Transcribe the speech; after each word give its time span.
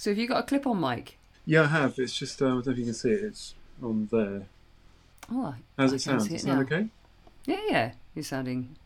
So 0.00 0.10
have 0.10 0.16
you 0.16 0.26
got 0.26 0.38
a 0.38 0.42
clip-on 0.44 0.80
mic? 0.80 1.18
Yeah, 1.44 1.64
I 1.64 1.66
have. 1.66 1.98
It's 1.98 2.16
just 2.16 2.40
uh, 2.40 2.46
I 2.46 2.48
don't 2.48 2.66
know 2.68 2.72
if 2.72 2.78
you 2.78 2.84
can 2.86 2.94
see 2.94 3.10
it. 3.10 3.22
It's 3.22 3.54
on 3.82 4.08
there. 4.10 4.46
Oh, 5.30 5.44
I- 5.48 5.54
How's 5.76 5.92
I 5.92 5.96
it 5.96 5.98
can 5.98 5.98
sound? 5.98 6.22
see 6.22 6.28
Does 6.28 6.32
it 6.32 6.48
it 6.48 6.50
sound 6.50 6.72
okay? 6.72 6.86
Yeah, 7.44 7.60
yeah. 7.68 7.92
You're 8.14 8.24
sounding, 8.24 8.76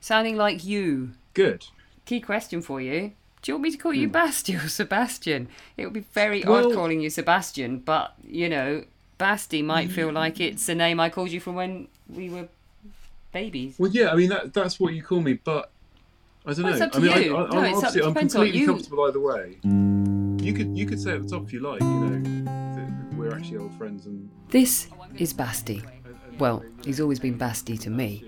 sounding 0.00 0.36
like 0.36 0.64
you. 0.64 1.12
Good. 1.32 1.66
Key 2.06 2.20
question 2.20 2.60
for 2.60 2.80
you. 2.80 3.12
Do 3.42 3.52
you 3.52 3.54
want 3.54 3.62
me 3.62 3.70
to 3.70 3.76
call 3.76 3.94
you 3.94 4.08
hmm. 4.08 4.16
Bastie 4.16 4.56
or 4.56 4.68
Sebastian? 4.68 5.46
It 5.76 5.84
would 5.84 5.92
be 5.92 6.06
very. 6.12 6.42
Well- 6.42 6.66
odd 6.66 6.74
calling 6.74 7.00
you 7.00 7.08
Sebastian, 7.08 7.78
but 7.78 8.14
you 8.26 8.48
know, 8.48 8.82
Bastie 9.16 9.62
might 9.62 9.92
feel 9.92 10.08
mm. 10.08 10.14
like 10.14 10.40
it's 10.40 10.68
a 10.68 10.74
name 10.74 10.98
I 10.98 11.08
called 11.08 11.30
you 11.30 11.38
from 11.38 11.54
when 11.54 11.86
we 12.08 12.28
were 12.30 12.48
babies. 13.30 13.76
Well, 13.78 13.92
yeah. 13.92 14.10
I 14.10 14.16
mean, 14.16 14.30
that 14.30 14.52
that's 14.52 14.80
what 14.80 14.92
you 14.92 15.04
call 15.04 15.20
me, 15.20 15.34
but 15.34 15.70
I 16.44 16.52
don't 16.52 16.64
Well, 16.64 16.72
it's 16.72 16.80
know. 16.80 16.86
up 16.86 16.92
to 16.94 16.98
I 16.98 17.00
mean, 17.00 17.22
you. 17.22 17.36
I, 17.36 17.44
I, 17.44 17.48
No, 17.48 17.58
I'm 17.58 17.64
it's 17.66 17.78
up- 17.78 17.84
obviously 17.84 18.02
I'm 18.02 18.14
completely 18.14 18.58
you- 18.58 18.66
comfortable 18.66 19.04
either 19.04 19.20
way. 19.20 19.58
Mm. 19.64 20.03
You 20.44 20.52
could 20.52 20.76
you 20.76 20.84
could 20.84 21.00
say 21.00 21.12
at 21.12 21.22
the 21.22 21.28
top 21.28 21.44
if 21.44 21.54
you 21.54 21.60
like. 21.60 21.80
You 21.80 21.88
know, 21.88 23.16
we're 23.16 23.34
actually 23.34 23.56
old 23.56 23.72
friends 23.78 24.04
and. 24.04 24.28
This 24.50 24.88
is 25.16 25.32
Bastie. 25.32 25.82
Well, 26.38 26.62
he's 26.84 27.00
always 27.00 27.18
been 27.18 27.38
Bastie 27.38 27.80
to 27.80 27.88
me. 27.88 28.22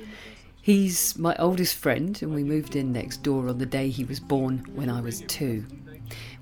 He's 0.62 1.18
my 1.18 1.36
oldest 1.38 1.74
friend, 1.74 2.18
and 2.22 2.34
we 2.34 2.42
moved 2.42 2.74
in 2.74 2.90
next 2.90 3.22
door 3.22 3.50
on 3.50 3.58
the 3.58 3.66
day 3.66 3.90
he 3.90 4.04
was 4.04 4.18
born 4.18 4.64
when 4.74 4.88
I 4.88 5.02
was 5.02 5.24
two. 5.28 5.66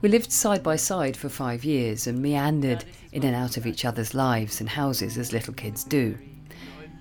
We 0.01 0.09
lived 0.09 0.31
side 0.31 0.63
by 0.63 0.77
side 0.77 1.17
for 1.17 1.29
five 1.29 1.65
years 1.65 2.07
and 2.07 2.23
meandered 2.23 2.85
in 3.11 3.25
and 3.25 3.35
out 3.35 3.57
of 3.57 3.67
each 3.67 3.85
other's 3.85 4.15
lives 4.15 4.61
and 4.61 4.69
houses 4.69 5.19
as 5.19 5.33
little 5.33 5.55
kids 5.55 5.83
do. 5.83 6.17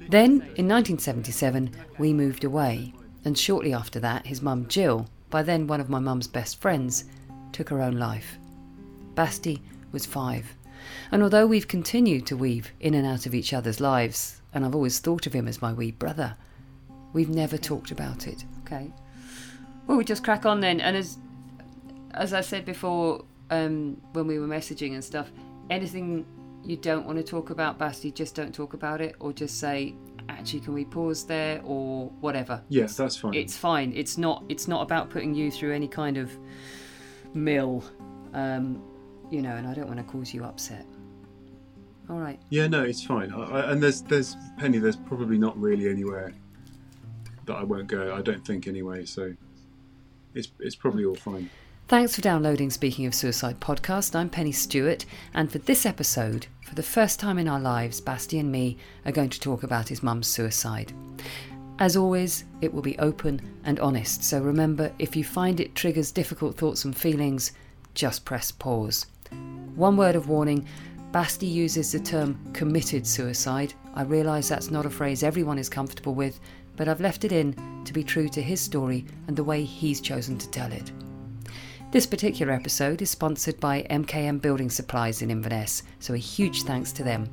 Then, 0.09 0.31
in 0.57 0.67
1977, 0.67 1.69
we 1.99 2.11
moved 2.11 2.43
away, 2.43 2.91
and 3.23 3.37
shortly 3.37 3.71
after 3.71 3.99
that, 3.99 4.25
his 4.25 4.41
mum 4.41 4.67
Jill, 4.67 5.07
by 5.29 5.43
then 5.43 5.67
one 5.67 5.79
of 5.79 5.89
my 5.89 5.99
mum's 5.99 6.27
best 6.27 6.59
friends, 6.59 7.03
took 7.51 7.69
her 7.69 7.79
own 7.79 7.97
life. 7.97 8.39
Bastie 9.15 9.61
was 9.91 10.05
five. 10.05 10.55
And 11.11 11.23
although 11.23 11.47
we've 11.47 11.67
continued 11.67 12.25
to 12.27 12.37
weave 12.37 12.71
in 12.79 12.93
and 12.93 13.05
out 13.05 13.25
of 13.25 13.33
each 13.33 13.53
other's 13.53 13.79
lives, 13.79 14.41
and 14.53 14.65
I've 14.65 14.75
always 14.75 14.99
thought 14.99 15.27
of 15.27 15.33
him 15.33 15.47
as 15.47 15.61
my 15.61 15.73
wee 15.73 15.91
brother, 15.91 16.35
we've 17.13 17.29
never 17.29 17.57
talked 17.57 17.91
about 17.91 18.27
it. 18.27 18.43
Okay. 18.65 18.91
Well, 19.87 19.97
we 19.97 20.03
just 20.03 20.23
crack 20.23 20.45
on 20.45 20.59
then. 20.59 20.79
And 20.81 20.97
as 20.97 21.17
as 22.13 22.33
I 22.33 22.41
said 22.41 22.65
before, 22.65 23.25
um, 23.49 23.99
when 24.13 24.27
we 24.27 24.39
were 24.39 24.47
messaging 24.47 24.93
and 24.93 25.03
stuff, 25.03 25.31
anything 25.69 26.25
you 26.63 26.77
don't 26.77 27.05
want 27.05 27.17
to 27.17 27.23
talk 27.23 27.49
about, 27.49 27.79
Bastie, 27.79 28.13
just 28.13 28.35
don't 28.35 28.53
talk 28.53 28.73
about 28.73 29.01
it, 29.01 29.15
or 29.19 29.33
just 29.33 29.59
say, 29.59 29.95
actually, 30.29 30.61
can 30.61 30.73
we 30.73 30.85
pause 30.85 31.25
there, 31.25 31.61
or 31.63 32.07
whatever. 32.21 32.61
Yes, 32.69 32.95
that's 32.95 33.17
fine. 33.17 33.33
It's 33.33 33.57
fine. 33.57 33.93
It's 33.95 34.17
not. 34.17 34.43
It's 34.49 34.67
not 34.67 34.81
about 34.81 35.09
putting 35.09 35.33
you 35.33 35.51
through 35.51 35.73
any 35.73 35.87
kind 35.87 36.17
of 36.17 36.31
mill, 37.33 37.83
um, 38.33 38.81
you 39.33 39.41
know. 39.41 39.55
And 39.55 39.67
I 39.67 39.73
don't 39.73 39.87
want 39.87 39.97
to 39.97 40.03
cause 40.03 40.33
you 40.33 40.43
upset. 40.43 40.85
All 42.09 42.19
right. 42.19 42.39
Yeah, 42.49 42.67
no, 42.67 42.83
it's 42.83 43.03
fine. 43.03 43.31
I, 43.31 43.43
I, 43.43 43.71
and 43.71 43.81
there's 43.81 44.01
there's 44.01 44.37
Pennie. 44.57 44.77
There's 44.77 44.95
probably 44.95 45.37
not 45.37 45.59
really 45.59 45.89
anywhere 45.89 46.33
that 47.45 47.55
I 47.55 47.63
won't 47.63 47.87
go. 47.87 48.15
I 48.15 48.21
don't 48.21 48.45
think 48.45 48.67
anyway. 48.67 49.05
So 49.05 49.33
it's 50.33 50.49
it's 50.59 50.75
probably 50.75 51.05
all 51.05 51.15
fine. 51.15 51.49
Thanks 51.89 52.15
for 52.15 52.21
downloading 52.21 52.69
Speaking 52.69 53.05
of 53.05 53.13
Suicide 53.13 53.59
podcast. 53.59 54.15
I'm 54.15 54.29
Pennie 54.29 54.53
Stewart, 54.53 55.05
and 55.33 55.51
for 55.51 55.59
this 55.59 55.85
episode, 55.85 56.47
for 56.61 56.75
the 56.75 56.83
first 56.83 57.19
time 57.19 57.37
in 57.37 57.49
our 57.49 57.59
lives, 57.59 57.99
Bastie 57.99 58.39
and 58.39 58.49
me 58.49 58.77
are 59.05 59.11
going 59.11 59.29
to 59.29 59.39
talk 59.39 59.63
about 59.63 59.89
his 59.89 60.01
mum's 60.01 60.27
suicide. 60.27 60.93
As 61.79 61.97
always, 61.97 62.45
it 62.61 62.73
will 62.73 62.81
be 62.81 62.97
open 62.99 63.41
and 63.65 63.79
honest, 63.81 64.23
so 64.23 64.41
remember 64.41 64.93
if 64.97 65.15
you 65.15 65.25
find 65.25 65.59
it 65.59 65.75
triggers 65.75 66.11
difficult 66.11 66.55
thoughts 66.55 66.85
and 66.85 66.95
feelings, 66.95 67.51
just 67.93 68.23
press 68.23 68.49
pause. 68.49 69.05
One 69.75 69.97
word 69.97 70.15
of 70.15 70.29
warning 70.29 70.67
Bastie 71.11 71.51
uses 71.51 71.91
the 71.91 71.99
term 71.99 72.39
committed 72.53 73.05
suicide. 73.05 73.73
I 73.93 74.01
realise 74.01 74.49
that's 74.49 74.71
not 74.71 74.87
a 74.87 74.89
phrase 74.89 75.21
everyone 75.21 75.59
is 75.59 75.69
comfortable 75.69 76.15
with, 76.15 76.39
but 76.75 76.87
I've 76.87 77.01
left 77.01 77.23
it 77.23 77.31
in 77.31 77.55
to 77.85 77.93
be 77.93 78.03
true 78.03 78.27
to 78.29 78.41
his 78.41 78.59
story 78.59 79.05
and 79.27 79.35
the 79.35 79.43
way 79.43 79.63
he's 79.63 80.01
chosen 80.01 80.37
to 80.39 80.49
tell 80.49 80.71
it. 80.71 80.91
This 81.91 82.07
particular 82.07 82.51
episode 82.51 83.03
is 83.03 83.11
sponsored 83.11 83.59
by 83.59 83.83
MKM 83.91 84.41
Building 84.41 84.71
Supplies 84.71 85.21
in 85.21 85.29
Inverness, 85.29 85.83
so 85.99 86.15
a 86.15 86.17
huge 86.17 86.63
thanks 86.63 86.91
to 86.93 87.03
them. 87.03 87.29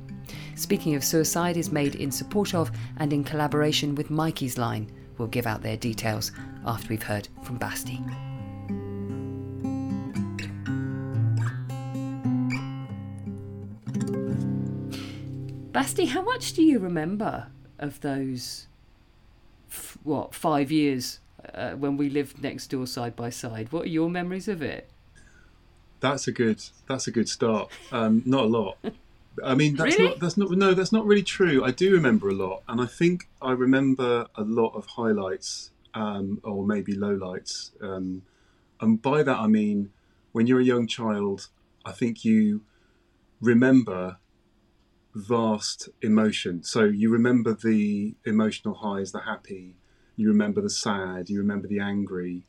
Speaking 0.55 0.93
of 0.93 1.03
Suicide 1.03 1.57
is 1.57 1.71
made 1.71 1.95
in 1.95 2.11
support 2.11 2.53
of 2.53 2.69
and 2.97 3.11
in 3.11 3.23
collaboration 3.23 3.95
with 3.95 4.11
Mikey's 4.11 4.59
Line. 4.59 4.91
We'll 5.17 5.27
give 5.29 5.47
out 5.47 5.63
their 5.63 5.77
details 5.77 6.31
after 6.63 6.89
we've 6.89 7.01
heard 7.01 7.27
from 7.41 7.57
Bastie. 7.57 7.99
Bastie, 15.71 16.07
how 16.07 16.21
much 16.21 16.53
do 16.53 16.63
you 16.63 16.79
remember 16.79 17.47
of 17.79 18.01
those, 18.01 18.67
f- 19.69 19.97
what, 20.03 20.35
five 20.35 20.71
years 20.71 21.19
uh, 21.53 21.71
when 21.71 21.95
we 21.97 22.09
lived 22.09 22.43
next 22.43 22.67
door 22.67 22.85
side 22.85 23.15
by 23.15 23.29
side? 23.29 23.71
What 23.71 23.85
are 23.85 23.89
your 23.89 24.09
memories 24.09 24.47
of 24.47 24.61
it? 24.61 24.89
That's 26.01 26.27
a 26.27 26.31
good 26.31 26.61
that's 26.87 27.07
a 27.07 27.11
good 27.11 27.29
start. 27.29 27.71
Um, 27.91 28.23
not 28.25 28.45
a 28.45 28.47
lot. 28.47 28.77
I 29.45 29.53
mean, 29.53 29.75
that's 29.75 29.97
Really? 29.97 30.09
not 30.09 30.19
that's 30.19 30.35
not 30.35 30.49
no, 30.51 30.73
that's 30.73 30.91
not 30.91 31.05
really 31.05 31.23
true. 31.23 31.63
I 31.63 31.71
do 31.71 31.91
remember 31.93 32.27
a 32.27 32.33
lot, 32.33 32.63
and 32.67 32.81
I 32.81 32.87
think 32.87 33.29
I 33.41 33.51
remember 33.51 34.25
a 34.35 34.41
lot 34.41 34.73
of 34.75 34.87
highlights 34.87 35.69
um, 35.93 36.41
or 36.43 36.65
maybe 36.65 36.95
lowlights. 36.95 37.71
Um, 37.83 38.23
and 38.81 38.99
by 39.01 39.21
that 39.21 39.37
I 39.37 39.45
mean, 39.47 39.91
when 40.31 40.47
you're 40.47 40.59
a 40.59 40.63
young 40.65 40.87
child, 40.87 41.49
I 41.85 41.91
think 41.91 42.25
you 42.25 42.61
remember 43.39 44.17
vast 45.13 45.89
emotion. 46.01 46.63
So 46.63 46.83
you 46.83 47.09
remember 47.09 47.53
the 47.53 48.15
emotional 48.25 48.75
highs, 48.75 49.11
the 49.11 49.21
happy. 49.21 49.75
You 50.15 50.27
remember 50.29 50.61
the 50.61 50.69
sad. 50.69 51.29
You 51.29 51.39
remember 51.39 51.67
the 51.67 51.79
angry. 51.79 52.45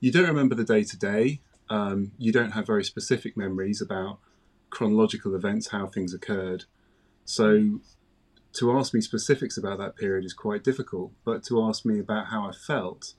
You 0.00 0.12
don't 0.12 0.28
remember 0.28 0.54
the 0.54 0.64
day 0.64 0.84
to 0.84 0.96
day. 0.96 1.40
Um, 1.68 2.12
You 2.18 2.32
don't 2.32 2.52
have 2.52 2.66
very 2.66 2.84
specific 2.84 3.36
memories 3.36 3.80
about 3.80 4.18
chronological 4.70 5.34
events, 5.34 5.68
how 5.68 5.86
things 5.86 6.14
occurred. 6.14 6.64
So 7.24 7.80
to 8.54 8.72
ask 8.72 8.94
me 8.94 9.00
specifics 9.00 9.56
about 9.58 9.78
that 9.78 9.96
period 9.96 10.24
is 10.24 10.32
quite 10.32 10.64
difficult. 10.64 11.12
But 11.24 11.42
to 11.44 11.62
ask 11.62 11.84
me 11.84 11.98
about 11.98 12.26
how 12.26 12.48
I 12.48 12.52
felt 12.52 13.14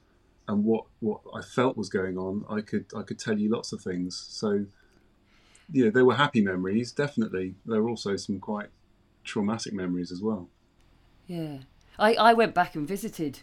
and 0.48 0.64
what 0.64 0.86
what 1.00 1.22
I 1.36 1.42
felt 1.42 1.78
was 1.78 1.90
going 1.90 2.18
on, 2.18 2.46
I 2.50 2.62
could 2.62 2.86
I 2.96 3.04
could 3.04 3.20
tell 3.20 3.38
you 3.38 3.50
lots 3.50 3.74
of 3.74 3.82
things. 3.82 4.18
So 4.30 4.66
yeah, 5.72 5.90
there 5.90 6.06
were 6.06 6.16
happy 6.16 6.42
memories, 6.42 6.92
definitely. 6.92 7.56
There 7.66 7.82
were 7.82 7.90
also 7.90 8.16
some 8.16 8.40
quite 8.40 8.70
traumatic 9.28 9.74
memories 9.74 10.12
as 10.12 10.22
well. 10.22 10.48
Yeah. 11.28 11.58
I, 12.00 12.14
I 12.16 12.34
went 12.34 12.54
back 12.54 12.76
and 12.76 12.88
visited 12.88 13.40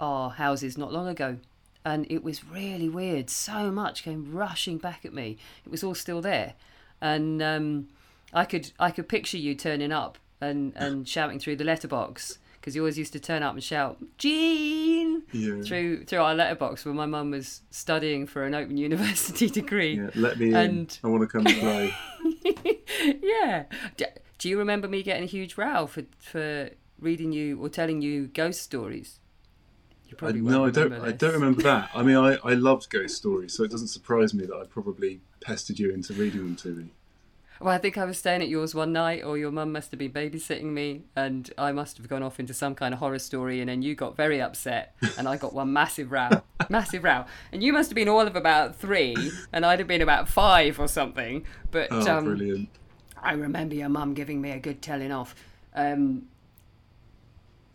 our 0.00 0.30
houses 0.30 0.78
not 0.78 0.92
long 0.92 1.06
ago 1.08 1.36
and 1.84 2.06
it 2.10 2.22
was 2.22 2.44
really 2.44 2.88
weird. 2.88 3.30
So 3.30 3.70
much 3.70 4.02
came 4.02 4.32
rushing 4.32 4.78
back 4.78 5.04
at 5.04 5.12
me. 5.12 5.38
It 5.64 5.70
was 5.70 5.82
all 5.84 5.94
still 5.94 6.20
there. 6.20 6.54
And 7.00 7.42
um, 7.42 7.88
I 8.32 8.44
could 8.44 8.72
I 8.78 8.90
could 8.90 9.08
picture 9.08 9.38
you 9.38 9.54
turning 9.54 9.92
up 9.92 10.18
and, 10.40 10.72
and 10.76 11.08
shouting 11.14 11.38
through 11.38 11.56
the 11.56 11.64
letterbox 11.64 12.38
because 12.60 12.76
you 12.76 12.82
always 12.82 12.98
used 12.98 13.14
to 13.14 13.20
turn 13.20 13.42
up 13.42 13.54
and 13.54 13.64
shout 13.64 13.96
Jean 14.18 15.22
Yeah. 15.32 15.62
through 15.62 16.04
through 16.04 16.20
our 16.20 16.34
letterbox 16.34 16.84
when 16.84 16.94
my 16.96 17.06
mum 17.06 17.30
was 17.30 17.62
studying 17.70 18.26
for 18.26 18.44
an 18.44 18.54
open 18.54 18.76
university 18.88 19.48
degree. 19.48 19.96
Yeah, 19.96 20.10
let 20.14 20.38
me 20.38 20.54
in. 20.54 20.88
I 21.02 21.08
want 21.08 21.22
to 21.22 21.26
come 21.26 21.46
and 21.46 21.56
play. 21.56 21.94
yeah. 23.22 23.64
Do, 24.40 24.48
you 24.48 24.58
remember 24.58 24.88
me 24.88 25.02
getting 25.02 25.24
a 25.24 25.26
huge 25.26 25.56
row 25.56 25.86
for 25.86 26.04
for 26.18 26.70
reading 26.98 27.32
you 27.32 27.60
or 27.62 27.68
telling 27.68 28.00
you 28.00 28.26
ghost 28.26 28.62
stories? 28.62 29.20
You 30.06 30.14
I, 30.16 30.18
probably 30.18 30.40
no, 30.40 30.64
I 30.64 30.70
don't. 30.70 30.84
remember 30.84 31.06
I 31.06 31.12
don't 31.12 31.32
remember 31.34 31.62
that. 31.62 31.90
I 31.94 32.02
mean, 32.02 32.16
I, 32.16 32.36
I 32.42 32.54
loved 32.68 32.88
ghost 32.90 33.16
stories, 33.16 33.52
so 33.54 33.64
it 33.64 33.70
doesn't 33.70 33.88
surprise 33.88 34.32
me 34.34 34.46
that 34.46 34.56
I 34.56 34.64
probably 34.64 35.20
pestered 35.40 35.78
you 35.78 35.92
into 35.92 36.14
reading 36.14 36.40
them 36.40 36.56
to 36.56 36.68
me. 36.68 36.90
Well, 37.60 37.74
I 37.74 37.76
think 37.76 37.98
I 37.98 38.06
was 38.06 38.16
staying 38.16 38.40
at 38.40 38.48
yours 38.48 38.74
one 38.74 38.90
night, 38.90 39.22
or 39.22 39.36
your 39.36 39.50
mum 39.50 39.72
must 39.72 39.90
have 39.90 39.98
been 39.98 40.12
babysitting 40.12 40.72
me, 40.72 41.02
and 41.14 41.50
I 41.58 41.72
must 41.72 41.98
have 41.98 42.08
gone 42.08 42.22
off 42.22 42.40
into 42.40 42.54
some 42.54 42.74
kind 42.74 42.94
of 42.94 43.00
horror 43.00 43.18
story, 43.18 43.60
and 43.60 43.68
then 43.68 43.82
you 43.82 43.94
got 43.94 44.16
very 44.16 44.40
upset, 44.40 44.94
and 45.18 45.28
I 45.28 45.36
got 45.36 45.52
one 45.52 45.70
massive 45.70 46.10
row, 46.10 46.30
massive 46.70 47.04
row, 47.04 47.26
and 47.52 47.62
you 47.62 47.74
must 47.74 47.90
have 47.90 47.94
been 47.94 48.08
all 48.08 48.22
of 48.22 48.34
about 48.34 48.76
three, 48.76 49.14
and 49.52 49.66
I'd 49.66 49.78
have 49.78 49.88
been 49.88 50.00
about 50.00 50.26
five 50.26 50.80
or 50.80 50.88
something. 50.88 51.44
But 51.70 51.88
Oh, 51.90 52.10
um, 52.10 52.24
brilliant! 52.24 52.70
I 53.22 53.32
remember 53.32 53.74
your 53.74 53.88
mum 53.88 54.14
giving 54.14 54.40
me 54.40 54.50
a 54.50 54.58
good 54.58 54.82
telling 54.82 55.12
off. 55.12 55.34
Um, 55.74 56.26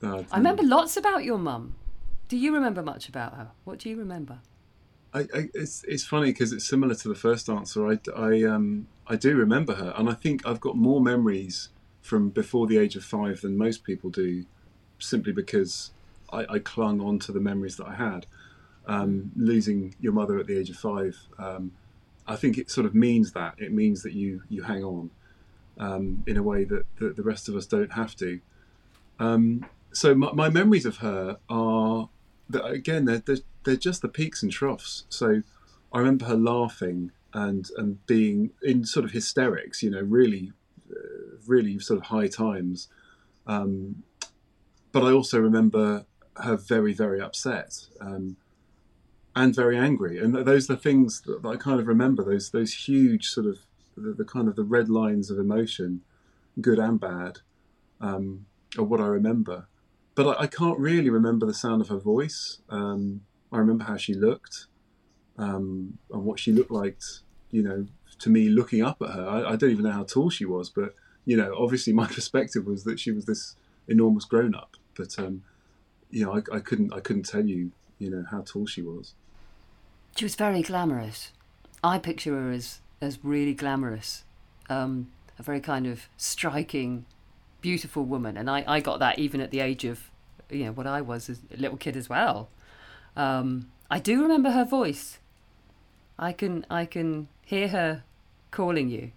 Oh, 0.06 0.26
I 0.32 0.38
remember 0.38 0.64
lots 0.64 0.98
about 0.98 1.24
your 1.24 1.38
mum. 1.38 1.76
Do 2.28 2.38
you 2.38 2.54
remember 2.54 2.82
much 2.82 3.10
about 3.10 3.36
her? 3.36 3.52
What 3.64 3.80
do 3.80 3.90
you 3.90 3.98
remember? 3.98 4.40
I, 5.14 5.22
I, 5.22 5.50
it's 5.54 5.84
it's 5.88 6.06
funny 6.06 6.28
because 6.28 6.52
it's 6.52 6.68
similar 6.68 6.96
to 6.96 7.08
the 7.08 7.16
first 7.16 7.50
answer. 7.50 7.88
I, 7.88 8.00
I 8.16 8.44
um 8.44 8.88
I 9.08 9.16
do 9.16 9.36
remember 9.36 9.76
her, 9.76 9.94
and 9.96 10.10
I 10.10 10.14
think 10.14 10.46
I've 10.46 10.60
got 10.60 10.76
more 10.76 11.02
memories 11.02 11.70
from 12.02 12.30
before 12.30 12.68
the 12.68 12.78
age 12.78 12.96
of 12.96 13.04
five 13.04 13.42
than 13.42 13.58
most 13.58 13.84
people 13.84 14.10
do, 14.10 14.46
simply 15.00 15.32
because 15.32 15.92
I, 16.32 16.46
I 16.50 16.60
clung 16.60 17.02
on 17.02 17.20
to 17.20 17.32
the 17.32 17.40
memories 17.40 17.78
that 17.78 17.88
I 17.88 17.96
had. 17.96 18.26
Um, 18.88 19.32
losing 19.36 19.96
your 20.00 20.14
mother 20.14 20.38
at 20.38 20.46
the 20.46 20.60
age 20.60 20.70
of 20.70 20.76
five, 20.76 21.18
um, 21.40 21.72
I 22.28 22.36
think 22.36 22.60
it 22.60 22.70
sort 22.70 22.86
of 22.86 22.94
means 22.94 23.32
that 23.32 23.56
it 23.58 23.72
means 23.72 24.04
that 24.04 24.14
you 24.14 24.44
you 24.50 24.64
hang 24.64 24.84
on 24.84 25.10
um, 25.78 26.24
in 26.28 26.38
a 26.38 26.44
way 26.44 26.64
that, 26.64 26.86
that 27.00 27.16
the 27.16 27.24
rest 27.24 27.50
of 27.50 27.56
us 27.56 27.66
don't 27.66 27.94
have 27.94 28.16
to. 28.18 28.40
Um, 29.20 29.66
so 29.92 30.14
my, 30.14 30.32
my, 30.34 30.50
memories 30.50 30.86
of 30.86 30.98
her 30.98 31.38
are 31.50 32.10
that 32.50 32.66
again 32.66 33.06
they're, 33.06 33.20
they're, 33.20 33.38
they're 33.64 33.76
just 33.76 34.02
the 34.02 34.10
peaks 34.10 34.44
and 34.44 34.52
troughs. 34.52 35.06
So 35.10 35.42
I 35.94 36.00
remember 36.00 36.26
her 36.26 36.36
laughing 36.36 37.12
and 37.34 37.70
and 37.78 38.06
being 38.06 38.52
in 38.62 38.86
sort 38.86 39.06
of 39.06 39.12
hysterics, 39.12 39.82
you 39.82 39.92
know, 39.92 40.02
really 40.02 40.52
uh, 40.92 41.38
really 41.48 41.80
sort 41.80 42.00
of 42.00 42.08
high 42.08 42.28
times. 42.28 42.90
Um, 43.48 44.04
but 44.92 45.04
I 45.04 45.12
also 45.12 45.40
remember 45.40 46.06
her 46.38 46.58
very 46.58 46.94
very 46.94 47.22
upset. 47.22 47.88
Um, 48.02 48.38
and 49.36 49.54
very 49.54 49.78
angry. 49.78 50.18
And 50.18 50.34
those 50.34 50.70
are 50.70 50.76
the 50.76 50.82
things 50.82 51.22
that 51.22 51.46
I 51.46 51.58
kind 51.58 51.80
of 51.80 51.88
remember. 51.88 52.24
Those 52.24 52.52
those 52.52 52.74
huge 52.74 53.28
sort 53.28 53.46
of 53.46 53.60
the, 53.96 54.14
the 54.14 54.26
kind 54.26 54.48
of 54.48 54.56
the 54.56 54.64
red 54.64 54.90
lines 54.90 55.30
of 55.30 55.40
emotion, 55.40 56.02
good 56.62 56.80
and 56.80 57.00
bad, 57.00 57.40
um, 58.02 58.46
are 58.78 58.84
what 58.84 59.00
I 59.00 59.08
remember. 59.08 59.68
But 60.16 60.38
I, 60.38 60.44
I, 60.44 60.48
can't 60.48 60.80
really 60.80 61.10
remember 61.10 61.46
the 61.46 61.54
sound 61.54 61.82
of 61.82 61.90
her 61.90 61.98
voice. 61.98 62.60
Um, 62.70 63.22
I 63.52 63.58
remember 63.58 63.86
how 63.86 63.98
she 63.98 64.14
looked 64.14 64.68
um, 65.38 65.98
and 66.12 66.24
what 66.24 66.40
she 66.40 66.52
looked 66.52 66.72
like. 66.72 67.00
You 67.52 67.64
know, 67.64 67.86
to 68.20 68.30
me, 68.30 68.50
looking 68.50 68.82
up 68.82 69.02
at 69.02 69.12
her, 69.12 69.28
I, 69.28 69.52
I 69.52 69.56
don't 69.56 69.72
even 69.72 69.86
know 69.86 69.92
how 69.92 70.04
tall 70.04 70.30
she 70.30 70.46
was, 70.46 70.70
but 70.70 70.94
you 71.26 71.38
know, 71.38 71.56
obviously 71.58 71.94
my 71.94 72.08
perspective 72.12 72.66
was 72.66 72.84
that 72.84 73.00
she 73.00 73.12
was 73.12 73.26
this 73.26 73.56
enormous 73.88 74.26
grown 74.26 74.56
up. 74.56 74.76
But 74.96 75.18
um, 75.20 75.44
you 76.10 76.26
know, 76.26 76.34
I, 76.34 76.58
I 76.58 76.60
couldn't 76.60 76.94
I 76.94 77.00
couldn't 77.00 77.24
tell 77.24 77.46
you 77.46 77.72
you 78.00 78.10
know 78.10 78.26
how 78.30 78.42
tall 78.42 78.66
she 78.66 78.82
was. 78.82 79.14
She 80.16 80.26
was 80.26 80.36
very 80.36 80.62
glamorous. 80.62 81.32
I 81.84 82.00
picture 82.00 82.34
her 82.40 82.52
as 82.52 82.80
as 83.02 83.20
really 83.24 83.54
glamorous, 83.54 84.24
um, 84.70 85.12
a 85.38 85.44
very 85.44 85.60
kind 85.60 85.86
of 85.88 86.08
striking, 86.18 87.06
beautiful 87.62 88.04
woman, 88.04 88.38
and 88.38 88.50
I, 88.50 88.64
I 88.68 88.80
got 88.80 89.00
that 89.00 89.20
even 89.20 89.42
at 89.42 89.52
the 89.52 89.60
age 89.60 89.86
of, 89.86 90.10
you 90.50 90.66
know, 90.66 90.72
what 90.72 90.88
I 90.88 91.02
was 91.02 91.30
as 91.30 91.42
a 91.54 91.58
little 91.58 91.78
kid 91.78 91.96
as 91.98 92.10
well. 92.10 92.50
Um, 93.16 93.72
I 93.90 94.00
do 94.00 94.22
remember 94.22 94.52
her 94.52 94.66
voice. 94.66 95.20
I 96.18 96.32
can 96.32 96.66
I 96.70 96.86
can 96.86 97.28
hear 97.44 97.68
her 97.68 98.04
calling 98.52 98.90
you 98.90 99.12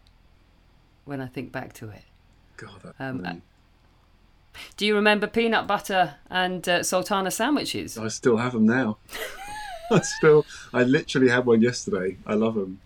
when 1.04 1.20
I 1.20 1.26
think 1.26 1.52
back 1.52 1.72
to 1.74 1.88
it. 1.90 2.02
God, 2.56 2.94
um, 2.98 3.42
do 4.76 4.86
you 4.86 4.94
remember 4.94 5.26
peanut 5.26 5.66
butter 5.66 6.16
and 6.30 6.68
uh, 6.68 6.82
sultana 6.82 7.30
sandwiches? 7.30 7.96
I 7.98 8.08
still 8.08 8.36
have 8.36 8.52
them 8.52 8.66
now. 8.66 8.98
I 9.90 10.00
still, 10.00 10.44
I 10.72 10.82
literally 10.82 11.28
had 11.28 11.46
one 11.46 11.62
yesterday. 11.62 12.18
I 12.26 12.34
love 12.34 12.54
them. 12.54 12.80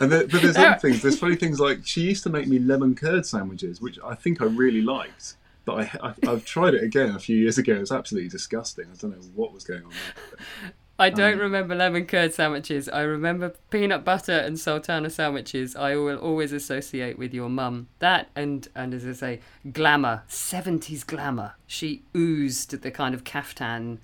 And 0.00 0.12
there, 0.12 0.26
but 0.26 0.42
there's 0.42 0.56
other 0.56 0.78
things. 0.78 1.02
There's 1.02 1.18
funny 1.18 1.36
things 1.36 1.60
like 1.60 1.86
she 1.86 2.02
used 2.02 2.22
to 2.24 2.30
make 2.30 2.46
me 2.46 2.58
lemon 2.58 2.94
curd 2.94 3.26
sandwiches, 3.26 3.80
which 3.80 3.98
I 4.04 4.14
think 4.14 4.40
I 4.40 4.44
really 4.44 4.82
liked. 4.82 5.36
But 5.64 5.88
I, 6.00 6.14
I, 6.22 6.30
have 6.30 6.44
tried 6.44 6.74
it 6.74 6.84
again 6.84 7.16
a 7.16 7.18
few 7.18 7.36
years 7.36 7.58
ago. 7.58 7.74
It's 7.74 7.90
absolutely 7.90 8.30
disgusting. 8.30 8.86
I 8.86 8.96
don't 8.96 9.10
know 9.10 9.28
what 9.34 9.52
was 9.52 9.64
going 9.64 9.84
on 9.84 9.90
there. 9.90 10.72
I 10.98 11.10
don't 11.10 11.34
um, 11.34 11.40
remember 11.40 11.74
lemon 11.74 12.06
curd 12.06 12.32
sandwiches. 12.32 12.88
I 12.88 13.02
remember 13.02 13.52
peanut 13.70 14.02
butter 14.02 14.32
and 14.32 14.58
sultana 14.58 15.10
sandwiches. 15.10 15.76
I 15.76 15.96
will 15.96 16.16
always 16.16 16.52
associate 16.52 17.18
with 17.18 17.34
your 17.34 17.50
mum. 17.50 17.88
That 17.98 18.30
and 18.34 18.66
and 18.74 18.94
as 18.94 19.06
I 19.06 19.12
say, 19.12 19.40
glamour, 19.72 20.22
seventies 20.26 21.04
glamour. 21.04 21.54
She 21.66 22.02
oozed 22.16 22.80
the 22.80 22.90
kind 22.90 23.14
of 23.14 23.24
caftan, 23.24 23.98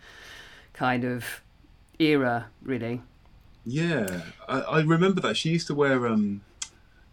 kind 0.75 1.05
of 1.05 1.43
era, 1.99 2.49
really. 2.63 3.01
Yeah, 3.65 4.23
I, 4.49 4.61
I, 4.61 4.81
remember 4.81 5.21
that 5.21 5.37
she 5.37 5.51
used 5.51 5.69
to 5.69 5.75
wear, 5.75 6.07
um, 6.07 6.41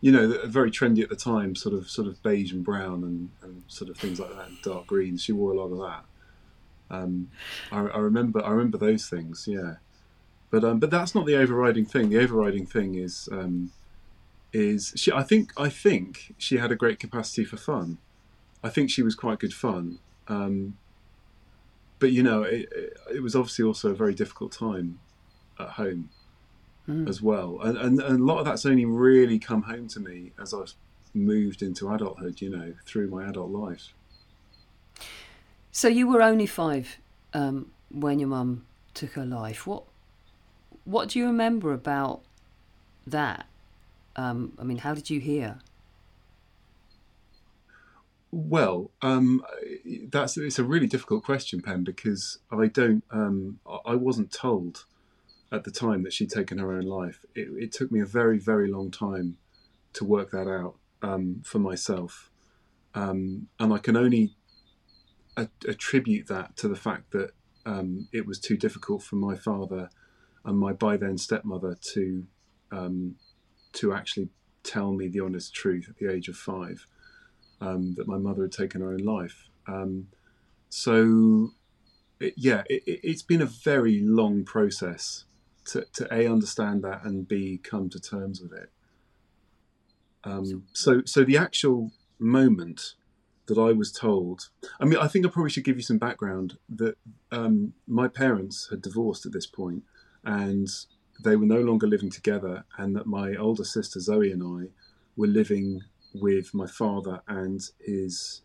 you 0.01 0.12
know, 0.12 0.48
very 0.48 0.72
trendy 0.72 1.04
at 1.04 1.10
the 1.10 1.16
time, 1.16 1.56
sort 1.56 1.75
of 1.75 1.90
sort 1.90 2.07
of 2.07 2.22
beige 2.24 2.51
and 2.51 2.63
brown 2.63 3.04
and, 3.04 3.30
and 3.44 3.63
sort 3.68 3.90
of 3.90 3.98
things 3.98 4.19
like 4.19 4.31
that, 4.31 4.50
dark 4.63 4.88
greens. 4.88 5.24
She 5.24 5.31
wore 5.31 5.51
a 5.51 5.56
lot 5.56 5.72
of 5.72 5.78
that. 5.80 6.96
Um, 6.96 7.30
I, 7.72 7.81
I, 7.81 7.98
remember, 8.00 8.44
I 8.44 8.50
remember 8.50 8.80
those 8.80 9.07
things. 9.07 9.46
Yeah, 9.48 9.75
but 10.50 10.63
um, 10.63 10.80
but 10.80 10.90
that's 10.90 11.13
not 11.13 11.28
the 11.28 11.36
overriding 11.36 11.86
thing. 11.86 12.10
The 12.10 12.19
overriding 12.19 12.66
thing 12.66 12.95
is 12.95 13.30
um, 13.31 13.72
is 14.52 14.94
she. 14.95 15.12
I 15.12 15.22
think 15.22 15.52
I 15.56 15.69
think 15.69 16.34
she 16.40 16.57
had 16.57 16.72
a 16.72 16.75
great 16.75 17.00
capacity 17.00 17.45
for 17.45 17.57
fun. 17.57 18.00
I 18.63 18.69
think 18.69 18.90
she 18.90 19.04
was 19.04 19.13
quite 19.13 19.38
good 19.38 19.54
fun. 19.54 20.00
Um, 20.28 20.78
but 22.00 22.12
you 22.12 22.24
know, 22.24 22.42
it, 22.44 22.69
it, 23.13 23.22
was 23.22 23.36
obviously 23.36 23.66
also 23.66 23.92
a 23.92 23.95
very 23.95 24.13
difficult 24.13 24.52
time 24.52 25.00
at 25.60 25.69
home 25.69 26.10
mm. 26.90 27.08
as 27.08 27.22
well, 27.22 27.60
and, 27.62 27.78
and, 27.78 28.00
and 28.02 28.20
a 28.20 28.24
lot 28.24 28.40
of 28.40 28.46
that's 28.46 28.66
only 28.66 28.86
really 28.86 29.40
come 29.40 29.64
home 29.64 29.88
to 29.90 30.00
me 30.00 30.32
as 30.42 30.54
I've 30.54 30.74
moved 31.14 31.62
into 31.62 31.92
adulthood. 31.94 32.42
You 32.42 32.50
know, 32.50 32.74
through 32.86 33.10
my 33.10 33.28
adult 33.28 33.52
life. 33.52 33.94
So 35.72 35.88
you 35.88 36.08
were 36.08 36.22
only 36.22 36.46
five 36.46 36.98
um, 37.34 37.72
when 37.92 38.20
your 38.20 38.30
mum 38.30 38.66
took 38.94 39.14
her 39.14 39.26
life. 39.26 39.68
What 39.68 39.84
what 40.86 41.10
do 41.10 41.20
you 41.20 41.26
remember 41.26 41.74
about 41.74 42.22
that? 43.06 43.46
Um, 44.16 44.54
I 44.60 44.64
mean, 44.64 44.80
how 44.80 44.94
did 44.94 45.10
you 45.10 45.20
hear? 45.20 45.60
Well, 48.32 48.92
um, 49.02 49.44
that's 50.10 50.38
it's 50.38 50.60
a 50.60 50.64
really 50.64 50.88
difficult 50.88 51.24
question, 51.24 51.62
Pen, 51.62 51.84
because 51.84 52.38
I 52.52 52.68
don't, 52.68 53.04
um, 53.10 53.60
I 53.86 53.96
wasn't 53.96 54.32
told 54.32 54.86
at 55.51 55.63
the 55.63 55.72
time 55.72 56.04
that 56.04 56.13
she'd 56.13 56.30
taken 56.30 56.57
her 56.57 56.72
own 56.72 56.84
life. 56.84 57.25
It, 57.36 57.50
it 57.57 57.72
took 57.72 57.92
me 57.92 58.00
a 58.00 58.06
very, 58.06 58.38
very 58.38 58.69
long 58.69 58.92
time 58.92 59.38
to 59.94 60.06
work 60.06 60.31
that 60.31 60.48
out 60.48 60.75
um, 61.01 61.42
for 61.44 61.60
myself, 61.60 62.30
um, 62.94 63.48
and 63.60 63.74
I 63.74 63.78
can 63.78 63.96
only 63.96 64.36
a- 65.38 65.50
attribute 65.68 66.28
that 66.28 66.56
to 66.57 66.68
the 66.68 66.75
fact 66.75 67.12
that 67.12 67.31
um, 67.66 68.07
it 68.12 68.25
was 68.25 68.40
too 68.40 68.57
difficult 68.57 69.04
for 69.04 69.16
my 69.16 69.36
father 69.36 69.90
and 70.46 70.57
my 70.57 70.74
by 70.74 70.98
then 70.98 71.18
stepmother 71.18 71.78
to 71.94 72.25
um, 72.72 73.16
to 73.74 73.94
actually 73.94 74.30
tell 74.63 74.92
me 74.92 75.07
the 75.07 75.19
honest 75.19 75.54
truth 75.54 75.88
at 75.90 75.98
the 75.98 76.12
age 76.12 76.28
of 76.28 76.36
five 76.36 76.86
um, 77.62 77.95
that 77.95 78.07
my 78.07 78.18
mother 78.18 78.44
had 78.44 78.52
taken 78.52 78.81
her 78.81 78.92
own 78.92 79.00
life. 79.00 79.50
Um, 79.68 80.07
so, 80.69 81.52
it, 82.19 82.34
yeah, 82.38 82.63
it, 82.69 83.06
has 83.06 83.24
been 83.24 83.42
a 83.42 83.45
very 83.45 84.02
long 84.02 84.44
process 84.44 85.25
to, 85.71 85.86
to 85.94 86.13
a 86.13 86.27
understand 86.27 86.83
that 86.83 87.04
and 87.04 87.27
b 87.27 87.60
come 87.62 87.89
to 87.89 88.00
terms 88.00 88.42
with 88.42 88.54
it. 88.54 88.71
Um, 90.24 90.66
so, 90.73 91.02
so 91.06 91.23
the 91.23 91.38
actual 91.38 91.92
moment 92.19 92.95
that 93.47 93.57
I 93.57 93.71
was 93.71 93.92
told, 93.92 94.49
I 94.80 94.85
mean, 94.85 94.99
I 94.99 95.07
think 95.07 95.26
I 95.26 95.30
probably 95.30 95.49
should 95.49 95.64
give 95.64 95.78
you 95.78 95.83
some 95.83 95.97
background 95.97 96.57
that 96.69 96.95
um, 97.31 97.73
my 97.88 98.07
parents 98.07 98.68
had 98.69 98.81
divorced 98.81 99.26
at 99.26 99.31
this 99.31 99.47
point, 99.47 99.83
and 100.23 100.68
they 101.23 101.35
were 101.35 101.45
no 101.45 101.61
longer 101.61 101.88
living 101.88 102.09
together, 102.09 102.66
and 102.78 102.95
that 102.95 103.06
my 103.06 103.35
older 103.35 103.64
sister 103.64 103.99
Zoe 103.99 104.31
and 104.31 104.44
I 104.44 104.69
were 105.16 105.28
living 105.28 105.81
with 106.14 106.54
my 106.54 106.68
father 106.68 107.21
and 107.28 107.61
his, 107.80 108.42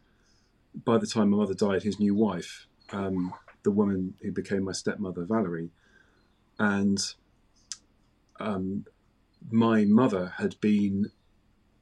by 0.85 0.99
the 0.99 1.07
time 1.07 1.31
my 1.31 1.39
mother 1.39 1.55
died, 1.55 1.83
his 1.83 1.99
new 1.99 2.15
wife, 2.15 2.67
um, 2.93 3.33
the 3.63 3.71
woman 3.71 4.15
who 4.23 4.31
became 4.33 4.65
my 4.65 4.73
stepmother, 4.73 5.25
Valerie. 5.25 5.71
And 6.59 6.99
um, 8.41 8.87
my 9.51 9.85
mother 9.85 10.35
had 10.39 10.61
been 10.61 11.11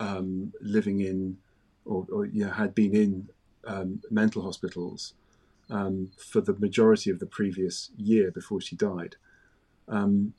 um, 0.00 0.52
living 0.61 1.00
in, 1.00 1.38
or, 1.85 2.07
or 2.12 2.26
yeah, 2.26 2.55
had 2.55 2.75
been 2.75 2.95
in 2.95 3.29
um, 3.67 4.00
mental 4.11 4.43
hospitals 4.43 5.14
um, 5.71 6.11
for 6.17 6.41
the 6.41 6.55
majority 6.55 7.11
of 7.11 7.19
the 7.19 7.26
previous 7.26 7.91
year 7.97 8.31
before 8.31 8.61
she 8.61 8.76
died. 8.76 9.17
Um, 9.88 10.35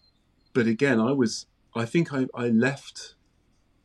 but 0.54 0.68
again, 0.68 1.00
I 1.00 1.12
was, 1.12 1.46
I 1.75 1.86
think 1.86 2.13
I, 2.13 2.25
I 2.36 2.48
left 2.50 3.16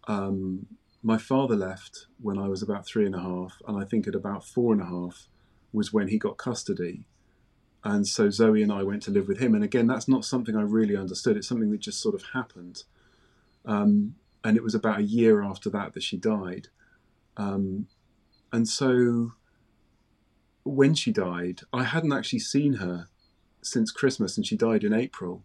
um, 0.08 0.66
my 1.02 1.18
father 1.18 1.54
left 1.54 2.06
when 2.20 2.38
I 2.38 2.48
was 2.48 2.62
about 2.62 2.86
three 2.86 3.06
and 3.06 3.14
a 3.14 3.20
half, 3.20 3.60
and 3.66 3.80
I 3.80 3.84
think 3.84 4.08
at 4.08 4.14
about 4.14 4.44
four 4.44 4.72
and 4.72 4.82
a 4.82 4.86
half 4.86 5.28
was 5.72 5.92
when 5.92 6.08
he 6.08 6.18
got 6.18 6.38
custody. 6.38 7.04
And 7.84 8.06
so 8.06 8.28
Zoe 8.30 8.62
and 8.62 8.72
I 8.72 8.82
went 8.82 9.02
to 9.04 9.10
live 9.10 9.28
with 9.28 9.38
him. 9.38 9.54
And 9.54 9.62
again, 9.62 9.86
that's 9.86 10.08
not 10.08 10.24
something 10.24 10.56
I 10.56 10.62
really 10.62 10.96
understood. 10.96 11.36
It's 11.36 11.48
something 11.48 11.70
that 11.70 11.80
just 11.80 12.00
sort 12.00 12.14
of 12.14 12.22
happened. 12.32 12.82
Um, 13.64 14.16
and 14.44 14.56
it 14.56 14.62
was 14.62 14.74
about 14.74 14.98
a 14.98 15.04
year 15.04 15.42
after 15.42 15.70
that 15.70 15.94
that 15.94 16.02
she 16.02 16.16
died. 16.16 16.68
Um, 17.36 17.86
and 18.52 18.68
so 18.68 19.32
when 20.64 20.94
she 20.94 21.12
died, 21.12 21.60
I 21.72 21.84
hadn't 21.84 22.12
actually 22.12 22.40
seen 22.40 22.74
her 22.74 23.08
since 23.62 23.90
Christmas, 23.90 24.36
and 24.36 24.46
she 24.46 24.56
died 24.56 24.84
in 24.84 24.92
April. 24.92 25.42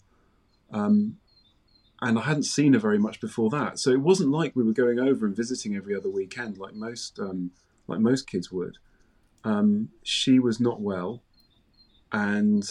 Um, 0.72 1.18
and 2.02 2.20
I 2.20 2.24
hadn't 2.24 2.44
seen 2.44 2.74
her 2.74 2.80
very 2.80 3.00
much 3.00 3.22
before 3.22 3.50
that. 3.52 3.80
So 3.80 3.92
it 3.92 4.02
wasn't 4.02 4.32
like 4.32 4.56
we 4.56 4.64
were 4.64 4.74
going 4.74 5.00
over 5.00 5.26
and 5.26 5.36
visiting 5.36 5.76
every 5.76 5.96
other 5.96 6.10
weekend 6.10 6.58
like 6.58 6.74
most 6.74 7.18
um, 7.20 7.52
like 7.88 8.00
most 8.00 8.28
kids 8.28 8.52
would. 8.52 8.78
Um, 9.44 9.90
she 10.04 10.40
was 10.40 10.60
not 10.60 10.82
well, 10.82 11.22
and 12.14 12.64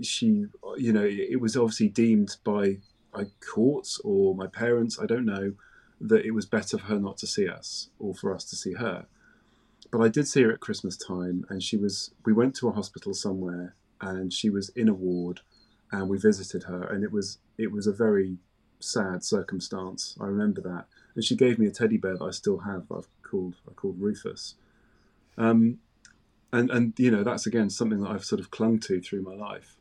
she, 0.00 0.46
you 0.78 0.92
know, 0.92 1.04
it 1.04 1.40
was 1.40 1.56
obviously 1.56 1.88
deemed 1.88 2.36
by 2.42 2.78
I 3.14 3.26
caught 3.40 3.98
or 4.02 4.34
my 4.34 4.46
parents, 4.46 4.98
I 4.98 5.04
don't 5.04 5.26
know, 5.26 5.52
that 6.00 6.24
it 6.24 6.32
was 6.32 6.46
better 6.46 6.78
for 6.78 6.86
her 6.86 6.98
not 6.98 7.18
to 7.18 7.26
see 7.26 7.46
us 7.46 7.90
or 7.98 8.14
for 8.14 8.34
us 8.34 8.44
to 8.46 8.56
see 8.56 8.72
her. 8.72 9.06
But 9.90 10.00
I 10.00 10.08
did 10.08 10.26
see 10.26 10.42
her 10.42 10.52
at 10.52 10.60
Christmas 10.60 10.96
time, 10.96 11.44
and 11.50 11.62
she 11.62 11.76
was. 11.76 12.12
We 12.24 12.32
went 12.32 12.54
to 12.56 12.68
a 12.68 12.72
hospital 12.72 13.12
somewhere, 13.12 13.74
and 14.00 14.32
she 14.32 14.48
was 14.48 14.70
in 14.70 14.88
a 14.88 14.94
ward, 14.94 15.40
and 15.90 16.08
we 16.08 16.16
visited 16.16 16.64
her, 16.64 16.82
and 16.82 17.04
it 17.04 17.12
was 17.12 17.38
it 17.58 17.70
was 17.70 17.86
a 17.86 17.92
very 17.92 18.38
sad 18.80 19.22
circumstance. 19.22 20.16
I 20.18 20.24
remember 20.24 20.62
that, 20.62 20.86
and 21.14 21.22
she 21.22 21.36
gave 21.36 21.58
me 21.58 21.66
a 21.66 21.70
teddy 21.70 21.98
bear 21.98 22.16
that 22.16 22.24
I 22.24 22.30
still 22.30 22.60
have. 22.60 22.90
I've 22.90 23.08
called 23.22 23.56
I 23.68 23.72
called 23.74 24.00
Rufus. 24.00 24.54
Um, 25.36 25.78
and 26.52 26.70
and 26.70 26.92
you 26.98 27.10
know 27.10 27.24
that's 27.24 27.46
again 27.46 27.70
something 27.70 28.00
that 28.00 28.10
I've 28.10 28.24
sort 28.24 28.40
of 28.40 28.50
clung 28.50 28.78
to 28.80 29.00
through 29.00 29.22
my 29.22 29.34
life. 29.34 29.76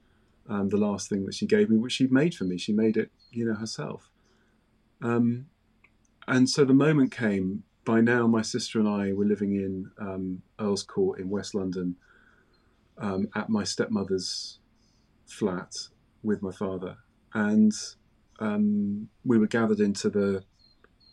Um, 0.50 0.70
the 0.70 0.78
last 0.78 1.10
thing 1.10 1.26
that 1.26 1.36
she 1.36 1.46
gave 1.46 1.70
me, 1.70 1.78
which 1.78 1.94
she 1.94 2.08
made 2.08 2.34
for 2.34 2.44
me, 2.44 2.58
she 2.58 2.74
made 2.74 2.98
it, 2.98 3.12
you 3.32 3.46
know, 3.46 3.54
herself. 3.54 4.10
Um, 5.02 5.46
and 6.28 6.50
so 6.50 6.66
the 6.66 6.74
moment 6.74 7.12
came. 7.12 7.64
By 7.84 8.00
now, 8.00 8.28
my 8.28 8.44
sister 8.44 8.80
and 8.80 8.88
I 8.88 9.12
were 9.14 9.26
living 9.26 9.56
in 9.56 9.90
um, 10.00 10.44
Earl's 10.60 10.84
Court 10.84 11.20
in 11.20 11.30
West 11.30 11.56
London, 11.56 11.96
um, 13.00 13.28
at 13.36 13.50
my 13.50 13.64
stepmother's 13.64 14.60
flat 15.26 15.74
with 16.22 16.44
my 16.44 16.52
father, 16.52 16.98
and 17.34 17.72
um, 18.40 19.10
we 19.26 19.40
were 19.40 19.48
gathered 19.48 19.80
into 19.80 20.10
the 20.10 20.44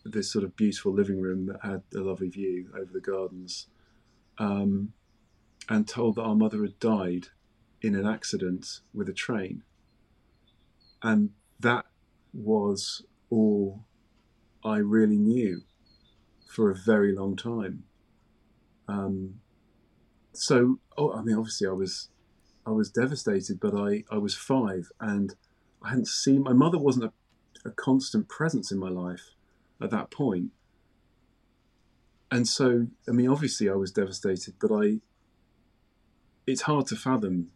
this 0.05 0.33
sort 0.33 0.45
of 0.45 0.57
beautiful 0.57 0.93
living 0.93 1.21
room 1.21 1.47
that 1.47 1.59
had 1.63 1.83
a 1.95 2.01
lovely 2.01 2.29
view 2.29 2.71
over 2.75 2.91
the 2.93 3.01
gardens, 3.01 3.67
um, 4.39 4.93
and 5.69 5.87
told 5.87 6.17
that 6.17 6.23
our 6.23 6.35
mother 6.35 6.63
had 6.63 6.79
died 6.79 7.29
in 7.83 7.95
an 7.95 8.07
accident 8.07 8.81
with 8.95 9.09
a 9.09 9.13
train. 9.13 9.63
And 11.03 11.31
that 11.61 11.87
was 12.33 13.05
all 13.31 13.85
I 14.65 14.79
really 14.79 15.19
knew 15.19 15.63
for 16.49 16.71
a 16.71 16.75
very 16.75 17.15
long 17.15 17.37
time. 17.37 17.85
Um, 18.89 19.41
so, 20.33 20.79
oh, 20.97 21.13
I 21.13 21.23
mean, 21.23 21.37
obviously, 21.37 21.67
I 21.69 21.73
was, 21.73 22.09
I 22.67 22.71
was 22.71 22.91
devastated, 22.91 23.61
but 23.61 23.75
I, 23.75 24.05
I 24.11 24.19
was 24.19 24.35
five, 24.35 24.91
and 25.01 25.35
I 25.83 25.91
hadn't 25.91 26.09
seen 26.09 26.43
my 26.43 26.53
mother 26.53 26.79
wasn't 26.79 27.05
a, 27.05 27.69
a 27.69 27.71
constant 27.71 28.29
presence 28.29 28.73
in 28.73 28.79
my 28.79 28.89
life 28.89 29.35
at 29.81 29.91
that 29.91 30.11
point. 30.11 30.51
And 32.31 32.49
so, 32.49 32.89
I 33.09 33.13
mean, 33.13 33.29
obviously, 33.29 33.69
I 33.69 33.75
was 33.75 33.91
devastated, 33.91 34.55
but 34.61 34.73
I, 34.73 35.01
it's 36.49 36.63
hard 36.63 36.87
to 36.87 36.97
fathom, 36.97 37.51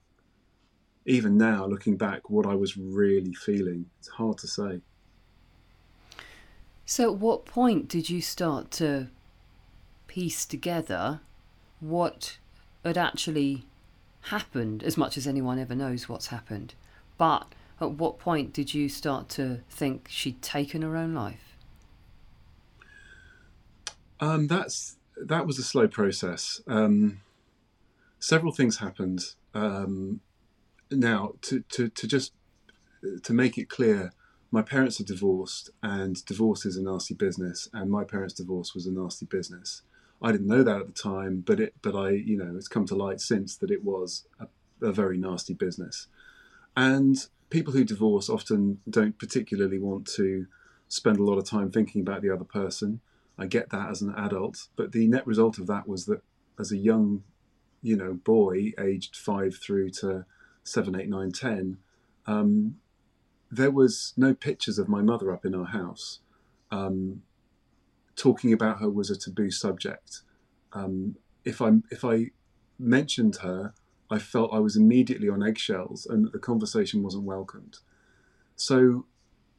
even 1.07 1.39
now, 1.39 1.65
looking 1.65 1.97
back, 1.97 2.29
what 2.29 2.47
I 2.47 2.55
was 2.55 2.77
really 2.77 3.33
feeling. 3.33 3.87
It's 3.99 4.09
hard 4.09 4.37
to 4.39 4.47
say. 4.47 4.83
So, 6.85 7.13
at 7.13 7.19
what 7.19 7.47
point 7.47 7.89
did 7.89 8.11
you 8.11 8.21
start 8.21 8.71
to 8.73 9.09
piece 10.07 10.45
together 10.45 11.21
what 11.81 12.37
had 12.85 12.99
actually 12.99 13.65
happened, 14.27 14.83
as 14.83 14.99
much 14.99 15.17
as 15.17 15.27
anyone 15.27 15.59
ever 15.59 15.75
knows 15.75 16.07
what's 16.07 16.27
happened? 16.27 16.75
But 17.17 17.47
at 17.81 17.93
what 17.93 18.19
point 18.19 18.53
did 18.53 18.75
you 18.75 18.91
start 18.91 19.31
to 19.31 19.61
think 19.71 20.07
she'd 20.11 20.43
taken 20.43 20.83
her 20.83 20.97
own 20.99 21.15
life? 21.15 21.57
Um, 24.21 24.49
that's 24.49 24.97
that 25.17 25.47
was 25.47 25.59
a 25.59 25.63
slow 25.63 25.89
process. 25.89 26.61
Um, 26.67 27.23
several 28.23 28.53
things 28.53 28.79
happened. 28.79 29.35
Um, 29.53 30.21
now, 30.91 31.33
to, 31.43 31.61
to, 31.71 31.89
to 31.89 32.07
just 32.07 32.33
to 33.25 33.33
make 33.33 33.59
it 33.59 33.69
clear, 33.69 34.13
my 34.53 34.63
parents 34.63 35.01
are 35.01 35.05
divorced, 35.05 35.71
and 35.83 36.25
divorce 36.25 36.65
is 36.65 36.77
a 36.77 36.83
nasty 36.83 37.15
business, 37.15 37.69
and 37.73 37.91
my 37.91 38.05
parents' 38.05 38.35
divorce 38.35 38.75
was 38.75 38.87
a 38.87 38.93
nasty 38.93 39.27
business. 39.27 39.83
I 40.23 40.31
didn't 40.31 40.47
know 40.47 40.63
that 40.63 40.81
at 40.81 40.87
the 40.87 40.93
time, 40.93 41.43
but 41.45 41.59
it, 41.59 41.75
but 41.83 41.97
I, 41.97 42.11
you 42.11 42.37
know, 42.37 42.55
it's 42.57 42.69
come 42.69 42.87
to 42.87 42.95
light 42.95 43.21
since 43.21 43.57
that 43.57 43.71
it 43.73 43.83
was 43.83 44.27
a, 44.39 44.47
a 44.87 44.93
very 44.93 45.19
nasty 45.19 45.55
business, 45.55 46.07
and 46.77 47.27
people 47.51 47.73
who 47.73 47.85
divorce 47.85 48.29
often 48.31 48.79
don't 48.89 49.19
particularly 49.19 49.79
want 49.79 50.07
to 50.07 50.47
spend 50.89 51.19
a 51.19 51.25
lot 51.25 51.39
of 51.39 51.45
time 51.45 51.71
thinking 51.71 52.01
about 52.01 52.23
the 52.23 52.31
other 52.31 52.45
person. 52.45 53.01
I 53.37 53.47
get 53.47 53.71
that 53.71 53.91
as 53.91 54.01
an 54.01 54.15
adult, 54.15 54.69
but 54.77 54.93
the 54.93 55.09
net 55.09 55.27
result 55.27 55.59
of 55.59 55.67
that 55.67 55.89
was 55.89 56.07
that 56.07 56.23
as 56.59 56.71
a 56.71 56.77
young, 56.77 57.25
you 57.83 57.97
know, 57.97 58.15
boy 58.15 58.73
aged 58.79 59.17
five 59.17 59.57
through 59.57 59.91
to 59.91 60.25
seven, 60.65 60.99
eight, 60.99 61.09
nine, 61.09 61.33
ten, 61.33 61.79
um, 62.27 62.77
there 63.51 63.71
was 63.71 64.15
no 64.17 64.33
pictures 64.33 64.79
of 64.79 64.89
my 64.89 65.03
mother 65.03 65.33
up 65.33 65.45
in 65.45 65.55
our 65.55 65.67
house. 65.67 66.21
Um, 66.71 67.23
talking 68.17 68.53
about 68.53 68.81
her 68.81 68.89
was 68.89 69.11
a 69.11 69.17
taboo 69.17 69.51
subject. 69.51 70.23
Um, 70.73 71.17
if 71.45 71.61
I 71.61 71.73
if 71.91 72.05
I 72.05 72.31
mentioned 72.79 73.37
her, 73.43 73.75
I 74.11 74.19
felt 74.19 74.53
I 74.53 74.59
was 74.59 74.77
immediately 74.77 75.29
on 75.29 75.43
eggshells 75.43 76.07
and 76.07 76.31
the 76.33 76.39
conversation 76.39 77.03
wasn't 77.03 77.25
welcomed. 77.25 77.79
So 78.57 79.07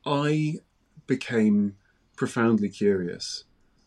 I 0.06 0.56
became 1.08 1.75
profoundly 2.15 2.70
curious 2.70 3.44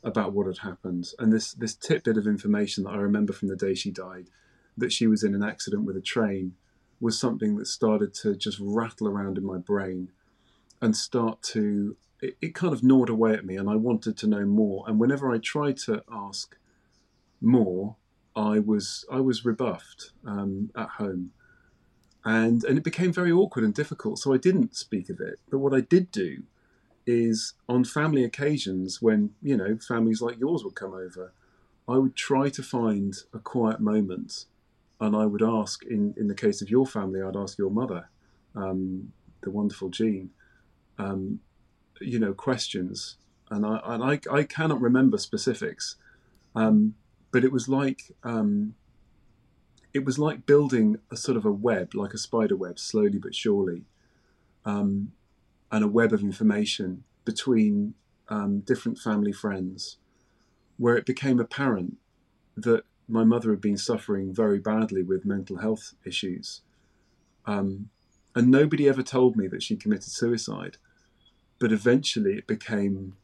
about 0.07 0.33
what 0.33 0.47
had 0.47 0.59
happened. 0.59 1.09
And 1.19 1.33
this, 1.33 1.53
this 1.53 1.75
tidbit 1.75 2.17
of 2.17 2.27
information 2.27 2.85
that 2.85 2.91
I 2.91 2.99
remember 2.99 3.33
from 3.33 3.49
the 3.49 3.57
day 3.57 3.75
she 3.75 3.91
died, 3.91 4.31
that 4.79 4.93
she 4.93 5.07
was 5.07 5.23
in 5.23 5.35
an 5.35 5.43
accident 5.43 5.85
with 5.85 5.97
a 5.97 6.01
train, 6.01 6.55
was 7.01 7.19
something 7.19 7.57
that 7.57 7.67
started 7.67 8.15
to 8.15 8.35
just 8.35 8.59
rattle 8.61 9.09
around 9.09 9.37
in 9.37 9.45
my 9.45 9.59
brain 9.59 10.11
and 10.81 10.97
start 10.97 11.43
to, 11.43 11.97
it, 12.23 12.37
it 12.41 12.55
kind 12.55 12.73
of 12.73 12.83
gnawed 12.83 13.11
away 13.11 13.35
at 13.35 13.45
me. 13.45 13.57
And 13.57 13.69
I 13.69 13.77
wanted 13.77 14.17
to 14.19 14.27
know 14.27 14.47
more. 14.47 14.85
And 14.87 14.99
whenever 14.99 15.31
I 15.31 15.39
tried 15.39 15.77
to 15.79 16.03
ask 16.11 16.57
more, 17.41 17.97
I 18.37 18.59
was 18.59 19.07
I 19.11 19.21
was 19.21 19.47
rebuffed 19.47 20.11
um, 20.27 20.71
at 20.77 20.91
home, 20.91 21.33
and 22.25 22.63
and 22.65 22.77
it 22.77 22.85
became 22.85 23.13
very 23.13 23.33
awkward 23.33 23.65
and 23.65 23.75
difficult. 23.75 24.19
So 24.19 24.35
I 24.35 24.37
didn't 24.37 24.77
speak 24.77 25.09
of 25.09 25.21
it. 25.21 25.41
But 25.51 25.59
what 25.59 25.73
I 25.73 25.81
did 25.81 26.11
do 26.11 26.43
is 27.07 27.55
on 27.69 27.85
family 27.85 28.25
occasions 28.25 29.01
when 29.01 29.31
you 29.43 29.57
know 29.57 29.79
families 29.79 30.21
like 30.21 30.39
yours 30.39 30.65
would 30.65 30.75
come 30.75 30.93
over, 30.93 31.33
I 31.89 31.99
would 31.99 32.17
try 32.17 32.49
to 32.51 32.63
find 32.63 33.15
a 33.33 33.39
quiet 33.39 33.81
moment, 33.81 34.47
and 35.01 35.15
I 35.15 35.27
would 35.27 35.43
ask 35.43 35.85
in 35.85 36.15
in 36.17 36.27
the 36.29 36.35
case 36.35 36.61
of 36.61 36.71
your 36.71 36.87
family, 36.87 37.23
I'd 37.23 37.37
ask 37.37 37.59
your 37.59 37.71
mother, 37.71 38.09
um, 38.55 39.13
the 39.43 39.51
wonderful 39.51 39.89
Jean, 39.89 40.31
um, 40.99 41.41
you 42.01 42.19
know 42.19 42.35
questions, 42.35 43.17
and 43.51 43.65
I 43.65 43.81
and 43.85 44.03
I, 44.03 44.21
I 44.31 44.43
cannot 44.43 44.81
remember 44.81 45.19
specifics. 45.19 45.97
Um, 46.55 46.95
but 47.31 47.45
it 47.45 47.53
was 47.53 47.69
like 47.69 48.13
um, 48.25 48.75
it 49.93 50.05
was 50.05 50.19
like 50.19 50.47
building 50.47 50.99
a 51.11 51.17
sort 51.17 51.37
of 51.37 51.45
a 51.45 51.53
web, 51.53 51.95
like 51.95 52.15
a 52.15 52.19
spider 52.19 52.57
web, 52.57 52.79
slowly 52.79 53.19
but 53.19 53.35
surely, 53.35 53.85
um, 54.65 55.13
and 55.77 55.85
a 55.85 55.89
web 55.89 56.13
of 56.13 56.23
information 56.23 57.05
between 57.25 57.95
um, 58.29 58.61
different 58.61 58.99
family 58.99 59.33
friends, 59.33 59.99
where 60.77 60.97
it 60.97 61.07
became 61.07 61.39
apparent 61.39 61.97
that 62.57 62.85
my 63.09 63.25
mother 63.25 63.51
had 63.51 63.61
been 63.61 63.77
suffering 63.77 64.35
very 64.35 64.59
badly 64.59 65.03
with 65.03 65.25
mental 65.25 65.59
health 65.59 65.95
issues. 66.05 66.63
Um, 67.45 67.91
and 68.35 68.51
nobody 68.51 68.89
ever 68.89 69.03
told 69.03 69.37
me 69.37 69.47
that 69.49 69.63
she 69.63 69.77
committed 69.77 70.11
suicide. 70.11 70.79
But 71.59 71.73
eventually 71.73 72.35
it 72.35 72.47
became 72.47 73.17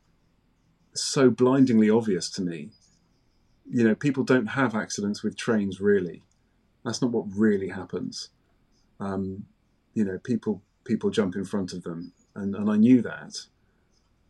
so 0.94 1.30
blindingly 1.30 1.90
obvious 1.90 2.30
to 2.30 2.42
me 2.42 2.70
you 3.68 3.84
know, 3.84 3.94
people 3.94 4.24
don't 4.24 4.46
have 4.46 4.74
accidents 4.74 5.22
with 5.22 5.36
trains 5.36 5.80
really. 5.80 6.22
That's 6.84 7.00
not 7.00 7.10
what 7.10 7.26
really 7.34 7.68
happens. 7.68 8.30
Um, 9.00 9.46
you 9.94 10.04
know, 10.04 10.18
people 10.18 10.62
people 10.84 11.10
jump 11.10 11.36
in 11.36 11.44
front 11.44 11.72
of 11.72 11.82
them, 11.82 12.12
and, 12.34 12.54
and 12.54 12.70
I 12.70 12.76
knew 12.76 13.02
that. 13.02 13.46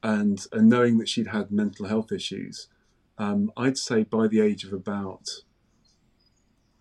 And 0.02 0.44
and 0.52 0.68
knowing 0.68 0.98
that 0.98 1.08
she'd 1.08 1.28
had 1.28 1.52
mental 1.52 1.86
health 1.86 2.10
issues, 2.10 2.68
um, 3.18 3.52
I'd 3.56 3.78
say 3.78 4.02
by 4.02 4.26
the 4.26 4.40
age 4.40 4.64
of 4.64 4.72
about 4.72 5.28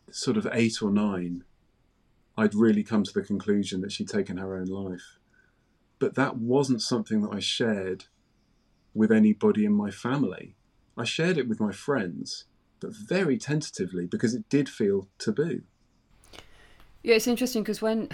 sort 0.10 0.38
of 0.38 0.48
eight 0.52 0.82
or 0.82 0.92
nine, 0.92 1.44
I'd 2.38 2.56
really 2.56 2.84
come 2.84 3.04
to 3.04 3.14
the 3.14 3.22
conclusion 3.22 3.82
that 3.82 3.92
she'd 3.92 4.10
taken 4.10 4.38
her 4.38 4.56
own 4.56 4.66
life. 4.66 5.20
But 6.00 6.16
that 6.16 6.38
wasn't 6.38 6.82
something 6.82 7.22
that 7.22 7.34
I 7.34 7.40
shared 7.40 8.06
with 8.94 9.12
anybody 9.12 9.66
in 9.66 9.74
my 9.74 9.92
family. 9.92 10.56
I 10.98 11.04
shared 11.04 11.38
it 11.38 11.48
with 11.48 11.60
my 11.60 11.72
friends, 11.72 12.46
but 12.80 12.92
very 12.94 13.38
tentatively 13.38 14.06
because 14.08 14.34
it 14.34 14.50
did 14.50 14.68
feel 14.68 15.08
taboo. 15.18 15.62
Yeah, 17.04 17.16
it's 17.16 17.28
interesting 17.28 17.64
because 17.64 17.82
when 17.82 18.10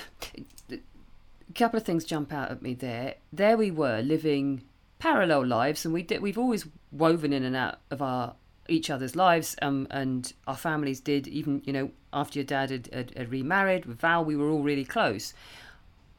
a 1.49 1.53
couple 1.53 1.77
of 1.77 1.85
things 1.85 2.03
jump 2.03 2.33
out 2.33 2.51
at 2.51 2.61
me 2.61 2.73
there. 2.73 3.15
There 3.31 3.57
we 3.57 3.71
were 3.71 4.01
living 4.01 4.63
parallel 4.99 5.45
lives, 5.45 5.85
and 5.85 5.93
we 5.93 6.03
did. 6.03 6.21
We've 6.21 6.37
always 6.37 6.67
woven 6.91 7.33
in 7.33 7.43
and 7.43 7.55
out 7.55 7.79
of 7.91 8.01
our 8.01 8.35
each 8.69 8.89
other's 8.89 9.15
lives, 9.15 9.55
um, 9.61 9.87
and 9.89 10.33
our 10.45 10.57
families 10.57 10.99
did. 10.99 11.27
Even 11.27 11.61
you 11.65 11.73
know 11.73 11.91
after 12.11 12.39
your 12.39 12.45
dad 12.45 12.69
had, 12.69 12.89
had, 12.93 13.13
had 13.15 13.31
remarried 13.31 13.85
with 13.85 13.99
Val, 13.99 14.25
we 14.25 14.35
were 14.35 14.49
all 14.49 14.63
really 14.63 14.85
close. 14.85 15.33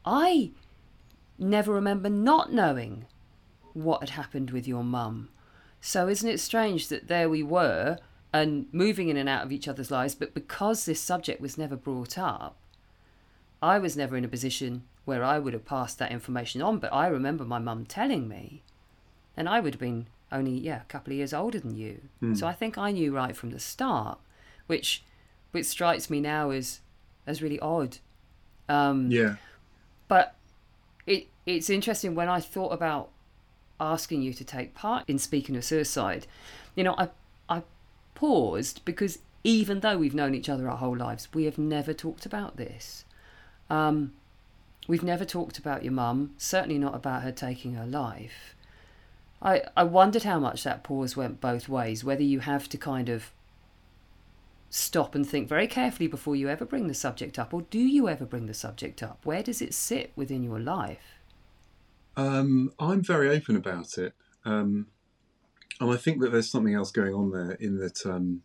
I 0.05 0.51
never 1.37 1.73
remember 1.73 2.09
not 2.09 2.51
knowing 2.51 3.05
what 3.73 4.01
had 4.01 4.11
happened 4.11 4.51
with 4.51 4.67
your 4.67 4.83
mum. 4.83 5.29
So 5.81 6.07
isn't 6.07 6.27
it 6.27 6.39
strange 6.39 6.89
that 6.89 7.07
there 7.07 7.29
we 7.29 7.43
were 7.43 7.97
and 8.33 8.67
moving 8.71 9.09
in 9.09 9.17
and 9.17 9.29
out 9.29 9.43
of 9.43 9.51
each 9.51 9.67
other's 9.67 9.91
lives, 9.91 10.15
but 10.15 10.33
because 10.33 10.85
this 10.85 11.01
subject 11.01 11.41
was 11.41 11.57
never 11.57 11.75
brought 11.75 12.17
up, 12.17 12.57
I 13.61 13.79
was 13.79 13.97
never 13.97 14.15
in 14.15 14.25
a 14.25 14.29
position 14.29 14.83
where 15.09 15.23
I 15.23 15.39
would 15.39 15.53
have 15.53 15.65
passed 15.65 15.99
that 15.99 16.11
information 16.11 16.61
on. 16.61 16.79
But 16.79 16.93
I 16.93 17.07
remember 17.07 17.43
my 17.43 17.59
mum 17.59 17.85
telling 17.85 18.29
me, 18.29 18.63
and 19.35 19.49
I 19.49 19.59
would 19.59 19.73
have 19.73 19.81
been 19.81 20.07
only 20.31 20.51
yeah 20.51 20.81
a 20.81 20.85
couple 20.85 21.11
of 21.11 21.17
years 21.17 21.33
older 21.33 21.59
than 21.59 21.75
you. 21.75 22.01
Mm. 22.21 22.37
So 22.37 22.47
I 22.47 22.53
think 22.53 22.77
I 22.77 22.91
knew 22.91 23.13
right 23.13 23.35
from 23.35 23.49
the 23.49 23.59
start, 23.59 24.19
which 24.67 25.03
which 25.51 25.65
strikes 25.65 26.09
me 26.09 26.21
now 26.21 26.51
as 26.51 26.79
as 27.27 27.41
really 27.41 27.59
odd. 27.59 27.97
Um, 28.69 29.11
yeah. 29.11 29.35
But 30.07 30.35
it 31.05 31.27
it's 31.45 31.69
interesting 31.69 32.15
when 32.15 32.29
I 32.29 32.39
thought 32.39 32.71
about 32.71 33.09
asking 33.79 34.21
you 34.21 34.33
to 34.33 34.43
take 34.43 34.75
part 34.75 35.03
in 35.09 35.17
speaking 35.17 35.57
of 35.57 35.65
suicide. 35.65 36.27
You 36.75 36.83
know, 36.83 36.95
I 36.97 37.09
I 37.49 37.63
paused 38.13 38.85
because 38.85 39.19
even 39.43 39.79
though 39.79 39.97
we've 39.97 40.13
known 40.13 40.35
each 40.35 40.49
other 40.49 40.69
our 40.69 40.77
whole 40.77 40.97
lives, 40.97 41.29
we 41.33 41.45
have 41.45 41.57
never 41.57 41.93
talked 41.93 42.25
about 42.25 42.57
this. 42.57 43.05
Um, 43.69 44.13
we've 44.89 45.03
never 45.03 45.23
talked 45.23 45.59
about 45.59 45.83
your 45.83 45.93
mum, 45.93 46.31
certainly 46.39 46.79
not 46.79 46.95
about 46.95 47.21
her 47.21 47.31
taking 47.31 47.75
her 47.75 47.85
life. 47.85 48.55
I, 49.39 49.61
I 49.77 49.83
wondered 49.83 50.23
how 50.23 50.39
much 50.39 50.63
that 50.63 50.83
pause 50.83 51.15
went 51.15 51.39
both 51.39 51.69
ways, 51.69 52.03
whether 52.03 52.23
you 52.23 52.39
have 52.39 52.67
to 52.69 52.77
kind 52.77 53.07
of 53.07 53.31
stop 54.71 55.13
and 55.13 55.27
think 55.29 55.47
very 55.47 55.67
carefully 55.67 56.07
before 56.07 56.35
you 56.35 56.49
ever 56.49 56.65
bring 56.65 56.87
the 56.87 56.95
subject 56.95 57.37
up, 57.37 57.53
or 57.53 57.61
do 57.61 57.77
you 57.77 58.09
ever 58.09 58.25
bring 58.25 58.47
the 58.47 58.53
subject 58.53 59.03
up? 59.03 59.19
Where 59.23 59.43
does 59.43 59.61
it 59.61 59.75
sit 59.75 60.11
within 60.15 60.41
your 60.41 60.59
life? 60.59 61.19
Um, 62.17 62.73
I'm 62.79 63.03
very 63.03 63.29
open 63.29 63.55
about 63.55 63.95
it. 63.99 64.13
Um, 64.43 64.87
and 65.79 65.91
I 65.91 65.97
think 65.97 66.19
that 66.21 66.31
there's 66.31 66.49
something 66.49 66.73
else 66.73 66.91
going 66.91 67.13
on 67.13 67.29
there 67.31 67.51
in 67.51 67.77
that 67.77 68.03
um, 68.07 68.41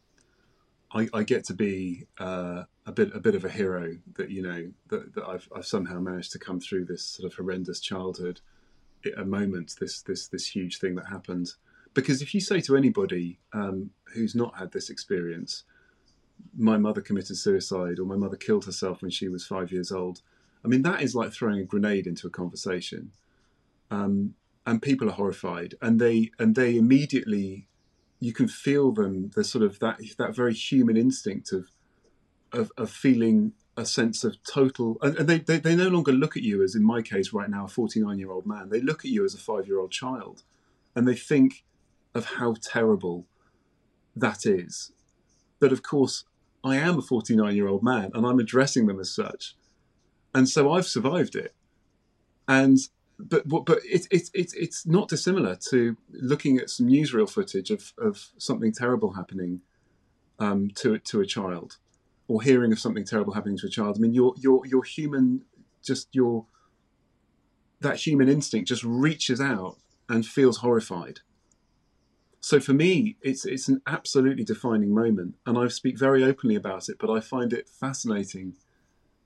I, 0.92 1.08
I, 1.14 1.22
get 1.22 1.44
to 1.44 1.54
be 1.54 2.06
uh, 2.18 2.64
a 2.86 2.92
bit 2.92 3.14
a 3.14 3.20
bit 3.20 3.34
of 3.34 3.44
a 3.44 3.50
hero 3.50 3.96
that 4.16 4.30
you 4.30 4.42
know 4.42 4.70
that, 4.88 5.14
that 5.14 5.24
I've, 5.24 5.48
I've 5.54 5.66
somehow 5.66 6.00
managed 6.00 6.32
to 6.32 6.38
come 6.38 6.60
through 6.60 6.84
this 6.84 7.04
sort 7.04 7.30
of 7.30 7.36
horrendous 7.36 7.80
childhood 7.80 8.40
a 9.16 9.24
moment 9.24 9.74
this 9.80 10.02
this 10.02 10.28
this 10.28 10.46
huge 10.46 10.78
thing 10.78 10.94
that 10.96 11.06
happened. 11.06 11.52
Because 11.92 12.20
if 12.20 12.34
you 12.34 12.40
say 12.40 12.60
to 12.62 12.76
anybody 12.76 13.38
um, 13.52 13.90
who's 14.14 14.34
not 14.34 14.58
had 14.58 14.72
this 14.72 14.90
experience 14.90 15.64
my 16.56 16.76
mother 16.76 17.00
committed 17.00 17.36
suicide 17.36 17.98
or 17.98 18.04
my 18.04 18.16
mother 18.16 18.36
killed 18.36 18.64
herself 18.64 19.00
when 19.00 19.10
she 19.10 19.28
was 19.28 19.46
five 19.46 19.70
years 19.70 19.92
old 19.92 20.20
i 20.64 20.68
mean 20.68 20.82
that 20.82 21.00
is 21.00 21.14
like 21.14 21.32
throwing 21.32 21.60
a 21.60 21.64
grenade 21.64 22.06
into 22.06 22.26
a 22.26 22.30
conversation. 22.30 23.12
Um, 23.90 24.34
and 24.66 24.80
people 24.80 25.08
are 25.08 25.12
horrified 25.12 25.74
and 25.82 26.00
they 26.00 26.30
and 26.38 26.54
they 26.54 26.76
immediately 26.76 27.68
you 28.20 28.32
can 28.32 28.48
feel 28.48 28.92
them 28.92 29.30
the 29.34 29.44
sort 29.44 29.62
of 29.62 29.78
that 29.80 30.00
that 30.18 30.34
very 30.34 30.54
human 30.54 30.96
instinct 30.96 31.52
of 31.52 31.68
of, 32.54 32.72
of 32.76 32.90
feeling 32.90 33.52
a 33.76 33.84
sense 33.84 34.22
of 34.22 34.42
total 34.44 34.96
and, 35.02 35.16
they, 35.16 35.38
they, 35.38 35.58
they 35.58 35.74
no 35.74 35.88
longer 35.88 36.12
look 36.12 36.36
at 36.36 36.42
you 36.42 36.62
as 36.62 36.74
in 36.74 36.84
my 36.84 37.02
case 37.02 37.32
right 37.32 37.50
now 37.50 37.64
a 37.64 37.68
49 37.68 38.18
year 38.18 38.30
old 38.30 38.46
man. 38.46 38.68
They 38.68 38.80
look 38.80 39.04
at 39.04 39.10
you 39.10 39.24
as 39.24 39.34
a 39.34 39.38
five 39.38 39.66
year 39.66 39.80
old 39.80 39.90
child 39.90 40.42
and 40.94 41.08
they 41.08 41.16
think 41.16 41.64
of 42.14 42.24
how 42.36 42.54
terrible 42.62 43.26
that 44.14 44.46
is. 44.46 44.92
But 45.58 45.72
of 45.72 45.82
course 45.82 46.24
i 46.62 46.76
am 46.76 46.98
a 46.98 47.02
49 47.02 47.54
year 47.54 47.68
old 47.68 47.82
man 47.82 48.10
and 48.14 48.24
i'm 48.24 48.38
addressing 48.38 48.86
them 48.86 49.00
as 49.00 49.10
such. 49.14 49.56
And 50.34 50.48
so 50.48 50.72
i've 50.72 50.86
survived 50.86 51.34
it. 51.34 51.54
And 52.46 52.78
but 53.18 53.48
but 53.48 53.78
it's 53.84 54.08
it's 54.10 54.30
it's 54.34 54.54
it's 54.54 54.86
not 54.86 55.08
dissimilar 55.08 55.56
to 55.70 55.96
looking 56.12 56.58
at 56.58 56.70
some 56.70 56.88
newsreel 56.88 57.30
footage 57.30 57.70
of 57.70 57.92
of 57.98 58.30
something 58.38 58.72
terrible 58.72 59.12
happening 59.12 59.60
um, 60.38 60.70
to 60.76 60.98
to 60.98 61.20
a 61.20 61.26
child, 61.26 61.78
or 62.28 62.42
hearing 62.42 62.72
of 62.72 62.78
something 62.78 63.04
terrible 63.04 63.34
happening 63.34 63.58
to 63.58 63.66
a 63.66 63.70
child. 63.70 63.96
I 63.96 64.00
mean, 64.00 64.14
your 64.14 64.34
your 64.38 64.66
your 64.66 64.82
human 64.82 65.44
just 65.82 66.08
your 66.12 66.46
that 67.80 67.96
human 67.96 68.28
instinct 68.28 68.68
just 68.68 68.84
reaches 68.84 69.40
out 69.40 69.76
and 70.08 70.24
feels 70.24 70.58
horrified. 70.58 71.20
So 72.40 72.60
for 72.60 72.72
me, 72.72 73.16
it's 73.22 73.44
it's 73.44 73.68
an 73.68 73.82
absolutely 73.86 74.44
defining 74.44 74.92
moment, 74.94 75.36
and 75.46 75.56
I 75.56 75.68
speak 75.68 75.98
very 75.98 76.22
openly 76.24 76.56
about 76.56 76.88
it. 76.88 76.96
But 76.98 77.10
I 77.10 77.20
find 77.20 77.52
it 77.52 77.68
fascinating 77.68 78.54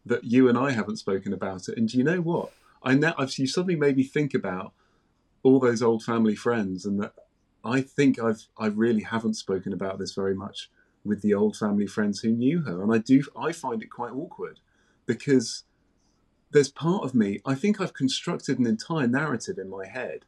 that 0.07 0.25
you 0.25 0.49
and 0.49 0.57
I 0.57 0.73
haven't 0.73 0.97
spoken 0.97 1.33
about 1.33 1.69
it. 1.69 1.77
And 1.77 1.89
do 1.89 1.99
you 1.99 2.05
know 2.05 2.21
what? 2.21 2.53
I 2.83 2.95
now 2.95 3.15
you 3.19 3.47
suddenly 3.47 3.77
made 3.77 3.97
me 3.97 4.05
think 4.05 4.35
about 4.35 4.73
all 5.43 5.59
those 5.59 5.83
old 5.83 6.03
family 6.05 6.37
friends, 6.37 6.85
and 6.85 7.01
that 7.03 7.13
I 7.65 7.81
think 7.81 8.21
I've 8.21 8.47
I 8.57 8.67
really 8.67 9.03
haven't 9.03 9.35
spoken 9.35 9.73
about 9.73 9.99
this 9.99 10.15
very 10.15 10.35
much 10.35 10.71
with 11.09 11.23
the 11.23 11.35
old 11.35 11.57
family 11.57 11.87
friends 11.87 12.21
who 12.21 12.31
knew 12.31 12.63
her, 12.63 12.83
and 12.83 12.93
I 12.93 12.99
do 12.99 13.23
I 13.37 13.53
find 13.53 13.83
it 13.83 13.91
quite 13.91 14.13
awkward 14.13 14.61
because 15.07 15.65
there's 16.51 16.69
part 16.69 17.05
of 17.05 17.15
me 17.15 17.41
I 17.45 17.55
think 17.55 17.81
I've 17.81 17.95
constructed 17.95 18.59
an 18.59 18.67
entire 18.67 19.07
narrative 19.07 19.59
in 19.59 19.71
my 19.71 19.87
head, 19.87 20.25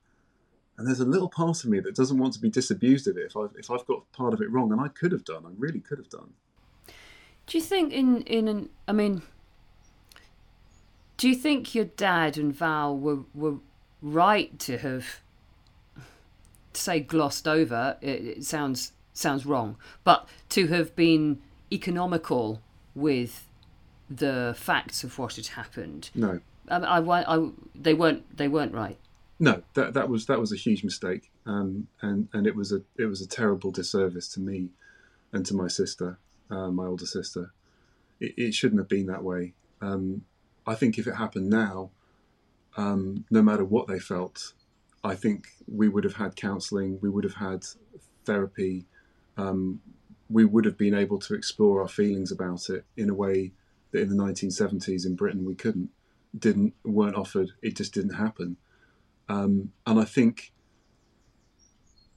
and 0.76 0.86
there's 0.86 1.00
a 1.00 1.04
little 1.04 1.28
part 1.28 1.62
of 1.62 1.70
me 1.70 1.80
that 1.80 1.94
doesn't 1.94 2.18
want 2.18 2.32
to 2.34 2.40
be 2.40 2.50
disabused 2.50 3.06
of 3.06 3.16
it 3.16 3.26
if 3.26 3.36
I've 3.36 3.54
if 3.56 3.70
I've 3.70 3.86
got 3.86 4.10
part 4.12 4.34
of 4.34 4.40
it 4.40 4.50
wrong, 4.50 4.72
and 4.72 4.80
I 4.80 4.88
could 4.88 5.12
have 5.12 5.24
done, 5.24 5.44
I 5.46 5.50
really 5.56 5.80
could 5.80 5.98
have 5.98 6.10
done. 6.10 6.32
Do 7.46 7.58
you 7.58 7.62
think 7.62 7.92
in 7.92 8.22
in 8.22 8.48
an 8.48 8.70
I 8.88 8.92
mean 8.92 9.22
do 11.20 11.28
you 11.28 11.34
think 11.34 11.74
your 11.74 11.84
dad 11.84 12.38
and 12.38 12.50
Val 12.50 12.96
were 12.96 13.24
were 13.34 13.56
right 14.00 14.58
to 14.60 14.78
have 14.78 15.20
say 16.72 17.00
glossed 17.00 17.46
over? 17.46 17.98
It, 18.00 18.24
it 18.24 18.44
sounds 18.44 18.92
sounds 19.12 19.46
wrong, 19.46 19.76
but 20.04 20.28
to 20.50 20.68
have 20.68 20.94
been 20.96 21.40
economical 21.72 22.60
with 22.94 23.48
the 24.08 24.54
facts 24.58 25.04
of 25.04 25.18
what 25.18 25.36
had 25.36 25.48
happened. 25.48 26.10
No, 26.14 26.40
I, 26.68 26.76
I, 26.78 27.36
I, 27.36 27.50
they 27.74 27.94
weren't 27.94 28.36
they 28.36 28.48
weren't 28.48 28.74
right. 28.74 28.98
No, 29.38 29.62
that 29.74 29.94
that 29.94 30.08
was 30.08 30.26
that 30.26 30.38
was 30.38 30.52
a 30.52 30.56
huge 30.56 30.84
mistake, 30.84 31.30
um, 31.46 31.86
and 32.02 32.28
and 32.32 32.46
it 32.46 32.54
was 32.54 32.72
a 32.72 32.82
it 32.98 33.06
was 33.06 33.20
a 33.20 33.26
terrible 33.26 33.70
disservice 33.70 34.28
to 34.34 34.40
me 34.40 34.70
and 35.32 35.46
to 35.46 35.54
my 35.54 35.68
sister, 35.68 36.18
uh, 36.50 36.70
my 36.70 36.86
older 36.86 37.06
sister. 37.06 37.52
It, 38.20 38.34
it, 38.36 38.54
shouldn't 38.54 38.80
have 38.80 38.88
been 38.88 39.06
that 39.06 39.24
way. 39.24 39.54
Um, 39.80 40.24
I 40.66 40.74
think 40.74 40.98
if 40.98 41.06
it 41.06 41.14
happened 41.14 41.48
now, 41.48 41.90
um, 42.76 43.24
no 43.30 43.40
matter 43.40 43.64
what 43.64 43.86
they 43.86 43.98
felt, 43.98 44.52
I 45.02 45.14
think 45.14 45.48
we 45.66 45.88
would 45.88 46.04
have 46.04 46.16
had 46.16 46.36
counselling, 46.36 46.98
we 47.00 47.08
would 47.08 47.24
have 47.24 47.34
had 47.34 47.64
therapy, 48.24 48.86
um, 49.40 49.80
we 50.28 50.44
would 50.44 50.64
have 50.64 50.78
been 50.78 50.94
able 50.94 51.18
to 51.18 51.34
explore 51.34 51.80
our 51.82 51.88
feelings 51.88 52.30
about 52.30 52.68
it 52.68 52.84
in 52.96 53.10
a 53.10 53.14
way 53.14 53.52
that 53.90 54.00
in 54.00 54.08
the 54.08 54.22
1970s 54.22 55.04
in 55.06 55.16
Britain 55.16 55.44
we 55.44 55.54
couldn't, 55.54 55.90
didn't, 56.38 56.74
weren't 56.84 57.16
offered. 57.16 57.50
It 57.62 57.76
just 57.76 57.92
didn't 57.92 58.14
happen. 58.14 58.56
Um, 59.28 59.72
and 59.86 59.98
I 59.98 60.04
think 60.04 60.52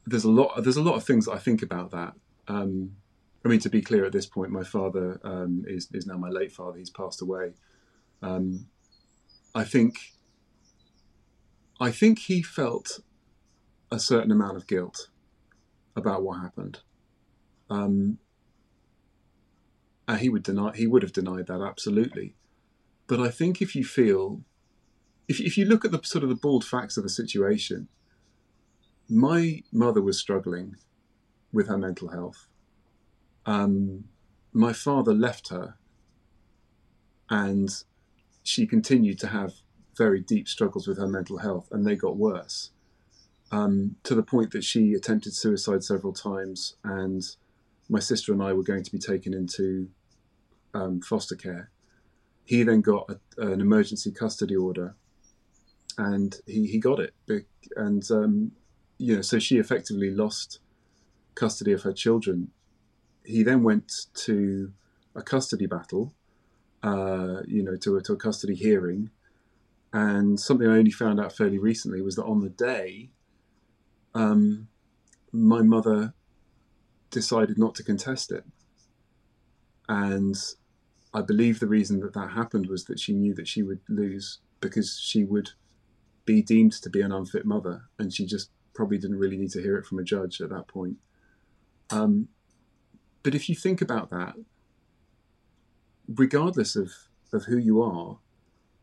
there's 0.05 0.23
a 0.23 0.31
lot. 0.31 0.63
There's 0.63 0.77
a 0.77 0.81
lot 0.81 0.95
of 0.95 1.03
things 1.03 1.27
I 1.27 1.38
think 1.38 1.62
about 1.62 1.91
that. 1.91 2.13
Um, 2.47 2.97
I 3.45 3.49
mean, 3.49 3.59
to 3.59 3.69
be 3.69 3.81
clear, 3.81 4.05
at 4.05 4.12
this 4.12 4.25
point, 4.25 4.51
my 4.51 4.63
father 4.63 5.19
um, 5.23 5.63
is 5.67 5.88
is 5.93 6.07
now 6.07 6.17
my 6.17 6.29
late 6.29 6.51
father. 6.51 6.77
He's 6.77 6.89
passed 6.89 7.21
away, 7.21 7.53
um, 8.21 8.67
I 9.53 9.63
think 9.63 10.13
I 11.79 11.91
think 11.91 12.19
he 12.19 12.41
felt 12.41 12.99
a 13.91 13.99
certain 13.99 14.31
amount 14.31 14.57
of 14.57 14.65
guilt 14.65 15.09
about 15.95 16.23
what 16.23 16.39
happened. 16.39 16.79
Um, 17.73 18.19
he 20.19 20.29
would 20.29 20.43
deny 20.43 20.71
he 20.75 20.86
would 20.86 21.01
have 21.01 21.13
denied 21.13 21.47
that 21.47 21.62
absolutely. 21.62 22.36
But 23.07 23.19
I 23.19 23.29
think 23.29 23.62
if 23.62 23.75
you 23.75 23.83
feel 23.83 24.43
if 25.27 25.39
if 25.39 25.57
you 25.57 25.65
look 25.65 25.83
at 25.83 25.91
the 25.91 25.99
sort 26.03 26.23
of 26.23 26.29
the 26.29 26.36
bald 26.36 26.63
facts 26.63 26.97
of 26.97 27.03
the 27.03 27.09
situation, 27.09 27.88
my 29.09 29.63
mother 29.71 30.01
was 30.01 30.19
struggling 30.19 30.75
with 31.51 31.67
her 31.67 31.77
mental 31.77 32.09
health. 32.09 32.47
Um, 33.45 34.05
my 34.51 34.71
father 34.71 35.13
left 35.13 35.49
her 35.49 35.75
and 37.29 37.83
she 38.43 38.67
continued 38.67 39.19
to 39.19 39.27
have 39.27 39.53
very 39.97 40.21
deep 40.21 40.47
struggles 40.47 40.88
with 40.88 40.97
her 40.97 41.07
mental 41.07 41.39
health, 41.39 41.67
and 41.71 41.86
they 41.86 41.95
got 41.95 42.17
worse 42.17 42.71
um, 43.51 43.95
to 44.03 44.15
the 44.15 44.23
point 44.23 44.51
that 44.51 44.63
she 44.63 44.93
attempted 44.93 45.33
suicide 45.33 45.83
several 45.83 46.13
times. 46.13 46.75
And 46.83 47.23
my 47.93 47.99
sister 47.99 48.34
and 48.34 48.41
I 48.43 48.51
were 48.53 48.63
going 48.71 48.84
to 48.84 48.91
be 48.91 48.99
taken 48.99 49.34
into 49.34 49.89
um, 50.73 51.01
foster 51.01 51.36
care. 51.36 51.69
He 52.43 52.63
then 52.63 52.82
got 52.82 53.10
a, 53.10 53.47
an 53.51 53.62
emergency 53.62 54.12
custody 54.12 54.56
order, 54.56 54.95
and 55.97 56.36
he, 56.45 56.67
he 56.67 56.79
got 56.79 56.99
it. 56.99 57.13
And 57.77 58.03
um, 58.12 58.51
you 58.97 59.15
know, 59.15 59.21
so 59.21 59.39
she 59.39 59.58
effectively 59.58 60.12
lost 60.12 60.60
custody 61.36 61.71
of 61.71 61.84
her 61.84 61.93
children. 61.93 62.49
He 63.23 63.43
then 63.43 63.63
went 63.63 63.89
to 64.25 64.73
a 65.15 65.21
custody 65.21 65.67
battle 65.67 66.13
uh, 66.84 67.41
you 67.47 67.63
know, 67.63 67.77
to 67.77 67.95
a, 67.95 68.01
to 68.01 68.13
a 68.13 68.17
custody 68.17 68.56
hearing, 68.56 69.10
And 69.93 70.39
something 70.39 70.67
I 70.67 70.77
only 70.77 70.91
found 70.91 71.19
out 71.19 71.36
fairly 71.36 71.58
recently 71.58 72.01
was 72.01 72.15
that 72.15 72.25
on 72.25 72.41
the 72.41 72.49
day, 72.49 73.12
um, 74.13 74.67
my 75.32 75.62
mother 75.62 76.13
decided 77.13 77.58
not 77.58 77.76
to 77.76 77.84
contest 77.84 78.32
it. 78.32 78.43
And 79.88 80.36
I 81.13 81.21
believe 81.21 81.60
the 81.60 81.67
reason 81.67 81.99
that 82.02 82.13
that 82.13 82.32
happened 82.32 82.67
was 82.67 82.86
that 82.86 82.99
she 82.99 83.13
knew 83.13 83.34
that 83.36 83.47
she 83.47 83.63
would 83.63 83.80
lose 83.88 84.39
because 84.60 84.99
she 84.99 85.23
would 85.23 85.52
be 86.26 86.41
deemed 86.41 86.73
to 86.73 86.89
be 86.89 87.02
an 87.02 87.12
unfit 87.12 87.45
mother, 87.45 87.84
and 87.99 88.13
she 88.13 88.26
just 88.26 88.49
probably 88.73 88.97
didn't 88.97 89.19
really 89.19 89.38
need 89.38 89.52
to 89.52 89.62
hear 89.62 89.78
it 89.78 89.86
from 89.86 89.99
a 89.99 90.04
judge 90.04 90.41
at 90.41 90.49
that 90.49 90.67
point. 90.67 90.97
Um, 91.91 92.30
but 93.21 93.36
if 93.36 93.49
you 93.49 93.56
think 93.56 93.82
about 93.82 94.10
that, 94.10 94.34
regardless 96.08 96.76
of, 96.76 96.91
of 97.32 97.45
who 97.45 97.58
you 97.58 97.82
are, 97.82 98.17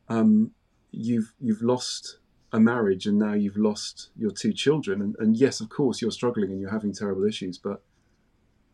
um, 0.09 0.53
you've 0.93 1.33
you've 1.40 1.62
lost 1.62 2.19
a 2.53 2.61
marriage 2.61 3.07
and 3.07 3.19
now 3.19 3.33
you've 3.33 3.57
lost 3.57 4.11
your 4.16 4.31
two 4.31 4.53
children. 4.53 5.01
And, 5.01 5.16
and 5.19 5.37
yes, 5.37 5.61
of 5.61 5.69
course, 5.69 6.03
you're 6.03 6.11
struggling 6.11 6.51
and 6.51 6.61
you're 6.61 6.71
having 6.71 6.93
terrible 6.93 7.25
issues, 7.25 7.59
but 7.59 7.83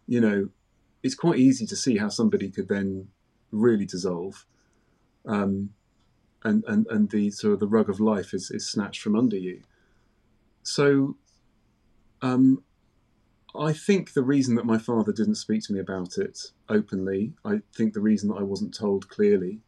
you 0.07 0.21
know, 0.21 0.49
it's 1.03 1.15
quite 1.15 1.39
easy 1.39 1.67
to 1.67 1.77
see 1.77 1.99
how 1.99 2.09
somebody 2.09 2.51
could 2.51 2.69
then 2.69 3.09
really 3.51 3.87
dissolve. 3.87 4.47
Um, 5.27 5.71
and, 6.45 6.63
and, 6.69 6.87
and 6.89 7.11
the 7.11 7.31
sort 7.31 7.55
of 7.55 7.61
the 7.61 7.67
rug 7.67 7.91
of 7.91 7.99
life 7.99 8.33
is, 8.33 8.51
is 8.51 8.69
snatched 8.69 9.03
from 9.03 9.17
under 9.17 9.37
you. 9.37 9.63
So 10.63 11.17
um, 12.23 12.63
I 13.55 13.73
think 13.73 14.13
the 14.13 14.23
reason 14.23 14.55
that 14.57 14.67
my 14.67 14.79
father 14.79 15.13
didn't 15.13 15.37
speak 15.37 15.63
to 15.65 15.73
me 15.73 15.81
about 15.81 16.19
it 16.19 16.53
openly, 16.69 17.35
I 17.45 17.63
think 17.75 17.95
the 17.95 18.01
reason 18.01 18.29
that 18.29 18.37
I 18.37 18.43
wasn't 18.43 18.75
told 18.75 19.09
clearly, 19.09 19.61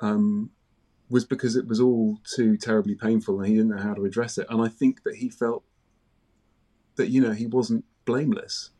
um, 0.00 0.50
was 1.08 1.24
because 1.24 1.56
it 1.56 1.66
was 1.66 1.80
all 1.80 2.18
too 2.24 2.56
terribly 2.56 2.94
painful 2.94 3.38
and 3.38 3.48
he 3.48 3.54
didn't 3.54 3.70
know 3.70 3.82
how 3.82 3.94
to 3.94 4.04
address 4.04 4.38
it. 4.38 4.46
And 4.50 4.60
I 4.60 4.68
think 4.68 5.04
that 5.04 5.16
he 5.16 5.28
felt 5.28 5.62
that, 6.96 7.08
you 7.08 7.20
know, 7.20 7.32
he 7.32 7.46
wasn't 7.46 7.84
blameless. 8.04 8.70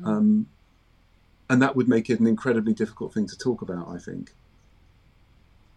Mm. 0.00 0.06
Um, 0.06 0.46
and 1.50 1.60
that 1.60 1.76
would 1.76 1.88
make 1.88 2.08
it 2.08 2.20
an 2.20 2.26
incredibly 2.26 2.72
difficult 2.72 3.12
thing 3.12 3.26
to 3.26 3.36
talk 3.36 3.62
about, 3.62 3.88
I 3.88 3.98
think. 3.98 4.34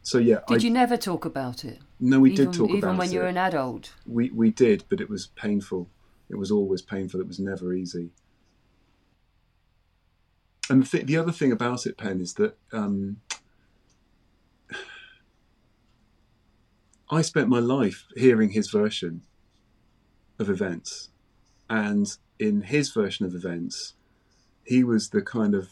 So 0.04 0.19
yeah. 0.19 0.39
Did 0.47 0.62
I, 0.62 0.65
you 0.65 0.69
never 0.69 0.97
talk 0.97 1.25
about 1.25 1.65
it? 1.65 1.80
No, 1.99 2.19
we 2.19 2.32
even, 2.32 2.45
did 2.45 2.54
talk 2.54 2.69
about 2.69 2.75
it. 2.75 2.78
Even 2.78 2.97
when 2.97 3.12
you 3.12 3.19
were 3.19 3.28
an 3.28 3.38
adult? 3.38 3.93
We, 4.06 4.30
we 4.30 4.51
did, 4.51 4.86
but 4.88 5.01
it 5.01 5.10
was 5.10 5.28
painful. 5.36 5.89
It 6.30 6.38
was 6.38 6.51
always 6.51 6.82
painful. 6.82 7.19
It 7.19 7.28
was 7.28 7.39
never 7.39 7.73
easy. 7.73 8.12
And 10.69 10.84
the, 10.84 10.88
th- 10.88 11.06
the 11.06 11.17
other 11.17 11.32
thing 11.32 11.51
about 11.51 11.86
it, 11.86 11.97
Pen, 11.97 12.21
is 12.21 12.36
that 12.36 12.58
um, 12.71 13.17
I 17.10 17.21
spent 17.21 17.49
my 17.49 17.60
life 17.60 18.06
hearing 18.15 18.51
his 18.51 18.69
version 18.69 19.23
of 20.39 20.49
events. 20.49 21.10
And 21.69 22.15
in 22.39 22.62
his 22.62 22.91
version 22.91 23.25
of 23.25 23.36
events, 23.36 23.93
he 24.65 24.84
was 24.84 25.10
the 25.10 25.21
kind 25.21 25.56
of 25.56 25.69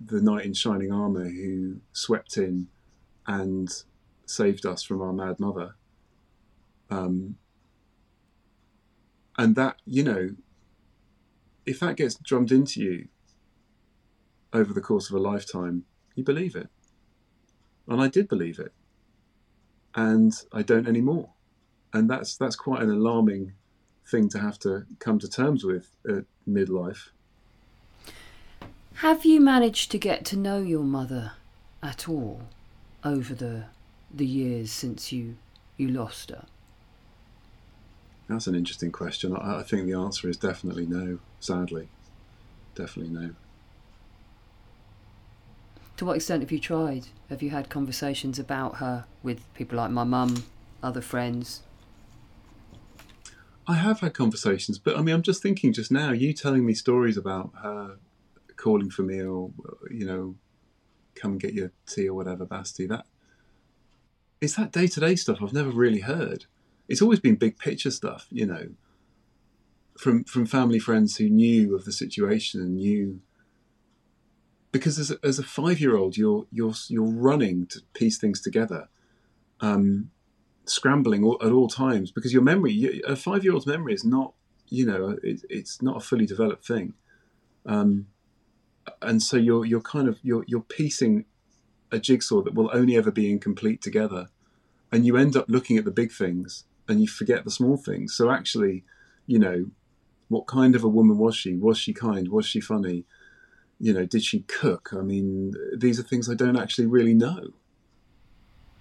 the 0.00 0.20
knight 0.20 0.44
in 0.44 0.54
shining 0.54 0.92
armor 0.92 1.28
who 1.28 1.80
swept 1.92 2.36
in 2.36 2.68
and 3.26 3.82
saved 4.26 4.64
us 4.64 4.82
from 4.82 5.02
our 5.02 5.12
mad 5.12 5.40
mother. 5.40 5.74
Um, 6.90 7.36
and 9.36 9.56
that, 9.56 9.76
you 9.84 10.02
know, 10.02 10.30
if 11.66 11.80
that 11.80 11.96
gets 11.96 12.14
drummed 12.14 12.52
into 12.52 12.80
you 12.80 13.08
over 14.52 14.72
the 14.72 14.80
course 14.80 15.10
of 15.10 15.16
a 15.16 15.20
lifetime, 15.20 15.84
you 16.14 16.24
believe 16.24 16.56
it. 16.56 16.68
And 17.86 18.00
I 18.00 18.08
did 18.08 18.28
believe 18.28 18.58
it 18.58 18.72
and 19.94 20.32
I 20.52 20.62
don't 20.62 20.86
anymore. 20.86 21.30
And 21.92 22.08
that's 22.08 22.36
that's 22.36 22.56
quite 22.56 22.82
an 22.82 22.90
alarming 22.90 23.54
thing 24.06 24.28
to 24.30 24.38
have 24.38 24.58
to 24.60 24.84
come 25.00 25.18
to 25.18 25.28
terms 25.28 25.64
with 25.64 25.96
at 26.08 26.24
midlife. 26.48 27.10
Have 28.98 29.24
you 29.24 29.40
managed 29.40 29.92
to 29.92 29.98
get 29.98 30.24
to 30.24 30.36
know 30.36 30.58
your 30.58 30.82
mother 30.82 31.34
at 31.84 32.08
all 32.08 32.42
over 33.04 33.32
the 33.32 33.66
the 34.12 34.26
years 34.26 34.72
since 34.72 35.12
you 35.12 35.36
you 35.76 35.86
lost 35.86 36.30
her? 36.30 36.46
That's 38.28 38.48
an 38.48 38.56
interesting 38.56 38.90
question. 38.90 39.36
I, 39.36 39.60
I 39.60 39.62
think 39.62 39.86
the 39.86 39.92
answer 39.92 40.28
is 40.28 40.36
definitely 40.36 40.84
no. 40.84 41.20
Sadly, 41.38 41.86
definitely 42.74 43.12
no. 43.12 43.34
To 45.98 46.04
what 46.04 46.16
extent 46.16 46.42
have 46.42 46.50
you 46.50 46.58
tried? 46.58 47.06
Have 47.30 47.40
you 47.40 47.50
had 47.50 47.68
conversations 47.68 48.36
about 48.36 48.78
her 48.78 49.04
with 49.22 49.42
people 49.54 49.78
like 49.78 49.92
my 49.92 50.02
mum, 50.02 50.42
other 50.82 51.02
friends? 51.02 51.62
I 53.68 53.74
have 53.74 54.00
had 54.00 54.14
conversations, 54.14 54.76
but 54.76 54.96
I 54.96 55.02
mean, 55.02 55.14
I'm 55.14 55.22
just 55.22 55.40
thinking 55.40 55.72
just 55.72 55.92
now, 55.92 56.10
you 56.10 56.32
telling 56.32 56.66
me 56.66 56.74
stories 56.74 57.16
about 57.16 57.52
her 57.62 57.98
calling 58.58 58.90
for 58.90 59.02
me 59.02 59.22
or, 59.22 59.50
you 59.90 60.04
know, 60.04 60.34
come 61.14 61.32
and 61.32 61.40
get 61.40 61.54
your 61.54 61.72
tea 61.86 62.08
or 62.08 62.14
whatever, 62.14 62.44
Bastie, 62.44 62.88
that 62.88 63.06
it's 64.40 64.54
that 64.56 64.72
day 64.72 64.86
to 64.86 65.00
day 65.00 65.16
stuff 65.16 65.38
I've 65.42 65.52
never 65.52 65.70
really 65.70 66.00
heard. 66.00 66.44
It's 66.88 67.02
always 67.02 67.20
been 67.20 67.36
big 67.36 67.58
picture 67.58 67.90
stuff, 67.90 68.26
you 68.30 68.46
know, 68.46 68.68
from 69.98 70.24
from 70.24 70.46
family 70.46 70.78
friends 70.78 71.16
who 71.16 71.28
knew 71.28 71.74
of 71.74 71.84
the 71.84 71.92
situation 71.92 72.60
and 72.60 72.76
knew 72.76 73.20
because 74.70 74.98
as 74.98 75.10
a, 75.10 75.18
as 75.22 75.38
a 75.38 75.42
five 75.42 75.80
year 75.80 75.96
old, 75.96 76.16
you're 76.16 76.46
you're 76.50 76.74
you're 76.88 77.04
running 77.04 77.66
to 77.66 77.80
piece 77.94 78.18
things 78.18 78.40
together, 78.40 78.88
um, 79.60 80.10
scrambling 80.66 81.24
all, 81.24 81.38
at 81.42 81.52
all 81.52 81.68
times 81.68 82.10
because 82.10 82.32
your 82.32 82.42
memory, 82.42 83.02
a 83.06 83.16
five 83.16 83.44
year 83.44 83.52
old's 83.52 83.66
memory, 83.66 83.94
is 83.94 84.04
not 84.04 84.34
you 84.68 84.86
know 84.86 85.16
it, 85.22 85.42
it's 85.48 85.82
not 85.82 85.96
a 85.96 86.00
fully 86.00 86.26
developed 86.26 86.66
thing, 86.66 86.94
um, 87.66 88.06
and 89.02 89.22
so 89.22 89.36
you're 89.36 89.64
you're 89.64 89.80
kind 89.80 90.08
of 90.08 90.18
you're 90.22 90.44
you're 90.46 90.60
piecing 90.60 91.24
a 91.90 91.98
jigsaw 91.98 92.42
that 92.42 92.54
will 92.54 92.70
only 92.72 92.96
ever 92.96 93.10
be 93.10 93.30
incomplete 93.30 93.80
together, 93.80 94.28
and 94.92 95.06
you 95.06 95.16
end 95.16 95.36
up 95.36 95.46
looking 95.48 95.78
at 95.78 95.84
the 95.84 95.90
big 95.90 96.12
things 96.12 96.64
and 96.88 97.00
you 97.00 97.08
forget 97.08 97.44
the 97.44 97.50
small 97.50 97.76
things. 97.76 98.14
So 98.14 98.30
actually, 98.30 98.82
you 99.26 99.38
know, 99.38 99.66
what 100.28 100.46
kind 100.46 100.74
of 100.74 100.84
a 100.84 100.88
woman 100.88 101.18
was 101.18 101.36
she? 101.36 101.54
Was 101.54 101.78
she 101.78 101.92
kind? 101.92 102.28
Was 102.28 102.46
she 102.46 102.60
funny? 102.60 103.04
you 103.80 103.92
know, 103.92 104.04
did 104.04 104.22
she 104.22 104.40
cook? 104.40 104.90
I 104.92 105.02
mean, 105.02 105.54
these 105.76 105.98
are 106.00 106.02
things 106.02 106.28
I 106.28 106.34
don't 106.34 106.56
actually 106.56 106.86
really 106.86 107.14
know. 107.14 107.52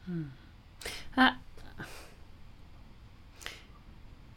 Hmm. 0.06 0.24
Uh, 1.16 1.34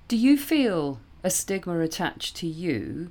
do 0.09 0.16
you 0.16 0.37
feel 0.37 1.00
a 1.22 1.30
stigma 1.30 1.78
attached 1.80 2.37
to 2.37 2.46
you 2.46 3.11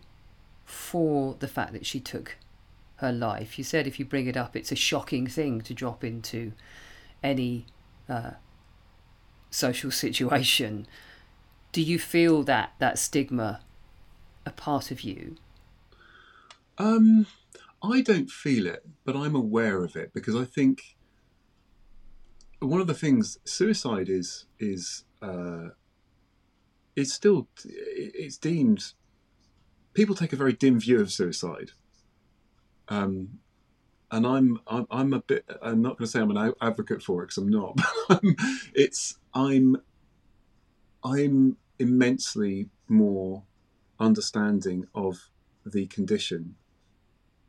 for 0.65 1.35
the 1.39 1.47
fact 1.47 1.73
that 1.73 1.85
she 1.85 1.99
took 1.99 2.37
her 2.99 3.11
life? 3.11 3.57
You 3.57 3.63
said 3.63 3.87
if 3.87 3.99
you 3.99 4.05
bring 4.05 4.27
it 4.27 4.37
up, 4.37 4.55
it's 4.55 4.71
a 4.71 4.75
shocking 4.75 5.27
thing 5.27 5.61
to 5.61 5.73
drop 5.73 6.03
into 6.03 6.53
any 7.23 7.65
uh, 8.07 8.31
social 9.49 9.91
situation. 10.03 10.87
Do 11.71 11.81
you 11.81 11.99
feel 11.99 12.43
that 12.43 12.73
that 12.79 12.97
stigma 12.97 13.61
a 14.45 14.51
part 14.51 14.91
of 14.91 15.01
you? 15.01 15.35
Um, 16.77 17.27
I 17.83 18.01
don't 18.01 18.29
feel 18.29 18.65
it, 18.65 18.85
but 19.05 19.15
I'm 19.15 19.35
aware 19.35 19.83
of 19.83 19.95
it 19.95 20.13
because 20.13 20.35
I 20.35 20.45
think 20.45 20.97
one 22.59 22.81
of 22.81 22.87
the 22.87 22.93
things 22.93 23.37
suicide 23.43 24.09
is 24.09 24.45
is 24.59 25.03
uh, 25.21 25.69
it's 26.95 27.13
still 27.13 27.47
it's 27.65 28.37
deemed 28.37 28.93
people 29.93 30.15
take 30.15 30.33
a 30.33 30.37
very 30.37 30.53
dim 30.53 30.79
view 30.79 31.01
of 31.01 31.11
suicide. 31.11 31.71
Um, 32.89 33.39
and 34.11 34.25
I'm, 34.25 34.59
I'm 34.67 34.87
I'm 34.89 35.13
a 35.13 35.19
bit 35.19 35.45
I'm 35.61 35.81
not 35.81 35.97
going 35.97 36.05
to 36.05 36.11
say 36.11 36.19
I'm 36.19 36.35
an 36.35 36.53
advocate 36.61 37.03
for 37.03 37.21
it 37.23 37.27
because 37.27 37.37
I'm 37.37 37.49
not. 37.49 37.79
it's 38.73 39.19
I'm 39.33 39.77
I'm 41.03 41.57
immensely 41.77 42.69
more 42.87 43.43
understanding 43.99 44.87
of 44.95 45.29
the 45.65 45.85
condition 45.87 46.55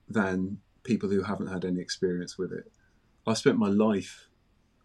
than 0.08 0.58
people 0.82 1.08
who 1.08 1.22
haven't 1.22 1.46
had 1.46 1.64
any 1.64 1.80
experience 1.80 2.36
with 2.36 2.52
it. 2.52 2.70
I 3.26 3.34
spent 3.34 3.58
my 3.58 3.68
life 3.68 4.28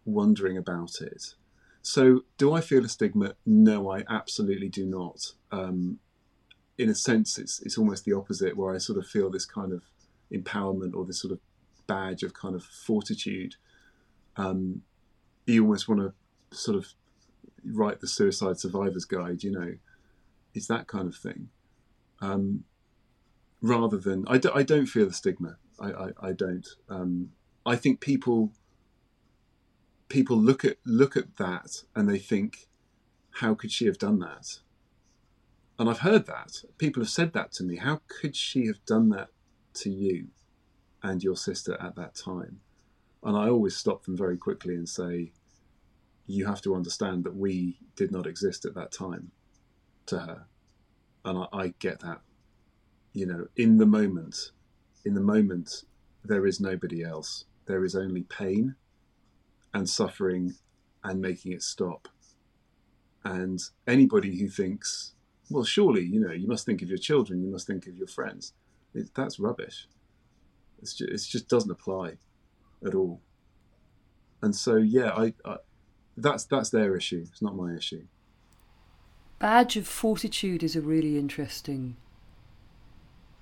wondering 0.04 0.56
about 0.56 1.00
it. 1.00 1.34
So, 1.82 2.22
do 2.38 2.52
I 2.52 2.60
feel 2.60 2.84
a 2.84 2.88
stigma? 2.88 3.34
No, 3.44 3.90
I 3.90 4.04
absolutely 4.08 4.68
do 4.68 4.86
not. 4.86 5.32
Um, 5.52 5.98
in 6.78 6.88
a 6.88 6.94
sense, 6.94 7.38
it's 7.38 7.60
it's 7.60 7.78
almost 7.78 8.04
the 8.04 8.12
opposite, 8.12 8.56
where 8.56 8.74
I 8.74 8.78
sort 8.78 8.98
of 8.98 9.06
feel 9.06 9.30
this 9.30 9.46
kind 9.46 9.72
of 9.72 9.82
empowerment 10.32 10.94
or 10.94 11.04
this 11.04 11.20
sort 11.20 11.32
of 11.32 11.40
badge 11.86 12.22
of 12.22 12.34
kind 12.34 12.54
of 12.54 12.64
fortitude. 12.64 13.56
Um, 14.36 14.82
you 15.46 15.62
almost 15.62 15.88
want 15.88 16.00
to 16.00 16.56
sort 16.56 16.76
of 16.76 16.88
write 17.64 18.00
the 18.00 18.08
suicide 18.08 18.58
survivors 18.58 19.04
guide, 19.04 19.42
you 19.42 19.50
know, 19.50 19.74
it's 20.54 20.66
that 20.66 20.86
kind 20.86 21.08
of 21.08 21.16
thing. 21.16 21.48
Um, 22.20 22.64
rather 23.60 23.98
than 23.98 24.24
I, 24.28 24.38
do, 24.38 24.50
I 24.54 24.62
don't 24.62 24.86
feel 24.86 25.06
the 25.06 25.12
stigma. 25.12 25.56
I, 25.78 25.90
I, 25.90 26.08
I 26.22 26.32
don't. 26.32 26.66
Um, 26.88 27.30
I 27.64 27.76
think 27.76 28.00
people 28.00 28.52
people 30.08 30.36
look 30.36 30.64
at 30.64 30.76
look 30.84 31.16
at 31.16 31.36
that 31.36 31.82
and 31.94 32.08
they 32.08 32.18
think, 32.18 32.68
how 33.40 33.54
could 33.54 33.72
she 33.72 33.86
have 33.86 33.98
done 33.98 34.20
that? 34.20 34.60
And 35.78 35.90
I've 35.90 36.00
heard 36.00 36.26
that 36.26 36.64
people 36.78 37.02
have 37.02 37.10
said 37.10 37.32
that 37.34 37.52
to 37.52 37.64
me. 37.64 37.76
How 37.76 38.00
could 38.08 38.34
she 38.34 38.66
have 38.66 38.84
done 38.86 39.10
that 39.10 39.28
to 39.76 39.90
you 39.90 40.28
and 41.02 41.22
your 41.22 41.36
sister 41.36 41.76
at 41.80 41.96
that 41.96 42.14
time? 42.14 42.60
And 43.22 43.36
I 43.36 43.48
always 43.48 43.76
stop 43.76 44.04
them 44.04 44.16
very 44.16 44.36
quickly 44.36 44.74
and 44.74 44.88
say, 44.88 45.32
you 46.26 46.46
have 46.46 46.60
to 46.62 46.74
understand 46.74 47.24
that 47.24 47.36
we 47.36 47.78
did 47.94 48.10
not 48.10 48.26
exist 48.26 48.64
at 48.64 48.74
that 48.74 48.92
time 48.92 49.30
to 50.06 50.18
her. 50.18 50.46
And 51.24 51.38
I, 51.38 51.46
I 51.52 51.74
get 51.78 52.00
that. 52.00 52.20
You 53.12 53.26
know, 53.26 53.46
in 53.56 53.78
the 53.78 53.86
moment, 53.86 54.52
in 55.04 55.14
the 55.14 55.20
moment, 55.20 55.84
there 56.24 56.46
is 56.46 56.60
nobody 56.60 57.02
else. 57.04 57.44
There 57.66 57.84
is 57.84 57.94
only 57.94 58.22
pain 58.22 58.74
and 59.72 59.88
suffering 59.88 60.54
and 61.02 61.20
making 61.20 61.52
it 61.52 61.62
stop. 61.62 62.08
And 63.24 63.60
anybody 63.86 64.38
who 64.38 64.48
thinks, 64.48 65.14
well, 65.50 65.64
surely, 65.64 66.04
you 66.04 66.20
know, 66.20 66.32
you 66.32 66.46
must 66.46 66.66
think 66.66 66.82
of 66.82 66.88
your 66.88 66.98
children, 66.98 67.42
you 67.42 67.50
must 67.50 67.66
think 67.66 67.86
of 67.86 67.96
your 67.96 68.06
friends, 68.06 68.52
it, 68.96 69.14
that's 69.14 69.38
rubbish. 69.38 69.86
It's 70.82 70.94
just, 70.94 71.10
it 71.10 71.30
just 71.30 71.48
doesn't 71.48 71.70
apply 71.70 72.18
at 72.84 72.94
all. 72.94 73.20
And 74.42 74.54
so, 74.54 74.76
yeah, 74.76 75.10
I, 75.10 75.34
I 75.44 75.56
that's 76.16 76.44
that's 76.44 76.70
their 76.70 76.96
issue. 76.96 77.24
It's 77.28 77.42
not 77.42 77.56
my 77.56 77.74
issue. 77.74 78.06
Badge 79.38 79.76
of 79.76 79.86
fortitude 79.86 80.62
is 80.62 80.76
a 80.76 80.80
really 80.80 81.18
interesting 81.18 81.96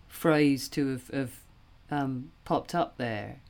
phrase 0.09 0.69
to 0.71 0.89
have, 0.89 1.09
have 1.09 1.41
um, 1.91 2.33
popped 2.45 2.75
up 2.75 2.97
there. 2.99 3.41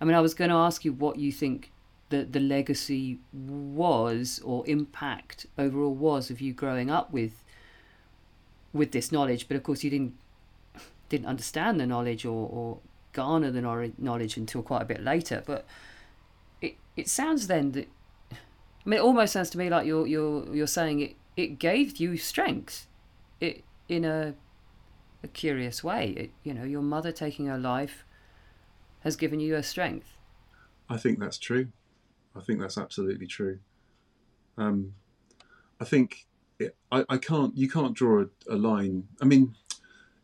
I 0.00 0.04
mean, 0.04 0.16
I 0.16 0.20
was 0.20 0.34
going 0.34 0.50
to 0.50 0.56
ask 0.56 0.84
you 0.84 0.92
what 0.92 1.18
you 1.18 1.30
think 1.30 1.70
the 2.10 2.24
the 2.24 2.40
legacy 2.40 3.18
was 3.32 4.40
or 4.44 4.66
impact 4.66 5.46
overall 5.56 5.94
was 5.94 6.30
of 6.30 6.40
you 6.40 6.52
growing 6.52 6.90
up 6.90 7.12
with 7.12 7.44
with 8.72 8.90
this 8.92 9.12
knowledge, 9.12 9.46
but 9.48 9.56
of 9.56 9.62
course 9.62 9.84
you 9.84 9.90
didn't 9.90 10.14
didn't 11.08 11.26
understand 11.26 11.80
the 11.80 11.86
knowledge 11.86 12.24
or, 12.24 12.48
or 12.48 12.78
garner 13.12 13.50
the 13.50 13.92
knowledge 13.98 14.36
until 14.36 14.62
quite 14.62 14.82
a 14.82 14.86
bit 14.86 15.02
later. 15.02 15.42
But 15.44 15.66
it 16.60 16.76
it 16.96 17.08
sounds 17.08 17.46
then 17.46 17.72
that 17.72 17.88
I 18.32 18.36
mean, 18.90 18.98
it 18.98 19.02
almost 19.02 19.32
sounds 19.32 19.50
to 19.50 19.58
me 19.58 19.70
like 19.70 19.86
you're 19.86 20.06
you're 20.06 20.54
you're 20.54 20.66
saying 20.66 21.00
it 21.00 21.16
it 21.36 21.58
gave 21.58 21.96
you 21.96 22.16
strength, 22.16 22.86
it 23.40 23.64
in 23.88 24.04
a 24.04 24.34
a 25.22 25.28
curious 25.28 25.82
way. 25.82 26.10
It, 26.10 26.30
you 26.42 26.54
know, 26.54 26.64
your 26.64 26.82
mother 26.82 27.10
taking 27.10 27.46
her 27.46 27.58
life 27.58 28.04
has 29.00 29.16
given 29.16 29.40
you 29.40 29.56
a 29.56 29.62
strength. 29.62 30.16
I 30.88 30.98
think 30.98 31.18
that's 31.18 31.38
true. 31.38 31.68
I 32.36 32.40
think 32.40 32.60
that's 32.60 32.78
absolutely 32.78 33.26
true. 33.26 33.58
Um, 34.58 34.94
I 35.80 35.84
think 35.84 36.26
it, 36.58 36.76
I, 36.92 37.04
I 37.08 37.16
can't. 37.16 37.56
You 37.56 37.68
can't 37.68 37.94
draw 37.94 38.22
a, 38.22 38.54
a, 38.54 38.56
line. 38.56 39.08
I 39.20 39.24
mean, 39.24 39.54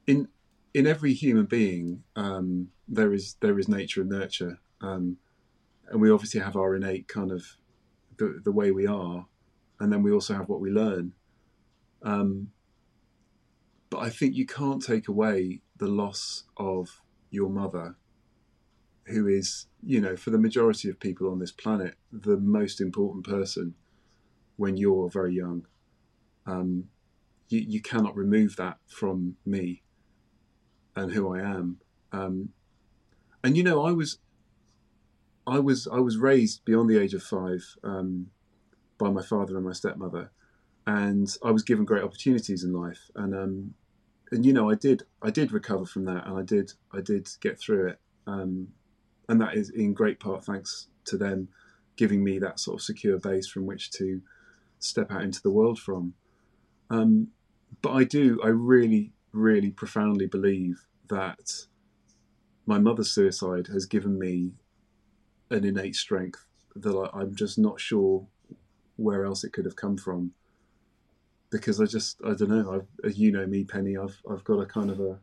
in 0.07 0.29
in 0.73 0.87
every 0.87 1.13
human 1.13 1.47
being, 1.47 2.05
um, 2.17 2.69
there 2.89 3.13
is 3.13 3.37
there 3.41 3.59
is 3.59 3.69
nature 3.69 4.01
and 4.03 4.11
nurture, 4.11 4.59
um, 4.81 5.17
and 5.89 6.01
we 6.01 6.11
obviously 6.11 6.41
have 6.41 6.57
our 6.57 6.75
innate 6.75 7.09
kind 7.09 7.33
of 7.33 7.45
the 8.17 8.41
the 8.45 8.53
way 8.53 8.71
we 8.71 8.87
are, 8.87 9.27
and 9.79 9.93
then 9.93 10.03
we 10.03 10.13
also 10.13 10.35
have 10.35 10.49
what 10.49 10.61
we 10.61 10.71
learn. 10.71 11.13
Um, 12.03 12.49
but 13.91 13.99
I 13.99 14.11
think 14.11 14.35
you 14.35 14.47
can't 14.47 14.83
take 14.83 15.09
away 15.09 15.61
the 15.77 15.89
loss 15.89 16.45
of 16.57 17.03
your 17.31 17.51
mother 17.51 17.97
who 19.07 19.27
is, 19.27 19.67
you 19.83 20.01
know, 20.01 20.15
for 20.15 20.31
the 20.31 20.39
majority 20.39 20.89
of 20.89 21.01
people 21.01 21.31
on 21.31 21.41
this 21.41 21.51
planet, 21.51 21.95
the 22.13 22.37
most 22.37 22.81
important 22.81 23.27
person 23.27 23.75
when 24.57 24.77
you're 24.77 25.11
very 25.11 25.35
young. 25.35 25.67
Um, 26.47 26.85
you, 27.49 27.61
you 27.67 27.81
cannot 27.81 28.15
remove 28.15 28.55
that 28.57 28.79
from 28.87 29.37
me 29.45 29.83
and 30.97 31.13
who 31.13 31.35
I 31.35 31.41
am. 31.41 31.79
Um, 32.13 32.51
and 33.43 33.57
you 33.57 33.63
know, 33.63 33.85
I 33.85 33.93
was, 33.93 34.19
I 35.47 35.59
was, 35.59 35.89
I 35.91 35.99
was 35.99 36.17
raised 36.17 36.65
beyond 36.65 36.91
the 36.91 37.01
age 37.01 37.15
of 37.15 37.23
five 37.23 37.65
um, 37.83 38.27
by 38.99 39.11
my 39.11 39.23
father 39.23 39.57
and 39.57 39.65
my 39.65 39.73
stepmother, 39.73 40.31
and 40.87 41.35
I 41.45 41.51
was 41.51 41.63
given 41.63 41.85
great 41.85 42.05
opportunities 42.05 42.65
in 42.65 42.73
life. 42.73 43.11
And 43.15 43.35
um, 43.35 43.75
and 44.31 44.47
you 44.47 44.53
know, 44.53 44.71
I 44.71 44.75
did, 44.75 45.03
I 45.23 45.31
did 45.31 45.53
recover 45.53 45.87
from 45.87 46.05
that, 46.05 46.27
and 46.27 46.39
I 46.39 46.43
did, 46.43 46.73
I 46.93 47.01
did 47.01 47.29
get 47.41 47.59
through 47.59 47.89
it. 47.89 48.01
Um, 48.27 48.69
and 49.29 49.41
that 49.41 49.55
is 49.55 49.71
in 49.71 49.95
great 49.95 50.19
part 50.21 50.45
thanks 50.45 50.89
to 51.05 51.17
them 51.17 51.49
giving 51.97 52.25
me 52.25 52.39
that 52.39 52.59
sort 52.59 52.81
of 52.81 52.83
secure 52.83 53.19
base 53.19 53.47
from 53.47 53.67
which 53.67 53.91
to 53.93 54.21
step 54.79 55.11
out 55.13 55.23
into 55.23 55.43
the 55.43 55.51
world 55.51 55.79
from. 55.79 56.15
Um, 56.91 57.29
but 57.83 57.93
I 57.93 58.05
do, 58.05 58.41
I 58.43 58.49
really, 58.49 59.13
really 59.33 59.71
profoundly 59.71 60.27
believe 60.27 60.87
that 61.09 61.67
my 62.67 62.79
mother's 62.79 63.11
suicide 63.11 63.67
has 63.69 63.87
given 63.87 64.19
me 64.19 64.53
an 65.51 65.65
innate 65.65 65.97
strength 65.97 66.47
that 66.77 66.95
I, 66.95 67.23
am 67.23 67.35
just 67.35 67.59
not 67.59 67.81
sure 67.81 68.27
where 68.97 69.25
else 69.25 69.45
it 69.45 69.53
could 69.53 69.65
have 69.65 69.77
come 69.77 69.97
from. 69.97 70.33
Because 71.51 71.81
I 71.81 71.87
just, 71.87 72.21
I 72.25 72.35
don't 72.35 72.51
know. 72.51 72.87
I've, 73.05 73.17
you 73.17 73.33
know 73.33 73.47
me, 73.47 73.65
Pennie. 73.65 73.97
I've, 73.97 74.23
I've 74.31 74.45
got 74.45 74.61
a 74.61 74.67
kind 74.67 74.89
of 74.89 75.01
a, 75.01 75.19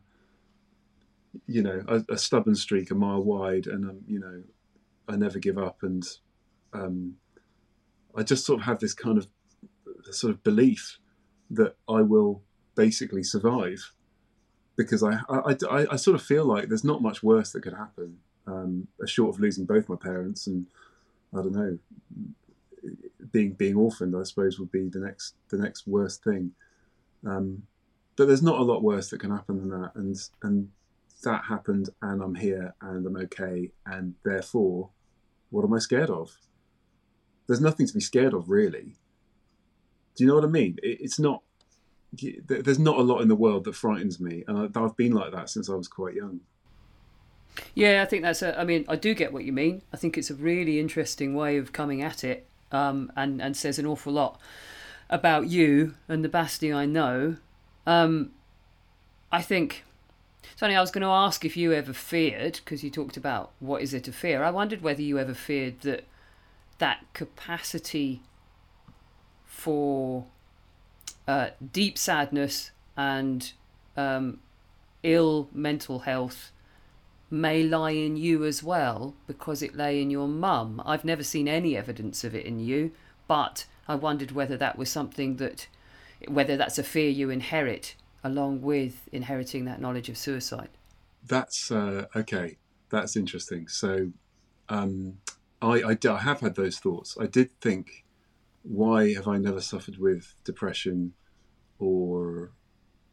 you 1.46 1.62
know, 1.62 1.82
a, 1.88 2.04
a, 2.10 2.18
stubborn 2.18 2.54
streak 2.54 2.90
a 2.90 2.94
mile 2.94 3.22
wide, 3.22 3.66
and 3.66 3.88
um, 3.88 4.00
you 4.06 4.20
know, 4.20 4.42
I 5.08 5.16
never 5.16 5.38
give 5.38 5.56
up, 5.56 5.78
and 5.82 6.06
um, 6.74 7.14
I 8.14 8.22
just 8.24 8.44
sort 8.44 8.60
of 8.60 8.66
have 8.66 8.78
this 8.78 8.92
kind 8.92 9.16
of 9.16 9.26
sort 10.10 10.34
of 10.34 10.42
belief 10.42 10.98
that 11.50 11.76
I 11.88 12.02
will 12.02 12.42
basically 12.74 13.22
survive 13.22 13.92
because 14.78 15.02
I, 15.02 15.18
I, 15.28 15.56
I, 15.68 15.86
I 15.90 15.96
sort 15.96 16.14
of 16.14 16.22
feel 16.22 16.44
like 16.44 16.68
there's 16.68 16.84
not 16.84 17.02
much 17.02 17.22
worse 17.22 17.50
that 17.52 17.62
could 17.62 17.74
happen, 17.74 18.16
um, 18.46 18.86
short 19.06 19.34
of 19.34 19.40
losing 19.40 19.66
both 19.66 19.88
my 19.88 19.96
parents, 19.96 20.46
and 20.46 20.66
I 21.34 21.38
don't 21.38 21.52
know, 21.52 21.78
being 23.32 23.52
being 23.52 23.74
orphaned, 23.74 24.16
I 24.16 24.22
suppose 24.22 24.58
would 24.58 24.70
be 24.70 24.88
the 24.88 25.00
next 25.00 25.34
the 25.50 25.58
next 25.58 25.86
worst 25.86 26.22
thing. 26.22 26.52
Um, 27.26 27.64
but 28.16 28.28
there's 28.28 28.42
not 28.42 28.60
a 28.60 28.62
lot 28.62 28.82
worse 28.82 29.10
that 29.10 29.20
can 29.20 29.32
happen 29.32 29.58
than 29.58 29.82
that, 29.82 29.90
and 29.96 30.16
and 30.42 30.70
that 31.24 31.44
happened 31.44 31.90
and 32.00 32.22
I'm 32.22 32.36
here 32.36 32.72
and 32.80 33.04
I'm 33.04 33.16
okay, 33.16 33.72
and 33.84 34.14
therefore, 34.24 34.90
what 35.50 35.64
am 35.64 35.74
I 35.74 35.80
scared 35.80 36.08
of? 36.08 36.38
There's 37.48 37.60
nothing 37.60 37.88
to 37.88 37.94
be 37.94 38.00
scared 38.00 38.32
of, 38.32 38.48
really. 38.48 38.94
Do 40.14 40.24
you 40.24 40.26
know 40.28 40.36
what 40.36 40.44
I 40.44 40.48
mean? 40.48 40.78
it's 40.84 41.18
not. 41.18 41.42
There's 42.12 42.78
not 42.78 42.98
a 42.98 43.02
lot 43.02 43.20
in 43.20 43.28
the 43.28 43.34
world 43.34 43.64
that 43.64 43.74
frightens 43.74 44.18
me, 44.18 44.44
and 44.46 44.70
I've 44.74 44.96
been 44.96 45.12
like 45.12 45.32
that 45.32 45.50
since 45.50 45.68
I 45.68 45.74
was 45.74 45.88
quite 45.88 46.14
young. 46.14 46.40
Yeah, 47.74 48.02
I 48.02 48.06
think 48.06 48.22
that's 48.22 48.42
a. 48.42 48.58
I 48.58 48.64
mean, 48.64 48.84
I 48.88 48.96
do 48.96 49.14
get 49.14 49.32
what 49.32 49.44
you 49.44 49.52
mean. 49.52 49.82
I 49.92 49.96
think 49.96 50.16
it's 50.16 50.30
a 50.30 50.34
really 50.34 50.78
interesting 50.78 51.34
way 51.34 51.56
of 51.56 51.72
coming 51.72 52.02
at 52.02 52.24
it, 52.24 52.46
um, 52.72 53.12
and 53.16 53.42
and 53.42 53.56
says 53.56 53.78
an 53.78 53.86
awful 53.86 54.12
lot 54.12 54.40
about 55.10 55.48
you 55.48 55.94
and 56.08 56.24
the 56.24 56.28
Bastie 56.28 56.74
I 56.74 56.86
know. 56.86 57.36
Um, 57.86 58.32
I 59.32 59.42
think 59.42 59.84
Sonny, 60.56 60.74
I 60.74 60.80
was 60.80 60.90
going 60.90 61.02
to 61.02 61.08
ask 61.08 61.44
if 61.44 61.56
you 61.56 61.72
ever 61.72 61.92
feared, 61.92 62.60
because 62.64 62.82
you 62.82 62.90
talked 62.90 63.16
about 63.16 63.52
what 63.60 63.82
is 63.82 63.94
it 63.94 64.04
to 64.04 64.12
fear. 64.12 64.42
I 64.42 64.50
wondered 64.50 64.82
whether 64.82 65.02
you 65.02 65.18
ever 65.18 65.34
feared 65.34 65.80
that 65.82 66.04
that 66.78 67.04
capacity 67.12 68.22
for 69.44 70.26
uh, 71.28 71.50
deep 71.72 71.96
sadness 71.96 72.72
and 72.96 73.52
um, 73.96 74.40
ill 75.04 75.48
mental 75.52 76.00
health 76.00 76.50
may 77.30 77.62
lie 77.62 77.90
in 77.90 78.16
you 78.16 78.44
as 78.44 78.62
well 78.62 79.14
because 79.26 79.62
it 79.62 79.76
lay 79.76 80.02
in 80.02 80.10
your 80.10 80.26
mum. 80.26 80.82
I've 80.84 81.04
never 81.04 81.22
seen 81.22 81.46
any 81.46 81.76
evidence 81.76 82.24
of 82.24 82.34
it 82.34 82.46
in 82.46 82.58
you, 82.58 82.90
but 83.28 83.66
I 83.86 83.94
wondered 83.94 84.32
whether 84.32 84.56
that 84.56 84.78
was 84.78 84.90
something 84.90 85.36
that, 85.36 85.68
whether 86.26 86.56
that's 86.56 86.78
a 86.78 86.82
fear 86.82 87.10
you 87.10 87.28
inherit 87.28 87.94
along 88.24 88.62
with 88.62 89.08
inheriting 89.12 89.64
that 89.66 89.80
knowledge 89.80 90.08
of 90.08 90.16
suicide? 90.16 90.70
That's 91.26 91.70
uh, 91.70 92.06
okay. 92.16 92.56
That's 92.90 93.16
interesting. 93.16 93.68
So, 93.68 94.12
um, 94.68 95.18
I, 95.60 95.82
I, 95.82 95.98
I 96.08 96.18
have 96.18 96.40
had 96.40 96.54
those 96.54 96.78
thoughts. 96.78 97.16
I 97.20 97.26
did 97.26 97.50
think, 97.60 98.04
why 98.62 99.12
have 99.14 99.28
I 99.28 99.38
never 99.38 99.60
suffered 99.60 99.98
with 99.98 100.34
depression 100.44 101.12
or 101.78 102.52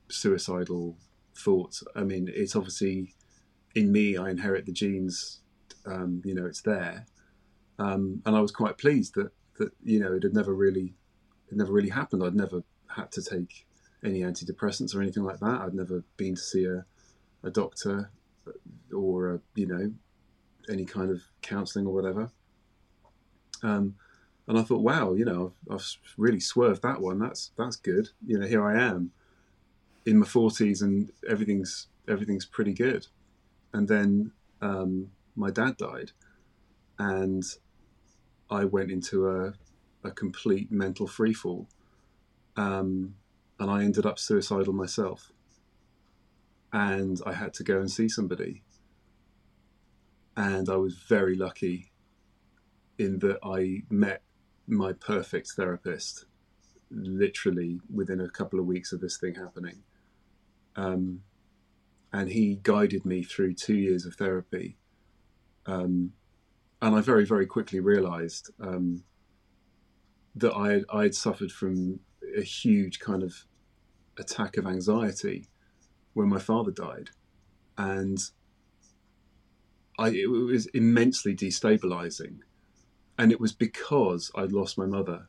suicidal 0.09 0.97
thoughts? 1.35 1.83
I 1.95 2.03
mean, 2.03 2.29
it's 2.33 2.55
obviously 2.55 3.15
in 3.75 3.91
me. 3.91 4.17
I 4.17 4.29
inherit 4.29 4.65
the 4.65 4.71
genes. 4.71 5.41
Um, 5.85 6.21
you 6.25 6.33
know, 6.33 6.45
it's 6.45 6.61
there, 6.61 7.05
um, 7.77 8.23
and 8.25 8.35
I 8.35 8.39
was 8.39 8.51
quite 8.51 8.77
pleased 8.77 9.13
that 9.15 9.31
that 9.57 9.71
you 9.83 9.99
know 9.99 10.13
it 10.13 10.23
had 10.23 10.33
never 10.33 10.53
really, 10.53 10.95
it 11.51 11.57
never 11.57 11.71
really 11.71 11.89
happened. 11.89 12.23
I'd 12.23 12.35
never 12.35 12.63
had 12.87 13.11
to 13.13 13.21
take 13.21 13.67
any 14.03 14.21
antidepressants 14.21 14.95
or 14.95 15.01
anything 15.01 15.23
like 15.23 15.39
that. 15.39 15.61
I'd 15.61 15.73
never 15.73 16.03
been 16.17 16.35
to 16.35 16.41
see 16.41 16.65
a, 16.65 16.85
a 17.43 17.51
doctor 17.51 18.11
or 18.93 19.35
a, 19.35 19.39
you 19.55 19.67
know 19.67 19.91
any 20.69 20.85
kind 20.85 21.11
of 21.11 21.21
counselling 21.41 21.85
or 21.85 21.93
whatever. 21.93 22.31
Um, 23.63 23.95
and 24.47 24.57
I 24.57 24.63
thought, 24.63 24.81
wow, 24.81 25.13
you 25.13 25.25
know, 25.25 25.53
I've, 25.69 25.75
I've, 25.75 25.97
really 26.17 26.39
swerved 26.39 26.83
that 26.83 27.01
one. 27.01 27.19
That's 27.19 27.51
that's 27.57 27.75
good. 27.75 28.09
You 28.25 28.39
know, 28.39 28.47
here 28.47 28.65
I 28.65 28.79
am 28.79 29.11
in 30.05 30.19
my 30.19 30.25
forties, 30.25 30.81
and 30.81 31.11
everything's 31.27 31.87
everything's 32.07 32.45
pretty 32.45 32.73
good. 32.73 33.07
And 33.73 33.87
then 33.87 34.31
um, 34.61 35.11
my 35.35 35.49
dad 35.49 35.77
died, 35.77 36.11
and 36.99 37.43
I 38.49 38.65
went 38.65 38.91
into 38.91 39.27
a, 39.27 39.53
a 40.03 40.11
complete 40.11 40.71
mental 40.71 41.07
freefall, 41.07 41.65
um, 42.55 43.15
and 43.59 43.71
I 43.71 43.83
ended 43.83 44.05
up 44.05 44.19
suicidal 44.19 44.73
myself. 44.73 45.31
And 46.71 47.21
I 47.25 47.31
had 47.33 47.53
to 47.55 47.63
go 47.63 47.79
and 47.79 47.89
see 47.89 48.09
somebody, 48.09 48.61
and 50.35 50.69
I 50.69 50.75
was 50.75 50.95
very 50.95 51.35
lucky 51.35 51.91
in 52.97 53.19
that 53.19 53.39
I 53.43 53.83
met 53.89 54.21
my 54.67 54.93
perfect 54.93 55.51
therapist 55.51 56.25
literally 56.89 57.79
within 57.93 58.21
a 58.21 58.29
couple 58.29 58.59
of 58.59 58.65
weeks 58.65 58.91
of 58.91 59.01
this 59.01 59.17
thing 59.17 59.35
happening. 59.35 59.83
Um, 60.75 61.21
and 62.11 62.29
he 62.29 62.59
guided 62.61 63.05
me 63.05 63.23
through 63.23 63.53
two 63.53 63.75
years 63.75 64.05
of 64.05 64.15
therapy. 64.15 64.77
Um, 65.65 66.13
and 66.81 66.95
I 66.95 67.01
very, 67.01 67.25
very 67.25 67.45
quickly 67.45 67.79
realized 67.79 68.51
um, 68.59 69.03
that 70.35 70.53
I 70.53 70.73
had, 70.73 70.85
I 70.93 71.03
had 71.03 71.15
suffered 71.15 71.51
from 71.51 71.99
a 72.37 72.41
huge 72.41 72.99
kind 72.99 73.23
of 73.23 73.45
attack 74.17 74.57
of 74.57 74.65
anxiety 74.65 75.47
when 76.13 76.29
my 76.29 76.39
father 76.39 76.71
died. 76.71 77.09
And 77.77 78.19
I, 79.97 80.09
it 80.09 80.29
was 80.29 80.67
immensely 80.67 81.35
destabilizing 81.35 82.39
and 83.17 83.31
it 83.31 83.39
was 83.39 83.53
because 83.53 84.31
I'd 84.35 84.51
lost 84.51 84.77
my 84.77 84.85
mother 84.85 85.27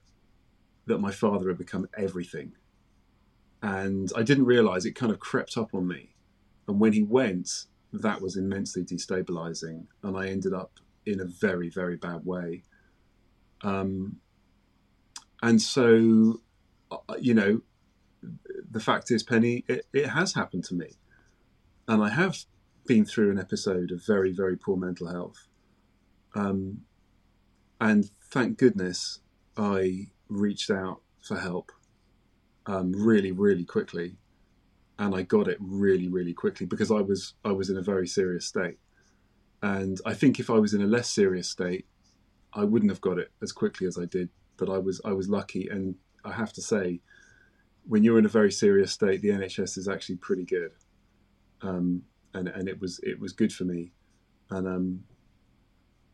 that 0.86 0.98
my 0.98 1.10
father 1.10 1.48
had 1.48 1.58
become 1.58 1.88
everything. 1.96 2.52
And 3.62 4.10
I 4.16 4.22
didn't 4.22 4.44
realize 4.44 4.84
it 4.84 4.94
kind 4.94 5.12
of 5.12 5.18
crept 5.18 5.56
up 5.56 5.74
on 5.74 5.88
me. 5.88 6.14
And 6.68 6.80
when 6.80 6.92
he 6.92 7.02
went, 7.02 7.66
that 7.92 8.20
was 8.20 8.36
immensely 8.36 8.84
destabilizing. 8.84 9.86
And 10.02 10.16
I 10.16 10.28
ended 10.28 10.52
up 10.52 10.72
in 11.04 11.20
a 11.20 11.24
very, 11.24 11.68
very 11.68 11.96
bad 11.96 12.24
way. 12.24 12.62
Um, 13.62 14.16
and 15.42 15.60
so, 15.60 16.40
uh, 16.90 16.98
you 17.20 17.34
know, 17.34 17.62
the 18.70 18.80
fact 18.80 19.10
is, 19.10 19.22
Pennie, 19.22 19.64
it, 19.68 19.86
it 19.92 20.08
has 20.08 20.34
happened 20.34 20.64
to 20.64 20.74
me. 20.74 20.90
And 21.88 22.02
I 22.02 22.10
have 22.10 22.44
been 22.86 23.04
through 23.04 23.30
an 23.30 23.38
episode 23.38 23.90
of 23.90 24.04
very, 24.04 24.32
very 24.32 24.56
poor 24.56 24.76
mental 24.76 25.08
health. 25.08 25.46
Um, 26.34 26.82
and 27.80 28.10
thank 28.30 28.58
goodness 28.58 29.20
I 29.56 30.08
reached 30.28 30.70
out 30.70 31.00
for 31.22 31.38
help 31.38 31.72
um, 32.66 32.92
really, 32.92 33.32
really 33.32 33.64
quickly, 33.64 34.16
and 34.98 35.14
I 35.14 35.22
got 35.22 35.48
it 35.48 35.58
really, 35.60 36.08
really 36.08 36.32
quickly 36.32 36.66
because 36.66 36.90
I 36.90 37.00
was 37.00 37.34
I 37.44 37.52
was 37.52 37.70
in 37.70 37.76
a 37.76 37.82
very 37.82 38.06
serious 38.06 38.46
state, 38.46 38.78
and 39.62 40.00
I 40.04 40.14
think 40.14 40.40
if 40.40 40.50
I 40.50 40.54
was 40.54 40.74
in 40.74 40.82
a 40.82 40.86
less 40.86 41.08
serious 41.08 41.48
state, 41.48 41.86
I 42.52 42.64
wouldn't 42.64 42.90
have 42.90 43.00
got 43.00 43.18
it 43.18 43.30
as 43.42 43.52
quickly 43.52 43.86
as 43.86 43.98
I 43.98 44.06
did. 44.06 44.30
But 44.56 44.68
I 44.68 44.78
was 44.78 45.00
I 45.04 45.12
was 45.12 45.28
lucky, 45.28 45.68
and 45.68 45.94
I 46.24 46.32
have 46.32 46.52
to 46.54 46.62
say, 46.62 47.00
when 47.86 48.02
you're 48.02 48.18
in 48.18 48.26
a 48.26 48.30
very 48.30 48.50
serious 48.50 48.92
state, 48.92 49.22
the 49.22 49.28
NHS 49.28 49.78
is 49.78 49.88
actually 49.88 50.16
pretty 50.16 50.44
good, 50.44 50.72
um, 51.62 52.02
and 52.34 52.48
and 52.48 52.68
it 52.68 52.80
was 52.80 52.98
it 53.02 53.20
was 53.20 53.32
good 53.32 53.52
for 53.52 53.64
me, 53.64 53.92
and 54.50 54.66
um, 54.66 55.04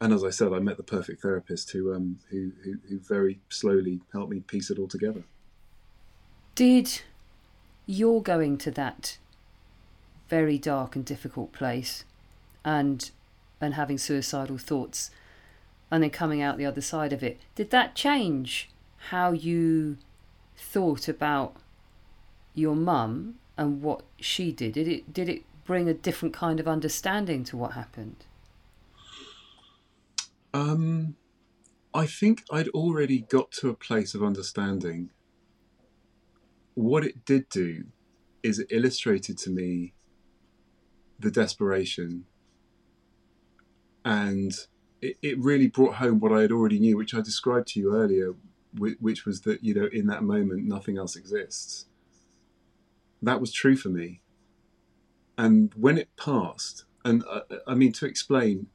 and 0.02 0.12
as 0.12 0.24
I 0.24 0.30
said, 0.30 0.52
I 0.52 0.58
met 0.58 0.78
the 0.78 0.82
perfect 0.82 1.22
therapist 1.22 1.70
who, 1.70 1.94
um, 1.94 2.18
who, 2.30 2.50
who, 2.64 2.78
who 2.88 2.98
very 2.98 3.38
slowly 3.48 4.00
helped 4.12 4.32
me 4.32 4.40
piece 4.40 4.68
it 4.68 4.76
all 4.76 4.88
together. 4.88 5.22
Did 6.56 7.02
your 7.86 8.20
going 8.20 8.58
to 8.58 8.72
that 8.72 9.18
very 10.28 10.58
dark 10.58 10.96
and 10.96 11.04
difficult 11.04 11.52
place, 11.52 12.04
and 12.64 13.12
and 13.60 13.74
having 13.74 13.96
suicidal 13.96 14.58
thoughts, 14.58 15.12
and 15.88 16.02
then 16.02 16.10
coming 16.10 16.42
out 16.42 16.58
the 16.58 16.66
other 16.66 16.80
side 16.80 17.12
of 17.12 17.22
it, 17.22 17.38
did 17.54 17.70
that 17.70 17.94
change 17.94 18.70
how 19.10 19.30
you 19.30 19.98
thought 20.56 21.06
about 21.06 21.54
your 22.56 22.74
mum 22.74 23.36
and 23.56 23.82
what 23.82 24.02
she 24.18 24.50
did? 24.50 24.72
Did 24.72 24.88
it 24.88 25.12
did 25.14 25.28
it 25.28 25.44
bring 25.64 25.88
a 25.88 25.94
different 25.94 26.34
kind 26.34 26.58
of 26.58 26.66
understanding 26.66 27.44
to 27.44 27.56
what 27.56 27.72
happened? 27.72 28.24
Um, 30.54 31.16
I 31.94 32.06
think 32.06 32.44
I'd 32.50 32.68
already 32.68 33.20
got 33.20 33.50
to 33.52 33.68
a 33.68 33.74
place 33.74 34.14
of 34.14 34.22
understanding. 34.22 35.10
What 36.74 37.04
it 37.04 37.24
did 37.24 37.48
do 37.48 37.86
is 38.42 38.58
it 38.58 38.68
illustrated 38.70 39.38
to 39.38 39.50
me 39.50 39.94
the 41.18 41.30
desperation 41.30 42.24
and 44.04 44.52
it, 45.00 45.16
it 45.22 45.38
really 45.38 45.68
brought 45.68 45.96
home 45.96 46.18
what 46.18 46.32
I 46.32 46.42
had 46.42 46.52
already 46.52 46.78
knew, 46.78 46.96
which 46.96 47.14
I 47.14 47.20
described 47.20 47.68
to 47.68 47.80
you 47.80 47.94
earlier, 47.94 48.34
which 48.78 49.26
was 49.26 49.42
that, 49.42 49.62
you 49.62 49.74
know, 49.74 49.88
in 49.92 50.06
that 50.06 50.22
moment, 50.22 50.64
nothing 50.64 50.98
else 50.98 51.14
exists. 51.14 51.86
That 53.20 53.40
was 53.40 53.52
true 53.52 53.76
for 53.76 53.90
me. 53.90 54.22
And 55.36 55.72
when 55.74 55.98
it 55.98 56.08
passed, 56.16 56.84
and 57.04 57.22
uh, 57.28 57.40
I 57.66 57.74
mean, 57.74 57.92
to 57.92 58.06
explain, 58.06 58.68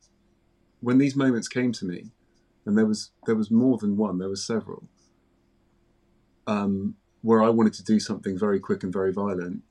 when 0.80 0.98
these 0.98 1.16
moments 1.16 1.48
came 1.48 1.72
to 1.74 1.86
me, 1.86 2.12
and 2.66 2.78
there 2.78 2.86
was 2.86 3.12
there 3.26 3.36
was 3.36 3.50
more 3.50 3.78
than 3.78 3.98
one, 3.98 4.18
there 4.18 4.30
was 4.30 4.46
several, 4.46 4.88
um, 6.46 6.96
where 7.22 7.42
I 7.42 7.50
wanted 7.50 7.74
to 7.76 7.84
do 7.84 8.00
something 8.00 8.38
very 8.38 8.60
quick 8.60 8.84
and 8.84 8.94
very 8.94 9.12
violent. 9.12 9.64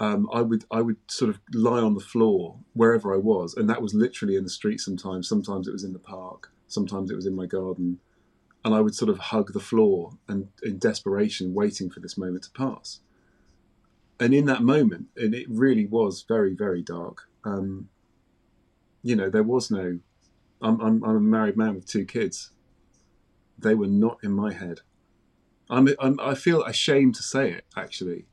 Um, 0.00 0.28
I 0.32 0.42
would 0.42 0.64
I 0.70 0.82
would 0.82 0.96
sort 1.06 1.30
of 1.30 1.40
lie 1.54 1.80
on 1.80 1.94
the 1.94 2.00
floor 2.00 2.58
wherever 2.72 3.14
I 3.14 3.18
was, 3.18 3.54
and 3.54 3.70
that 3.70 3.82
was 3.82 3.94
literally 3.94 4.36
in 4.36 4.44
the 4.44 4.50
street. 4.50 4.80
Sometimes, 4.80 5.28
sometimes 5.28 5.68
it 5.68 5.72
was 5.72 5.84
in 5.84 5.92
the 5.92 5.98
park, 5.98 6.52
sometimes 6.66 7.10
it 7.10 7.16
was 7.16 7.26
in 7.26 7.36
my 7.36 7.46
garden, 7.46 8.00
and 8.64 8.74
I 8.74 8.80
would 8.80 8.94
sort 8.94 9.08
of 9.08 9.18
hug 9.18 9.52
the 9.52 9.60
floor 9.60 10.12
and 10.28 10.48
in 10.62 10.78
desperation, 10.78 11.54
waiting 11.54 11.88
for 11.88 12.00
this 12.00 12.18
moment 12.18 12.44
to 12.44 12.50
pass. 12.50 13.00
And 14.18 14.34
in 14.34 14.46
that 14.46 14.62
moment, 14.62 15.06
and 15.16 15.34
it 15.34 15.46
really 15.48 15.86
was 15.86 16.24
very 16.26 16.54
very 16.54 16.82
dark. 16.82 17.28
Um, 17.44 17.88
you 19.02 19.16
know, 19.16 19.28
there 19.28 19.42
was 19.42 19.70
no. 19.70 19.98
I'm, 20.60 20.80
I'm, 20.80 21.04
I'm 21.04 21.16
a 21.16 21.20
married 21.20 21.56
man 21.56 21.74
with 21.74 21.86
two 21.86 22.04
kids. 22.04 22.50
They 23.58 23.74
were 23.74 23.88
not 23.88 24.18
in 24.22 24.32
my 24.32 24.52
head. 24.52 24.80
I'm, 25.68 25.88
I'm, 25.98 26.20
I 26.20 26.34
feel 26.34 26.62
ashamed 26.62 27.14
to 27.16 27.22
say 27.22 27.50
it, 27.50 27.64
actually, 27.76 28.26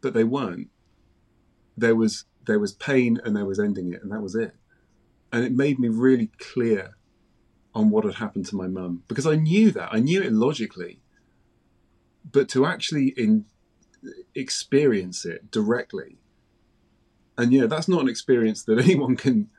but 0.00 0.12
they 0.12 0.24
weren't. 0.24 0.68
There 1.76 1.94
was 1.94 2.24
there 2.46 2.58
was 2.58 2.72
pain 2.72 3.20
and 3.24 3.36
there 3.36 3.44
was 3.44 3.60
ending 3.60 3.92
it, 3.92 4.02
and 4.02 4.10
that 4.10 4.22
was 4.22 4.34
it. 4.34 4.54
And 5.32 5.44
it 5.44 5.52
made 5.52 5.78
me 5.78 5.88
really 5.88 6.30
clear 6.38 6.96
on 7.74 7.90
what 7.90 8.04
had 8.04 8.14
happened 8.14 8.46
to 8.46 8.56
my 8.56 8.66
mum 8.66 9.04
because 9.06 9.26
I 9.26 9.36
knew 9.36 9.70
that 9.72 9.90
I 9.92 10.00
knew 10.00 10.20
it 10.20 10.32
logically, 10.32 11.00
but 12.30 12.48
to 12.50 12.66
actually 12.66 13.14
in 13.16 13.44
experience 14.34 15.24
it 15.24 15.50
directly, 15.50 16.18
and 17.36 17.52
you 17.52 17.60
know 17.60 17.66
that's 17.66 17.88
not 17.88 18.02
an 18.02 18.08
experience 18.08 18.64
that 18.64 18.78
anyone 18.84 19.14
can 19.14 19.50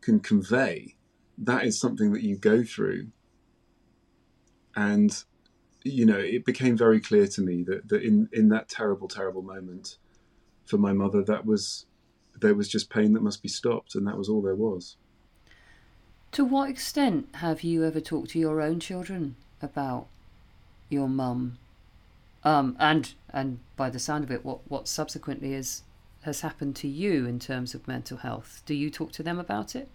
can 0.00 0.20
convey, 0.20 0.96
that 1.38 1.64
is 1.64 1.78
something 1.78 2.12
that 2.12 2.22
you 2.22 2.36
go 2.36 2.62
through. 2.62 3.08
And, 4.74 5.24
you 5.82 6.06
know, 6.06 6.18
it 6.18 6.44
became 6.44 6.76
very 6.76 7.00
clear 7.00 7.26
to 7.26 7.40
me 7.40 7.62
that, 7.64 7.88
that 7.88 8.02
in, 8.02 8.28
in 8.32 8.48
that 8.50 8.68
terrible, 8.68 9.08
terrible 9.08 9.42
moment 9.42 9.98
for 10.64 10.78
my 10.78 10.92
mother, 10.92 11.22
that 11.24 11.44
was 11.44 11.86
there 12.40 12.54
was 12.54 12.68
just 12.68 12.90
pain 12.90 13.12
that 13.14 13.22
must 13.22 13.42
be 13.42 13.48
stopped, 13.48 13.94
and 13.94 14.06
that 14.06 14.16
was 14.16 14.28
all 14.28 14.42
there 14.42 14.54
was. 14.54 14.96
To 16.32 16.44
what 16.44 16.70
extent 16.70 17.28
have 17.36 17.62
you 17.62 17.84
ever 17.84 18.00
talked 18.00 18.30
to 18.30 18.38
your 18.38 18.60
own 18.60 18.80
children 18.80 19.36
about 19.62 20.06
your 20.88 21.08
mum? 21.08 21.58
Um, 22.44 22.76
and 22.78 23.14
and 23.30 23.58
by 23.76 23.90
the 23.90 23.98
sound 23.98 24.24
of 24.24 24.30
it, 24.30 24.44
what, 24.44 24.60
what 24.70 24.86
subsequently 24.88 25.52
has 25.52 25.82
has 26.28 26.42
happened 26.42 26.76
to 26.76 26.88
you 26.88 27.26
in 27.26 27.38
terms 27.38 27.74
of 27.74 27.88
mental 27.88 28.18
health? 28.18 28.62
Do 28.66 28.74
you 28.74 28.90
talk 28.90 29.12
to 29.12 29.22
them 29.22 29.38
about 29.38 29.74
it? 29.74 29.88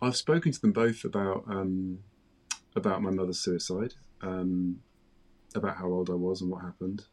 I've 0.00 0.16
spoken 0.16 0.52
to 0.52 0.60
them 0.60 0.72
both 0.72 1.04
about 1.04 1.44
um, 1.48 1.98
about 2.74 3.02
my 3.02 3.10
mother's 3.10 3.40
suicide, 3.40 3.94
um, 4.22 4.80
about 5.54 5.76
how 5.76 5.86
old 5.86 6.10
I 6.10 6.14
was 6.14 6.40
and 6.40 6.50
what 6.50 6.62
happened. 6.62 7.04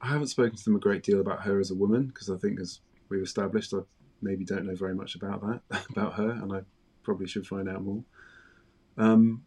I 0.00 0.08
haven't 0.08 0.28
spoken 0.28 0.56
to 0.56 0.64
them 0.64 0.76
a 0.76 0.80
great 0.80 1.02
deal 1.02 1.20
about 1.20 1.42
her 1.42 1.60
as 1.60 1.70
a 1.70 1.74
woman 1.74 2.06
because 2.06 2.30
I 2.30 2.36
think, 2.36 2.60
as 2.60 2.80
we've 3.08 3.22
established, 3.22 3.74
I 3.74 3.80
maybe 4.22 4.44
don't 4.44 4.66
know 4.66 4.74
very 4.74 4.94
much 4.94 5.14
about 5.14 5.40
that 5.42 5.86
about 5.90 6.14
her, 6.14 6.30
and 6.30 6.52
I 6.52 6.60
probably 7.02 7.26
should 7.26 7.46
find 7.46 7.68
out 7.68 7.82
more. 7.82 8.04
Um, 8.96 9.44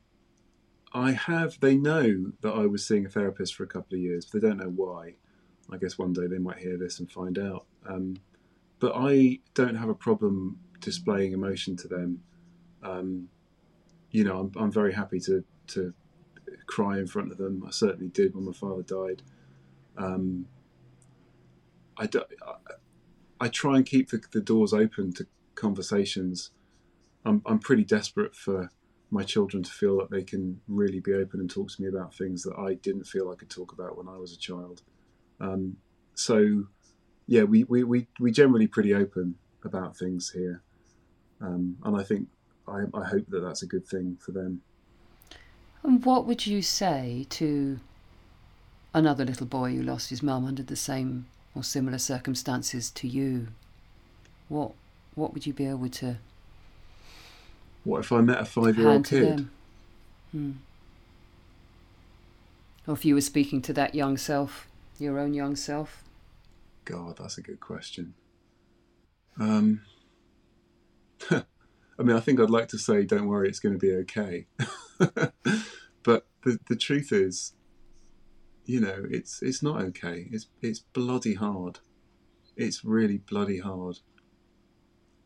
I 0.93 1.11
have. 1.11 1.59
They 1.59 1.75
know 1.75 2.33
that 2.41 2.51
I 2.51 2.65
was 2.65 2.85
seeing 2.85 3.05
a 3.05 3.09
therapist 3.09 3.55
for 3.55 3.63
a 3.63 3.67
couple 3.67 3.95
of 3.95 4.01
years, 4.01 4.25
but 4.25 4.41
they 4.41 4.47
don't 4.47 4.57
know 4.59 4.73
why. 4.75 5.15
I 5.71 5.77
guess 5.77 5.97
one 5.97 6.13
day 6.13 6.27
they 6.27 6.37
might 6.37 6.59
hear 6.59 6.77
this 6.77 6.99
and 6.99 7.11
find 7.11 7.37
out. 7.39 7.65
Um, 7.87 8.17
but 8.79 8.93
I 8.95 9.39
don't 9.53 9.75
have 9.75 9.89
a 9.89 9.95
problem 9.95 10.59
displaying 10.79 11.31
emotion 11.31 11.75
to 11.77 11.87
them. 11.87 12.21
Um, 12.83 13.29
you 14.11 14.23
know, 14.23 14.39
I'm, 14.39 14.51
I'm 14.57 14.71
very 14.71 14.93
happy 14.93 15.19
to 15.21 15.43
to 15.67 15.93
cry 16.65 16.97
in 16.97 17.07
front 17.07 17.31
of 17.31 17.37
them. 17.37 17.63
I 17.65 17.71
certainly 17.71 18.09
did 18.09 18.35
when 18.35 18.45
my 18.45 18.51
father 18.51 18.83
died. 18.83 19.21
Um, 19.97 20.47
I, 21.97 22.07
do, 22.07 22.23
I, 22.45 22.53
I 23.39 23.47
try 23.47 23.77
and 23.77 23.85
keep 23.85 24.09
the, 24.09 24.21
the 24.31 24.41
doors 24.41 24.73
open 24.73 25.13
to 25.13 25.27
conversations. 25.55 26.51
I'm, 27.25 27.41
I'm 27.45 27.59
pretty 27.59 27.83
desperate 27.83 28.35
for 28.35 28.69
my 29.11 29.23
children 29.23 29.63
to 29.63 29.71
feel 29.71 29.97
that 29.97 30.09
they 30.09 30.23
can 30.23 30.59
really 30.67 30.99
be 30.99 31.13
open 31.13 31.39
and 31.39 31.49
talk 31.49 31.69
to 31.71 31.81
me 31.81 31.87
about 31.87 32.13
things 32.13 32.43
that 32.43 32.57
I 32.57 32.73
didn't 32.73 33.05
feel 33.05 33.29
I 33.29 33.35
could 33.35 33.49
talk 33.49 33.71
about 33.71 33.97
when 33.97 34.07
I 34.07 34.17
was 34.17 34.33
a 34.33 34.37
child. 34.37 34.81
Um, 35.43 35.77
so, 36.15 36.63
yeah, 37.27 37.43
we, 37.43 37.65
we, 37.65 37.83
we, 37.83 38.07
we 38.19 38.31
generally 38.31 38.67
pretty 38.67 38.93
open 38.93 39.35
about 39.63 39.97
things 39.97 40.31
here. 40.31 40.61
Um, 41.41 41.77
and 41.83 41.97
I 41.99 42.03
think, 42.03 42.29
I, 42.67 42.83
I 42.93 43.03
hope 43.03 43.25
that 43.27 43.41
that's 43.41 43.61
a 43.61 43.67
good 43.67 43.85
thing 43.85 44.17
for 44.19 44.31
them. 44.31 44.61
And 45.83 46.03
what 46.05 46.25
would 46.25 46.47
you 46.47 46.61
say 46.61 47.25
to 47.31 47.79
another 48.93 49.25
little 49.25 49.45
boy 49.45 49.75
who 49.75 49.83
lost 49.83 50.09
his 50.09 50.23
mum 50.23 50.45
under 50.45 50.63
the 50.63 50.77
same 50.77 51.25
or 51.53 51.63
similar 51.63 51.97
circumstances 51.97 52.89
to 52.91 53.07
you? 53.07 53.49
What 54.47 54.71
what 55.15 55.33
would 55.33 55.45
you 55.45 55.53
be 55.53 55.67
able 55.67 55.89
to? 55.89 56.17
What 57.83 57.99
if 57.99 58.11
I 58.11 58.21
met 58.21 58.39
a 58.39 58.45
five-year-old 58.45 59.05
kid? 59.05 59.47
Hmm. 60.31 60.51
Or 62.87 62.93
if 62.93 63.03
you 63.03 63.13
were 63.13 63.21
speaking 63.21 63.61
to 63.63 63.73
that 63.73 63.93
young 63.93 64.17
self, 64.17 64.67
your 65.03 65.19
own 65.19 65.33
young 65.33 65.55
self? 65.55 66.03
God, 66.85 67.17
that's 67.17 67.37
a 67.37 67.41
good 67.41 67.59
question. 67.59 68.13
Um, 69.39 69.81
I 71.31 72.01
mean, 72.01 72.15
I 72.15 72.19
think 72.19 72.39
I'd 72.39 72.49
like 72.49 72.67
to 72.69 72.77
say, 72.77 73.03
"Don't 73.03 73.27
worry, 73.27 73.47
it's 73.47 73.59
going 73.59 73.73
to 73.73 73.79
be 73.79 73.93
okay," 73.93 74.47
but 74.97 76.25
the 76.43 76.59
the 76.67 76.75
truth 76.75 77.11
is, 77.11 77.53
you 78.65 78.79
know, 78.79 79.05
it's 79.09 79.41
it's 79.41 79.61
not 79.61 79.81
okay. 79.81 80.27
It's 80.31 80.47
it's 80.61 80.79
bloody 80.79 81.35
hard. 81.35 81.79
It's 82.55 82.83
really 82.83 83.17
bloody 83.17 83.59
hard. 83.59 83.99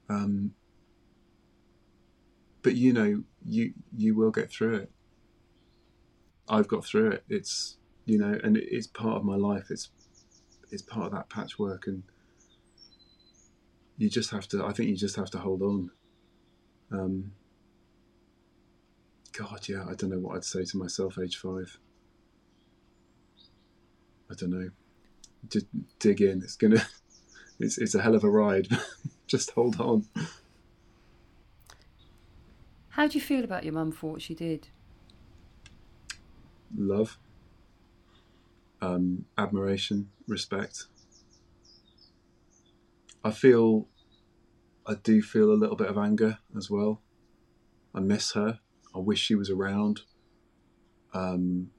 Um, 0.10 0.54
but 2.62 2.76
you 2.76 2.94
know, 2.94 3.24
you 3.46 3.74
you 3.96 4.16
will 4.16 4.32
get 4.32 4.52
through 4.52 4.76
it. 4.76 4.92
I've 6.50 6.68
got 6.68 6.86
through 6.86 7.12
it. 7.12 7.24
It's 7.30 7.77
you 8.08 8.18
know, 8.18 8.40
and 8.44 8.58
it's 8.58 8.88
part 8.88 9.18
of 9.18 9.26
my 9.26 9.36
life. 9.36 9.66
It's 9.70 9.90
it's 10.72 10.82
part 10.82 11.08
of 11.08 11.12
that 11.12 11.30
patchwork, 11.30 11.88
and 11.88 12.04
you 13.98 14.10
just 14.10 14.32
have 14.32 14.48
to. 14.50 14.66
I 14.66 14.72
think 14.72 14.90
you 14.90 14.96
just 14.96 15.18
have 15.18 15.30
to 15.32 15.38
hold 15.38 15.62
on. 15.62 15.92
Um, 16.92 17.32
God, 19.38 19.68
yeah, 19.68 19.84
I 19.88 19.94
don't 19.94 20.10
know 20.10 20.20
what 20.20 20.38
I'd 20.38 20.46
say 20.46 20.64
to 20.64 20.78
myself, 20.78 21.20
age 21.20 21.38
five. 21.38 21.78
I 24.32 24.36
don't 24.36 24.52
know. 24.52 24.70
Just 25.50 25.68
dig 26.00 26.22
in. 26.22 26.42
It's 26.42 26.56
gonna. 26.56 26.84
It's 27.60 27.80
it's 27.80 27.96
a 27.96 28.02
hell 28.04 28.14
of 28.14 28.24
a 28.24 28.30
ride. 28.30 28.68
Just 29.26 29.50
hold 29.50 29.82
on. 29.82 30.06
How 32.90 33.08
do 33.08 33.18
you 33.18 33.22
feel 33.22 33.44
about 33.44 33.64
your 33.64 33.74
mum 33.74 33.92
for 33.92 34.12
what 34.12 34.22
she 34.22 34.36
did? 34.36 34.68
Love. 36.78 37.18
Um, 38.82 39.26
admiration, 39.38 40.10
respect. 40.28 40.86
I 43.24 43.32
feel. 43.32 43.88
I 44.86 44.96
do 44.96 45.22
feel 45.22 45.52
a 45.52 45.60
little 45.60 45.76
bit 45.76 45.88
of 45.88 45.98
anger 45.98 46.38
as 46.56 46.70
well. 46.70 47.02
I 47.94 48.00
miss 48.00 48.34
her. 48.34 48.60
I 48.96 49.00
wish 49.00 49.20
she 49.20 49.36
was 49.36 49.50
around. 49.50 50.02
Um, 51.14 51.72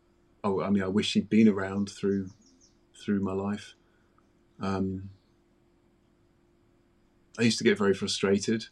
oh, 0.45 0.61
I 0.61 0.69
mean, 0.71 0.83
I 0.83 0.89
wish 0.89 1.07
she'd 1.07 1.31
been 1.31 1.49
around 1.49 1.89
through 1.91 2.31
through 3.03 3.21
my 3.21 3.33
life. 3.33 3.75
Um, 4.61 5.11
I 7.39 7.43
used 7.43 7.59
to 7.59 7.65
get 7.65 7.79
very 7.79 7.95
frustrated, 7.95 8.65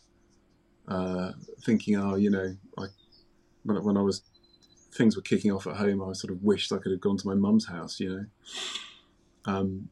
uh, 0.88 1.32
thinking, 1.64 1.96
oh, 1.96 2.16
you 2.16 2.30
know, 2.30 2.56
I, 2.76 2.86
when, 3.62 3.84
when 3.84 3.96
I 3.96 4.02
was 4.02 4.22
things 4.96 5.16
were 5.16 5.22
kicking 5.22 5.52
off 5.52 5.66
at 5.66 5.76
home, 5.76 6.02
I 6.02 6.12
sort 6.12 6.32
of 6.32 6.42
wished 6.42 6.72
I 6.72 6.78
could 6.78 6.92
have 6.92 7.00
gone 7.00 7.16
to 7.18 7.26
my 7.26 7.34
mum's 7.34 7.68
house, 7.68 8.00
you 8.00 8.10
know. 8.10 8.26
Um, 9.52 9.88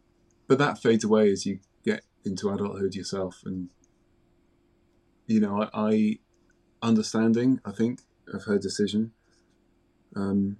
but 0.48 0.58
that 0.58 0.78
fades 0.78 1.04
away 1.04 1.30
as 1.30 1.46
you 1.46 1.60
get 1.84 2.02
into 2.24 2.50
adulthood 2.50 2.94
yourself, 2.94 3.42
and 3.44 3.68
you 5.26 5.40
know, 5.40 5.62
I, 5.62 5.68
I 5.72 6.18
understanding, 6.82 7.60
I 7.64 7.72
think, 7.72 8.00
of 8.32 8.44
her 8.44 8.58
decision. 8.58 9.12
Um, 10.16 10.58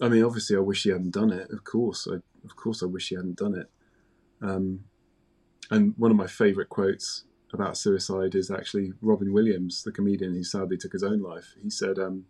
I 0.00 0.08
mean, 0.08 0.24
obviously, 0.24 0.56
I 0.56 0.60
wish 0.60 0.80
she 0.80 0.90
hadn't 0.90 1.12
done 1.12 1.30
it. 1.30 1.50
Of 1.50 1.64
course, 1.64 2.08
I, 2.10 2.16
of 2.44 2.56
course, 2.56 2.82
I 2.82 2.86
wish 2.86 3.04
she 3.06 3.14
hadn't 3.14 3.38
done 3.38 3.54
it. 3.54 3.70
Um, 4.42 4.84
and 5.70 5.94
one 5.96 6.10
of 6.10 6.16
my 6.16 6.26
favourite 6.26 6.68
quotes 6.68 7.24
about 7.52 7.76
suicide 7.76 8.34
is 8.34 8.50
actually 8.50 8.92
Robin 9.00 9.32
Williams, 9.32 9.82
the 9.84 9.92
comedian 9.92 10.34
who 10.34 10.42
sadly 10.42 10.76
took 10.76 10.92
his 10.92 11.04
own 11.04 11.22
life. 11.22 11.54
He 11.62 11.70
said, 11.70 11.98
um, 11.98 12.24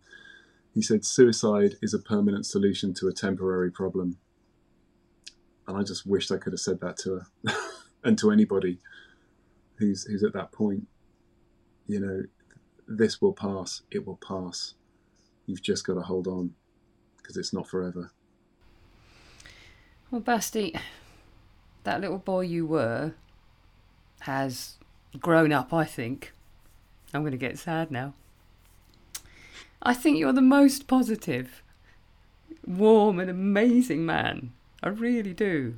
"He 0.75 0.83
said 0.83 1.03
suicide 1.03 1.77
is 1.81 1.95
a 1.95 1.99
permanent 1.99 2.45
solution 2.45 2.93
to 2.95 3.07
a 3.07 3.13
temporary 3.13 3.71
problem." 3.71 4.17
And 5.67 5.75
I 5.75 5.81
just 5.81 6.05
wished 6.05 6.31
I 6.31 6.37
could 6.37 6.53
have 6.53 6.59
said 6.59 6.79
that 6.81 6.97
to 6.97 7.21
her 7.45 7.55
and 8.03 8.15
to 8.19 8.29
anybody 8.29 8.77
who's 9.77 10.03
who's 10.03 10.23
at 10.23 10.33
that 10.33 10.51
point. 10.51 10.87
You 11.87 11.99
know, 11.99 12.23
this 12.87 13.21
will 13.21 13.33
pass. 13.33 13.81
It 13.89 14.05
will 14.05 14.19
pass. 14.27 14.75
You've 15.47 15.63
just 15.63 15.85
got 15.85 15.95
to 15.95 16.01
hold 16.01 16.27
on 16.27 16.53
because 17.17 17.37
it's 17.37 17.53
not 17.53 17.67
forever. 17.67 18.11
Well, 20.11 20.21
Bastie, 20.21 20.79
that 21.83 22.01
little 22.01 22.19
boy 22.19 22.41
you 22.41 22.65
were 22.65 23.13
has 24.21 24.77
grown 25.19 25.51
up, 25.51 25.73
I 25.73 25.85
think. 25.85 26.33
I'm 27.13 27.21
going 27.21 27.31
to 27.31 27.37
get 27.37 27.57
sad 27.57 27.91
now. 27.91 28.13
I 29.85 29.93
think 29.93 30.17
you're 30.17 30.33
the 30.33 30.41
most 30.41 30.87
positive, 30.87 31.61
warm, 32.65 33.19
and 33.19 33.29
amazing 33.29 34.03
man. 34.03 34.51
I 34.81 34.89
really 34.89 35.33
do. 35.33 35.77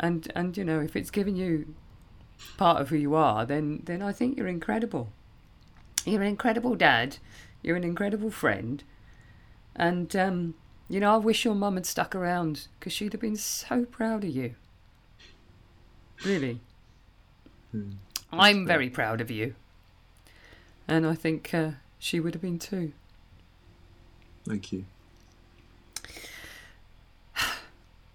And 0.00 0.30
and 0.34 0.56
you 0.56 0.64
know, 0.64 0.80
if 0.80 0.96
it's 0.96 1.12
giving 1.12 1.36
you 1.36 1.74
part 2.56 2.80
of 2.80 2.88
who 2.88 2.96
you 2.96 3.14
are, 3.14 3.46
then 3.46 3.82
then 3.84 4.02
I 4.02 4.12
think 4.12 4.36
you're 4.36 4.48
incredible. 4.48 5.12
You're 6.04 6.22
an 6.22 6.28
incredible 6.28 6.74
dad. 6.74 7.18
You're 7.62 7.76
an 7.76 7.84
incredible 7.84 8.30
friend. 8.30 8.82
And 9.76 10.14
um, 10.16 10.54
you 10.88 10.98
know, 10.98 11.14
I 11.14 11.18
wish 11.18 11.44
your 11.44 11.54
mum 11.54 11.74
had 11.74 11.86
stuck 11.86 12.16
around 12.16 12.66
because 12.78 12.92
she'd 12.92 13.12
have 13.12 13.20
been 13.20 13.36
so 13.36 13.84
proud 13.84 14.24
of 14.24 14.30
you. 14.30 14.56
Really. 16.24 16.60
Hmm. 17.70 17.92
I'm 18.32 18.66
very 18.66 18.90
proud 18.90 19.20
of 19.20 19.30
you. 19.30 19.54
And 20.88 21.06
I 21.06 21.14
think 21.14 21.54
uh, 21.54 21.72
she 21.98 22.18
would 22.18 22.34
have 22.34 22.42
been 22.42 22.58
too. 22.58 22.92
Thank 24.48 24.72
you. 24.72 24.84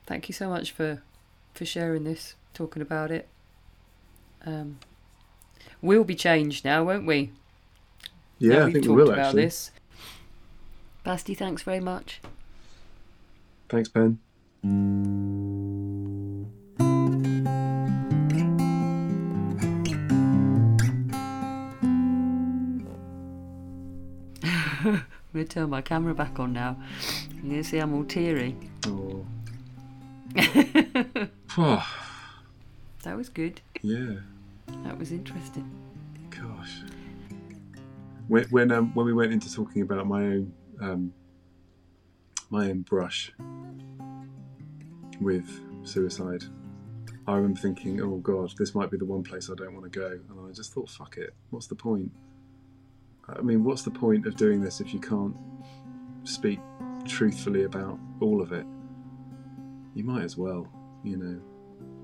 Thank 0.06 0.28
you 0.28 0.34
so 0.34 0.50
much 0.50 0.72
for 0.72 1.02
for 1.54 1.66
sharing 1.66 2.04
this, 2.04 2.36
talking 2.54 2.82
about 2.82 3.12
it. 3.12 3.28
Um, 4.46 4.80
we'll 5.82 6.04
be 6.04 6.16
changed 6.16 6.66
now, 6.66 6.84
won't 6.84 7.06
we? 7.06 7.32
Yeah, 8.40 8.60
now 8.60 8.66
I 8.66 8.72
think 8.74 8.86
we 8.86 8.92
will 8.92 9.12
about 9.12 9.28
actually. 9.28 9.46
this. 9.46 9.72
Bastie, 11.06 11.38
thanks 11.38 11.62
very 11.62 11.80
much. 11.80 12.22
Thanks, 13.70 13.90
Ben. 13.90 14.20
I'm 25.34 25.40
going 25.40 25.48
to 25.48 25.54
turn 25.56 25.70
my 25.72 25.82
camera 25.82 26.14
back 26.14 26.40
on 26.40 26.54
now. 26.54 26.78
To 27.42 27.64
see 27.64 27.80
I'm 27.80 27.96
all 27.96 28.04
teary. 28.04 28.56
Oh. 28.86 29.26
That 33.04 33.18
was 33.18 33.30
good. 33.30 33.60
yeah. 33.82 34.18
That 34.86 34.98
was 34.98 35.12
interesting. 35.12 35.70
Gosh. 36.30 36.84
When 38.28 38.46
when 38.46 38.72
um, 38.72 38.94
when 38.94 39.06
we 39.06 39.14
went 39.14 39.34
into 39.34 39.54
talking 39.54 39.82
about 39.82 40.08
my 40.08 40.22
own 40.22 40.54
um, 40.80 41.14
my 42.50 42.70
own 42.70 42.82
brush 42.84 43.34
with 45.20 45.50
suicide, 45.84 46.44
I 47.28 47.36
remember 47.36 47.60
thinking, 47.60 48.02
"Oh 48.02 48.18
God, 48.18 48.54
this 48.58 48.74
might 48.74 48.90
be 48.90 48.98
the 48.98 49.06
one 49.06 49.24
place 49.24 49.50
I 49.50 49.56
don't 49.56 49.74
want 49.74 49.92
to 49.92 50.00
go," 50.00 50.08
and 50.30 50.50
I 50.50 50.54
just 50.54 50.74
thought, 50.74 50.90
"Fuck 50.90 51.18
it, 51.18 51.36
what's 51.50 51.68
the 51.68 51.76
point?" 51.76 52.10
I 53.28 53.42
mean, 53.42 53.64
what's 53.64 53.84
the 53.84 53.92
point 53.92 54.26
of 54.26 54.36
doing 54.36 54.62
this 54.62 54.82
if 54.82 54.94
you 54.94 55.00
can't 55.00 55.36
speak 56.24 56.60
truthfully 57.06 57.64
about 57.64 58.00
all 58.20 58.42
of 58.42 58.52
it? 58.52 58.66
You 59.94 60.04
might 60.04 60.24
as 60.24 60.38
well, 60.38 60.68
you 61.04 61.18
know. 61.18 61.42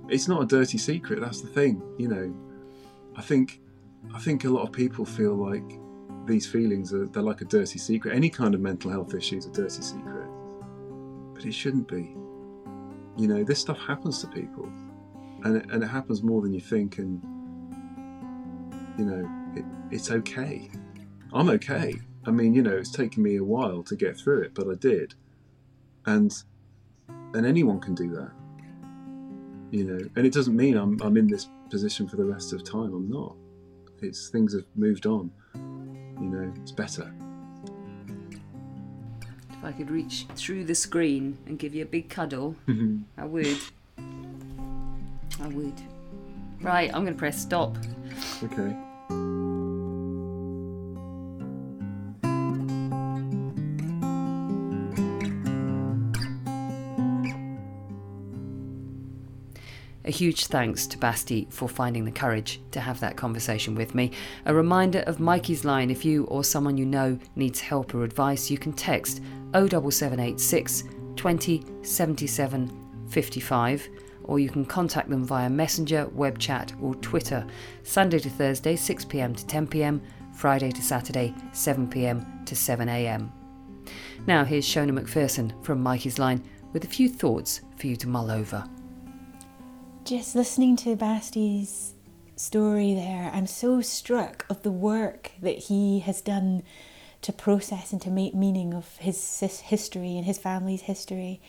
It's 0.08 0.28
not 0.28 0.42
a 0.42 0.46
dirty 0.46 0.78
secret. 0.78 1.20
That's 1.20 1.42
the 1.42 1.48
thing, 1.48 1.82
you 1.98 2.08
know. 2.08 2.34
I 3.16 3.22
think, 3.22 3.62
I 4.14 4.20
think 4.20 4.46
a 4.46 4.50
lot 4.50 4.64
of 4.64 4.72
people 4.72 5.06
feel 5.06 5.36
like 5.36 5.80
these 6.26 6.48
feelings 6.48 6.94
are 6.94 7.06
they're 7.08 7.24
like 7.24 7.42
a 7.42 7.46
dirty 7.46 7.80
secret. 7.80 8.16
Any 8.16 8.30
kind 8.30 8.54
of 8.54 8.62
mental 8.62 8.92
health 8.92 9.14
issue 9.14 9.38
is 9.38 9.46
a 9.46 9.52
dirty 9.52 9.82
secret, 9.82 10.28
but 11.34 11.46
it 11.46 11.54
shouldn't 11.54 11.88
be. 11.88 12.16
You 13.18 13.28
know, 13.28 13.44
this 13.44 13.60
stuff 13.60 13.78
happens 13.80 14.22
to 14.22 14.28
people, 14.28 14.72
and 15.44 15.58
it, 15.58 15.70
and 15.72 15.84
it 15.84 15.88
happens 15.88 16.24
more 16.24 16.42
than 16.42 16.54
you 16.54 16.62
think. 16.62 17.00
And 17.00 17.22
you 18.98 19.06
know, 19.06 19.30
it, 19.56 19.66
it's 19.92 20.12
okay. 20.12 20.70
I'm 21.34 21.50
okay. 21.50 21.96
I 22.26 22.32
mean, 22.32 22.54
you 22.54 22.62
know, 22.62 22.76
it's 22.76 22.92
taken 22.92 23.24
me 23.24 23.38
a 23.38 23.44
while 23.44 23.84
to 23.84 23.96
get 23.96 24.18
through 24.18 24.42
it, 24.42 24.54
but 24.54 24.68
I 24.68 24.76
did. 24.76 25.14
And 26.06 26.34
and 27.34 27.46
anyone 27.46 27.80
can 27.80 27.96
do 27.96 28.10
that. 28.16 28.32
You 29.72 29.84
know, 29.86 30.10
and 30.16 30.26
it 30.26 30.34
doesn't 30.34 30.56
mean 30.56 30.76
I'm 30.76 31.00
I'm 31.02 31.18
in 31.18 31.28
this 31.28 31.48
position 31.70 32.08
for 32.08 32.16
the 32.16 32.26
rest 32.26 32.54
of 32.54 32.64
time. 32.64 32.94
I'm 32.94 33.10
not. 33.10 33.36
It's 34.02 34.30
things 34.30 34.54
have 34.54 34.66
moved 34.76 35.06
on. 35.06 35.32
You 35.54 36.30
know, 36.30 36.54
it's 36.62 36.72
better. 36.72 37.14
If 39.52 39.64
I 39.64 39.72
could 39.72 39.92
reach 39.92 40.26
through 40.36 40.66
the 40.66 40.76
screen 40.76 41.38
and 41.46 41.60
give 41.60 41.76
you 41.76 41.84
a 41.84 41.86
big 41.86 42.10
cuddle, 42.10 42.56
mm-hmm. 42.68 43.00
I 43.18 43.26
would. 43.26 43.58
I 45.42 45.48
would. 45.48 45.82
Right, 46.62 46.90
I'm 46.94 47.04
going 47.04 47.14
to 47.14 47.20
press 47.20 47.42
stop. 47.42 47.78
Okay. 48.44 48.76
Huge 60.20 60.48
thanks 60.48 60.86
to 60.88 60.98
Bastie 60.98 61.50
for 61.50 61.70
finding 61.70 62.04
the 62.04 62.12
courage 62.12 62.60
to 62.72 62.82
have 62.82 63.00
that 63.00 63.16
conversation 63.16 63.74
with 63.74 63.96
me. 63.96 64.12
A 64.48 64.54
reminder 64.54 65.00
of 65.08 65.22
Mikey's 65.22 65.64
line 65.64 65.90
if 65.90 66.04
you 66.04 66.26
or 66.26 66.44
someone 66.44 66.76
you 66.76 66.86
know 66.86 67.18
needs 67.38 67.62
help 67.62 67.96
or 67.96 68.04
advice, 68.04 68.52
you 68.52 68.58
can 68.58 68.74
text 68.74 69.22
07786 69.54 70.84
20 71.16 71.64
77 71.84 73.06
55 73.08 73.90
or 74.26 74.40
you 74.40 74.50
can 74.50 74.66
contact 74.66 75.10
them 75.10 75.24
via 75.24 75.50
Messenger, 75.50 76.10
web 76.10 76.38
chat, 76.38 76.74
or 76.82 76.96
Twitter. 76.96 77.48
Sunday 77.84 78.20
to 78.20 78.30
Thursday, 78.30 78.76
6 78.76 79.06
pm 79.06 79.34
to 79.34 79.48
10 79.48 79.68
pm, 79.68 80.02
Friday 80.34 80.70
to 80.70 80.82
Saturday, 80.82 81.34
7 81.54 81.88
pm 81.88 82.44
to 82.44 82.58
7 82.58 82.90
am. 82.90 83.32
Now, 84.28 84.44
here's 84.44 84.66
Shona 84.66 84.92
McPherson 84.92 85.54
from 85.64 85.82
Mikey's 85.82 86.20
Line 86.20 86.44
with 86.74 86.84
a 86.84 86.88
few 86.88 87.08
thoughts 87.08 87.62
for 87.78 87.88
you 87.88 87.96
to 87.96 88.10
mull 88.10 88.30
over. 88.30 88.70
Just 90.10 90.34
listening 90.34 90.76
to 90.78 90.96
Bastie's 90.96 91.94
story 92.36 92.96
there, 92.96 93.30
I'm 93.32 93.46
so 93.46 93.80
struck 93.82 94.44
of 94.50 94.64
the 94.64 94.72
work 94.72 95.34
that 95.40 95.60
he 95.60 96.00
has 96.00 96.20
done 96.20 96.64
to 97.22 97.32
process 97.32 97.92
and 97.92 98.02
to 98.02 98.10
make 98.10 98.34
meaning 98.34 98.74
of 98.74 98.98
his 98.98 99.40
history 99.40 100.18
and 100.18 100.26
his 100.26 100.40
family's 100.40 100.82
history. 100.82 101.40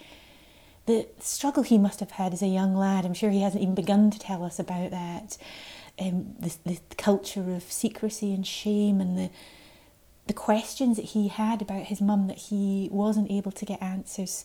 The 0.85 1.09
struggle 1.21 1.63
he 1.63 1.79
must 1.79 2.01
have 2.01 2.11
had 2.11 2.35
as 2.35 2.43
a 2.43 2.49
young 2.49 2.77
lad, 2.77 3.07
I'm 3.07 3.15
sure 3.15 3.31
he 3.31 3.41
hasn't 3.41 3.63
even 3.63 3.75
begun 3.75 4.11
to 4.11 4.19
tell 4.19 4.45
us 4.45 4.59
about 4.59 4.91
that. 4.91 5.39
Um, 5.99 6.35
the, 6.39 6.55
the 6.67 6.81
culture 6.99 7.55
of 7.55 7.63
secrecy 7.63 8.35
and 8.35 8.47
shame 8.47 9.01
and 9.01 9.17
the 9.17 9.31
the 10.27 10.35
questions 10.35 10.99
that 10.99 11.07
he 11.07 11.29
had 11.29 11.63
about 11.63 11.85
his 11.85 12.03
mum 12.03 12.27
that 12.27 12.37
he 12.37 12.91
wasn't 12.93 13.31
able 13.31 13.53
to 13.53 13.65
get 13.65 13.81
answers 13.81 14.45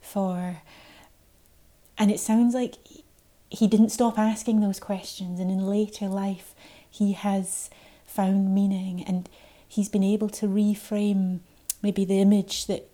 for. 0.00 0.62
And 1.98 2.12
it 2.12 2.20
sounds 2.20 2.54
like 2.54 2.76
he 3.50 3.66
didn't 3.66 3.90
stop 3.90 4.18
asking 4.18 4.60
those 4.60 4.80
questions, 4.80 5.40
and 5.40 5.50
in 5.50 5.66
later 5.66 6.08
life, 6.08 6.54
he 6.90 7.12
has 7.12 7.70
found 8.04 8.54
meaning 8.54 9.04
and 9.06 9.28
he's 9.68 9.88
been 9.88 10.02
able 10.02 10.28
to 10.30 10.46
reframe 10.46 11.40
maybe 11.82 12.04
the 12.04 12.20
image 12.20 12.66
that 12.66 12.88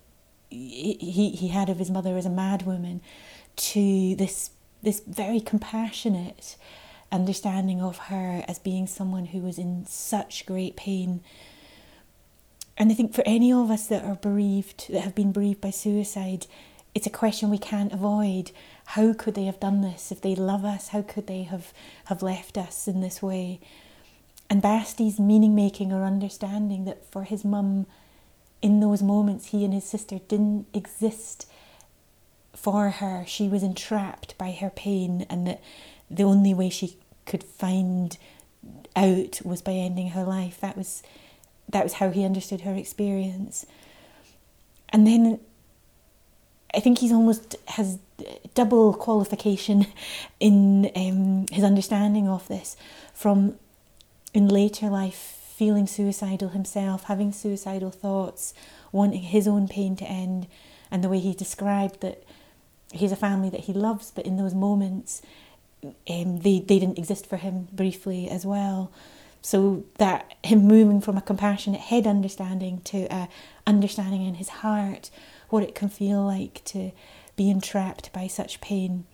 he, 0.50 1.30
he 1.38 1.48
had 1.48 1.68
of 1.68 1.78
his 1.78 1.90
mother 1.90 2.16
as 2.16 2.26
a 2.26 2.30
madwoman 2.30 3.00
to 3.54 4.16
this 4.16 4.50
this 4.82 5.00
very 5.06 5.40
compassionate 5.40 6.56
understanding 7.12 7.80
of 7.80 7.98
her 7.98 8.44
as 8.48 8.58
being 8.58 8.86
someone 8.86 9.26
who 9.26 9.38
was 9.38 9.58
in 9.58 9.86
such 9.86 10.44
great 10.44 10.74
pain. 10.74 11.20
And 12.76 12.90
I 12.90 12.94
think 12.94 13.14
for 13.14 13.22
any 13.24 13.52
of 13.52 13.70
us 13.70 13.86
that 13.86 14.02
are 14.02 14.16
bereaved, 14.16 14.90
that 14.92 15.02
have 15.02 15.14
been 15.14 15.30
bereaved 15.30 15.60
by 15.60 15.70
suicide, 15.70 16.46
it's 16.94 17.06
a 17.06 17.10
question 17.10 17.50
we 17.50 17.58
can't 17.58 17.92
avoid. 17.92 18.50
How 18.86 19.12
could 19.12 19.34
they 19.34 19.44
have 19.44 19.60
done 19.60 19.80
this? 19.80 20.12
If 20.12 20.20
they 20.20 20.34
love 20.34 20.64
us, 20.64 20.88
how 20.88 21.02
could 21.02 21.26
they 21.26 21.44
have, 21.44 21.72
have 22.06 22.22
left 22.22 22.58
us 22.58 22.86
in 22.86 23.00
this 23.00 23.22
way? 23.22 23.60
And 24.50 24.60
Bastie's 24.60 25.18
meaning 25.18 25.54
making 25.54 25.92
or 25.92 26.04
understanding 26.04 26.84
that 26.84 27.10
for 27.10 27.24
his 27.24 27.44
mum, 27.44 27.86
in 28.60 28.80
those 28.80 29.02
moments, 29.02 29.46
he 29.46 29.64
and 29.64 29.72
his 29.72 29.84
sister 29.84 30.18
didn't 30.28 30.66
exist 30.74 31.46
for 32.54 32.90
her. 32.90 33.24
She 33.26 33.48
was 33.48 33.62
entrapped 33.62 34.36
by 34.36 34.52
her 34.52 34.70
pain, 34.70 35.26
and 35.30 35.46
that 35.46 35.62
the 36.10 36.24
only 36.24 36.52
way 36.52 36.68
she 36.68 36.98
could 37.24 37.42
find 37.42 38.18
out 38.94 39.40
was 39.42 39.62
by 39.62 39.72
ending 39.72 40.10
her 40.10 40.24
life. 40.24 40.60
That 40.60 40.76
was 40.76 41.02
that 41.68 41.84
was 41.84 41.94
how 41.94 42.10
he 42.10 42.24
understood 42.24 42.60
her 42.60 42.74
experience. 42.74 43.64
And 44.90 45.06
then 45.06 45.40
I 46.74 46.80
think 46.80 46.98
he's 46.98 47.12
almost 47.12 47.56
has 47.68 47.98
double 48.54 48.94
qualification 48.94 49.86
in 50.40 50.90
um, 50.96 51.46
his 51.50 51.64
understanding 51.64 52.28
of 52.28 52.46
this 52.48 52.76
from 53.14 53.56
in 54.34 54.48
later 54.48 54.88
life 54.88 55.38
feeling 55.54 55.86
suicidal 55.86 56.48
himself, 56.48 57.04
having 57.04 57.30
suicidal 57.30 57.90
thoughts, 57.90 58.54
wanting 58.90 59.22
his 59.22 59.46
own 59.46 59.68
pain 59.68 59.94
to 59.96 60.04
end, 60.04 60.46
and 60.90 61.04
the 61.04 61.08
way 61.08 61.18
he 61.18 61.34
described 61.34 62.00
that 62.00 62.24
he's 62.92 63.12
a 63.12 63.16
family 63.16 63.50
that 63.50 63.60
he 63.60 63.72
loves, 63.72 64.10
but 64.10 64.26
in 64.26 64.36
those 64.36 64.54
moments, 64.54 65.22
um, 65.84 66.38
they, 66.40 66.58
they 66.58 66.78
didn't 66.78 66.98
exist 66.98 67.26
for 67.26 67.36
him 67.36 67.68
briefly 67.72 68.28
as 68.28 68.46
well. 68.46 68.90
So 69.40 69.84
that 69.98 70.34
him 70.44 70.66
moving 70.66 71.00
from 71.00 71.16
a 71.16 71.20
compassionate 71.20 71.80
head 71.80 72.06
understanding 72.06 72.80
to 72.84 73.12
a 73.12 73.28
understanding 73.66 74.24
in 74.24 74.34
his 74.34 74.48
heart 74.48 75.10
what 75.52 75.62
it 75.62 75.74
can 75.74 75.88
feel 75.88 76.24
like 76.24 76.62
to 76.64 76.92
be 77.36 77.50
entrapped 77.50 78.12
by 78.12 78.26
such 78.26 78.60
pain. 78.60 79.04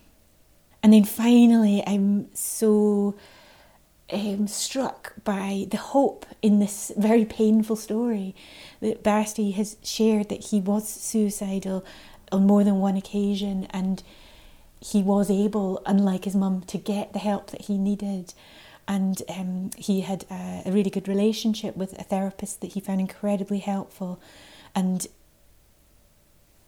And 0.83 0.93
then 0.93 1.05
finally, 1.05 1.83
I'm 1.87 2.33
so 2.35 3.17
um, 4.11 4.47
struck 4.47 5.15
by 5.25 5.67
the 5.71 5.77
hope 5.77 6.25
in 6.41 6.61
this 6.61 6.93
very 6.97 7.25
painful 7.25 7.77
story 7.77 8.35
that 8.81 9.03
Bastie 9.03 9.53
has 9.55 9.77
shared 9.83 10.29
that 10.29 10.47
he 10.47 10.61
was 10.61 10.89
suicidal 10.89 11.85
on 12.31 12.47
more 12.47 12.65
than 12.65 12.77
one 12.77 12.97
occasion 12.97 13.67
and 13.71 14.03
he 14.81 15.03
was 15.03 15.31
able, 15.31 15.83
unlike 15.87 16.25
his 16.25 16.37
mum, 16.37 16.63
to 16.69 16.79
get 16.79 17.13
the 17.13 17.19
help 17.19 17.51
that 17.51 17.63
he 17.63 17.77
needed. 17.77 18.33
And 18.87 19.21
um, 19.29 19.71
he 19.77 20.03
had 20.03 20.25
a, 20.31 20.63
a 20.67 20.71
really 20.71 20.89
good 20.89 21.09
relationship 21.09 21.77
with 21.77 21.99
a 21.99 22.05
therapist 22.05 22.61
that 22.61 22.73
he 22.73 22.81
found 22.81 23.01
incredibly 23.01 23.59
helpful. 23.59 24.21
And 24.75 25.07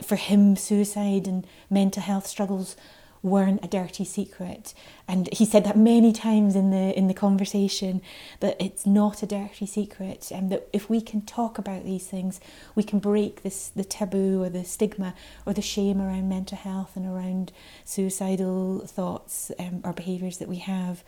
for 0.05 0.17
him, 0.17 0.57
suicide 0.57 1.27
and 1.27 1.47
mental 1.69 2.03
health 2.03 2.27
struggles 2.27 2.77
weren't 3.23 3.63
a 3.65 3.69
dirty 3.69 4.05
secret. 4.05 4.73
And 5.07 5.29
he 5.33 5.45
said 5.45 5.65
that 5.65 5.77
many 5.77 6.13
times 6.13 6.57
in 6.57 6.71
the 6.71 6.97
in 6.97 7.09
the 7.09 7.15
conversation 7.15 8.01
that 8.41 8.57
it's 8.61 8.87
not 8.87 9.23
a 9.23 9.27
dirty 9.27 9.67
secret 9.67 10.31
and 10.31 10.51
that 10.51 10.69
if 10.73 10.89
we 10.89 11.01
can 11.01 11.23
talk 11.23 11.59
about 11.59 11.85
these 11.85 12.07
things 12.07 12.41
we 12.75 12.83
can 12.83 12.99
break 12.99 13.43
this 13.43 13.69
the 13.69 13.85
taboo 13.85 14.43
or 14.43 14.49
the 14.49 14.65
stigma 14.65 15.15
or 15.45 15.53
the 15.53 15.63
shame 15.63 16.01
around 16.01 16.29
mental 16.29 16.57
health 16.57 16.97
and 16.97 17.07
around 17.07 17.53
suicidal 17.85 18.87
thoughts 18.87 19.53
um, 19.59 19.83
or 19.85 19.93
behaviors 19.93 20.39
that 20.39 20.49
we 20.49 20.57
have. 20.57 21.05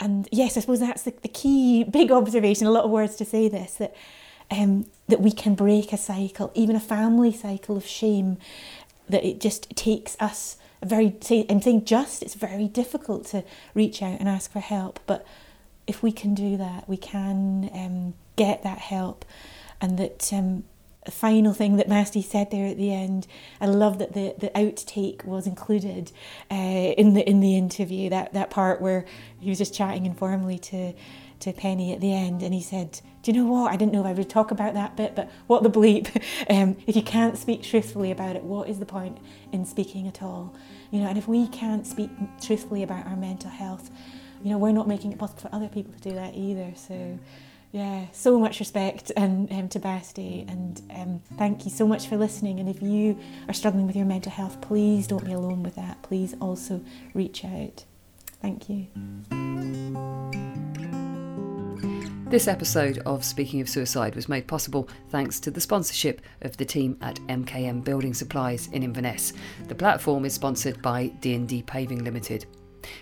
And 0.00 0.28
yes 0.32 0.56
i 0.56 0.60
suppose 0.60 0.80
that's 0.80 1.02
the, 1.02 1.12
the 1.22 1.28
key 1.28 1.84
big 1.84 2.10
observation 2.20 2.66
a 2.66 2.70
lot 2.70 2.84
of 2.84 2.90
words 2.90 3.16
to 3.16 3.24
say 3.24 3.48
this 3.48 3.74
that 3.74 3.94
um, 4.50 4.86
that 5.08 5.20
we 5.20 5.30
can 5.30 5.54
break 5.54 5.92
a 5.92 5.96
cycle 5.96 6.50
even 6.54 6.76
a 6.76 6.80
family 6.80 7.32
cycle 7.32 7.76
of 7.76 7.86
shame 7.86 8.38
that 9.08 9.24
it 9.24 9.40
just 9.40 9.74
takes 9.76 10.16
us 10.20 10.56
very 10.82 11.16
I'm 11.48 11.60
saying 11.60 11.84
just 11.84 12.22
it's 12.22 12.34
very 12.34 12.68
difficult 12.68 13.26
to 13.26 13.44
reach 13.74 14.02
out 14.02 14.20
and 14.20 14.28
ask 14.28 14.52
for 14.52 14.60
help 14.60 15.00
but 15.06 15.26
if 15.86 16.02
we 16.02 16.12
can 16.12 16.34
do 16.34 16.56
that 16.56 16.88
we 16.88 16.96
can 16.96 17.70
um, 17.74 18.14
get 18.38 18.62
that 18.62 18.78
help. 18.78 19.26
And 19.80 19.98
that 19.98 20.32
um, 20.32 20.64
a 21.04 21.10
final 21.10 21.52
thing 21.52 21.76
that 21.76 21.88
Bastie 21.88 22.24
said 22.24 22.50
there 22.50 22.66
at 22.66 22.78
the 22.78 22.92
end 22.94 23.26
I 23.60 23.66
love 23.66 23.98
that 23.98 24.14
the, 24.14 24.34
the 24.38 24.48
outtake 24.50 25.24
was 25.24 25.46
included 25.46 26.12
uh, 26.50 26.54
in 26.54 27.12
the 27.12 27.28
in 27.28 27.40
the 27.40 27.56
interview. 27.56 28.08
That 28.08 28.32
that 28.32 28.48
part 28.48 28.80
where 28.80 29.04
he 29.38 29.50
was 29.50 29.58
just 29.58 29.74
chatting 29.74 30.06
informally 30.06 30.58
to 30.70 30.94
to 31.40 31.52
Pennie 31.52 31.92
at 31.92 32.00
the 32.00 32.12
end 32.12 32.42
and 32.42 32.52
he 32.54 32.62
said 32.62 33.00
you 33.28 33.34
know 33.34 33.46
what 33.46 33.72
I 33.72 33.76
didn't 33.76 33.92
know 33.92 34.00
if 34.00 34.06
I 34.06 34.12
would 34.12 34.30
talk 34.30 34.50
about 34.50 34.74
that 34.74 34.96
bit 34.96 35.14
but 35.14 35.30
what 35.46 35.62
the 35.62 35.70
bleep 35.70 36.08
um, 36.50 36.76
if 36.86 36.96
you 36.96 37.02
can't 37.02 37.38
speak 37.38 37.62
truthfully 37.62 38.10
about 38.10 38.36
it 38.36 38.42
what 38.42 38.68
is 38.68 38.78
the 38.78 38.86
point 38.86 39.18
in 39.52 39.64
speaking 39.64 40.08
at 40.08 40.22
all 40.22 40.54
you 40.90 41.00
know 41.00 41.06
and 41.06 41.18
if 41.18 41.28
we 41.28 41.46
can't 41.48 41.86
speak 41.86 42.10
truthfully 42.40 42.82
about 42.82 43.06
our 43.06 43.16
mental 43.16 43.50
health 43.50 43.90
you 44.42 44.50
know 44.50 44.58
we're 44.58 44.72
not 44.72 44.88
making 44.88 45.12
it 45.12 45.18
possible 45.18 45.42
for 45.42 45.54
other 45.54 45.68
people 45.68 45.92
to 45.92 46.00
do 46.00 46.14
that 46.14 46.34
either 46.34 46.72
so 46.74 47.18
Yeah, 47.70 48.06
so 48.12 48.38
much 48.38 48.60
respect 48.60 49.12
and 49.14 49.52
um, 49.52 49.68
to 49.68 49.78
Bastie, 49.78 50.50
and 50.50 50.80
um, 50.90 51.20
thank 51.36 51.66
you 51.66 51.70
so 51.70 51.86
much 51.86 52.06
for 52.06 52.16
listening. 52.16 52.60
And 52.60 52.68
if 52.68 52.80
you 52.80 53.18
are 53.46 53.52
struggling 53.52 53.86
with 53.86 53.94
your 53.94 54.06
mental 54.06 54.32
health, 54.32 54.60
please 54.62 55.06
don't 55.06 55.24
be 55.24 55.32
alone 55.32 55.62
with 55.62 55.74
that. 55.74 56.02
Please 56.02 56.34
also 56.40 56.82
reach 57.12 57.44
out. 57.44 57.84
Thank 58.40 58.70
you. 58.70 58.86
This 62.28 62.46
episode 62.46 62.98
of 63.06 63.24
Speaking 63.24 63.62
of 63.62 63.70
Suicide 63.70 64.14
was 64.14 64.28
made 64.28 64.46
possible 64.46 64.86
thanks 65.08 65.40
to 65.40 65.50
the 65.50 65.62
sponsorship 65.62 66.20
of 66.42 66.54
the 66.58 66.64
team 66.66 66.98
at 67.00 67.16
MKM 67.20 67.82
Building 67.82 68.12
Supplies 68.12 68.68
in 68.72 68.82
Inverness. 68.82 69.32
The 69.66 69.74
platform 69.74 70.26
is 70.26 70.34
sponsored 70.34 70.82
by 70.82 71.06
D&D 71.20 71.62
Paving 71.62 72.04
Limited. 72.04 72.44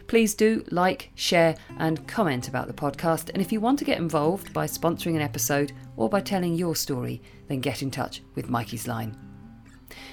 Please 0.06 0.36
do 0.36 0.64
like, 0.70 1.10
share, 1.16 1.56
and 1.78 2.06
comment 2.06 2.46
about 2.46 2.68
the 2.68 2.72
podcast. 2.72 3.30
And 3.30 3.42
if 3.42 3.50
you 3.50 3.58
want 3.58 3.80
to 3.80 3.84
get 3.84 3.98
involved 3.98 4.52
by 4.52 4.66
sponsoring 4.66 5.16
an 5.16 5.22
episode 5.22 5.72
or 5.96 6.08
by 6.08 6.20
telling 6.20 6.54
your 6.54 6.76
story, 6.76 7.20
then 7.48 7.58
get 7.58 7.82
in 7.82 7.90
touch 7.90 8.22
with 8.36 8.48
Mikey's 8.48 8.86
Line. 8.86 9.18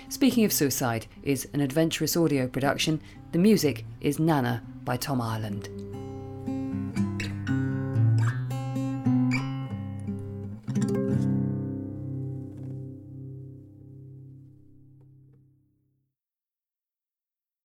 Speaking 0.09 0.43
of 0.43 0.51
Suicide 0.51 1.05
is 1.22 1.47
an 1.53 1.61
adventurous 1.61 2.18
audio 2.18 2.47
production. 2.47 2.99
The 3.32 3.38
music 3.38 3.86
is 4.01 4.18
Nana 4.18 4.64
by 4.84 4.97
Tom 4.97 5.22
Ireland. 5.22 5.70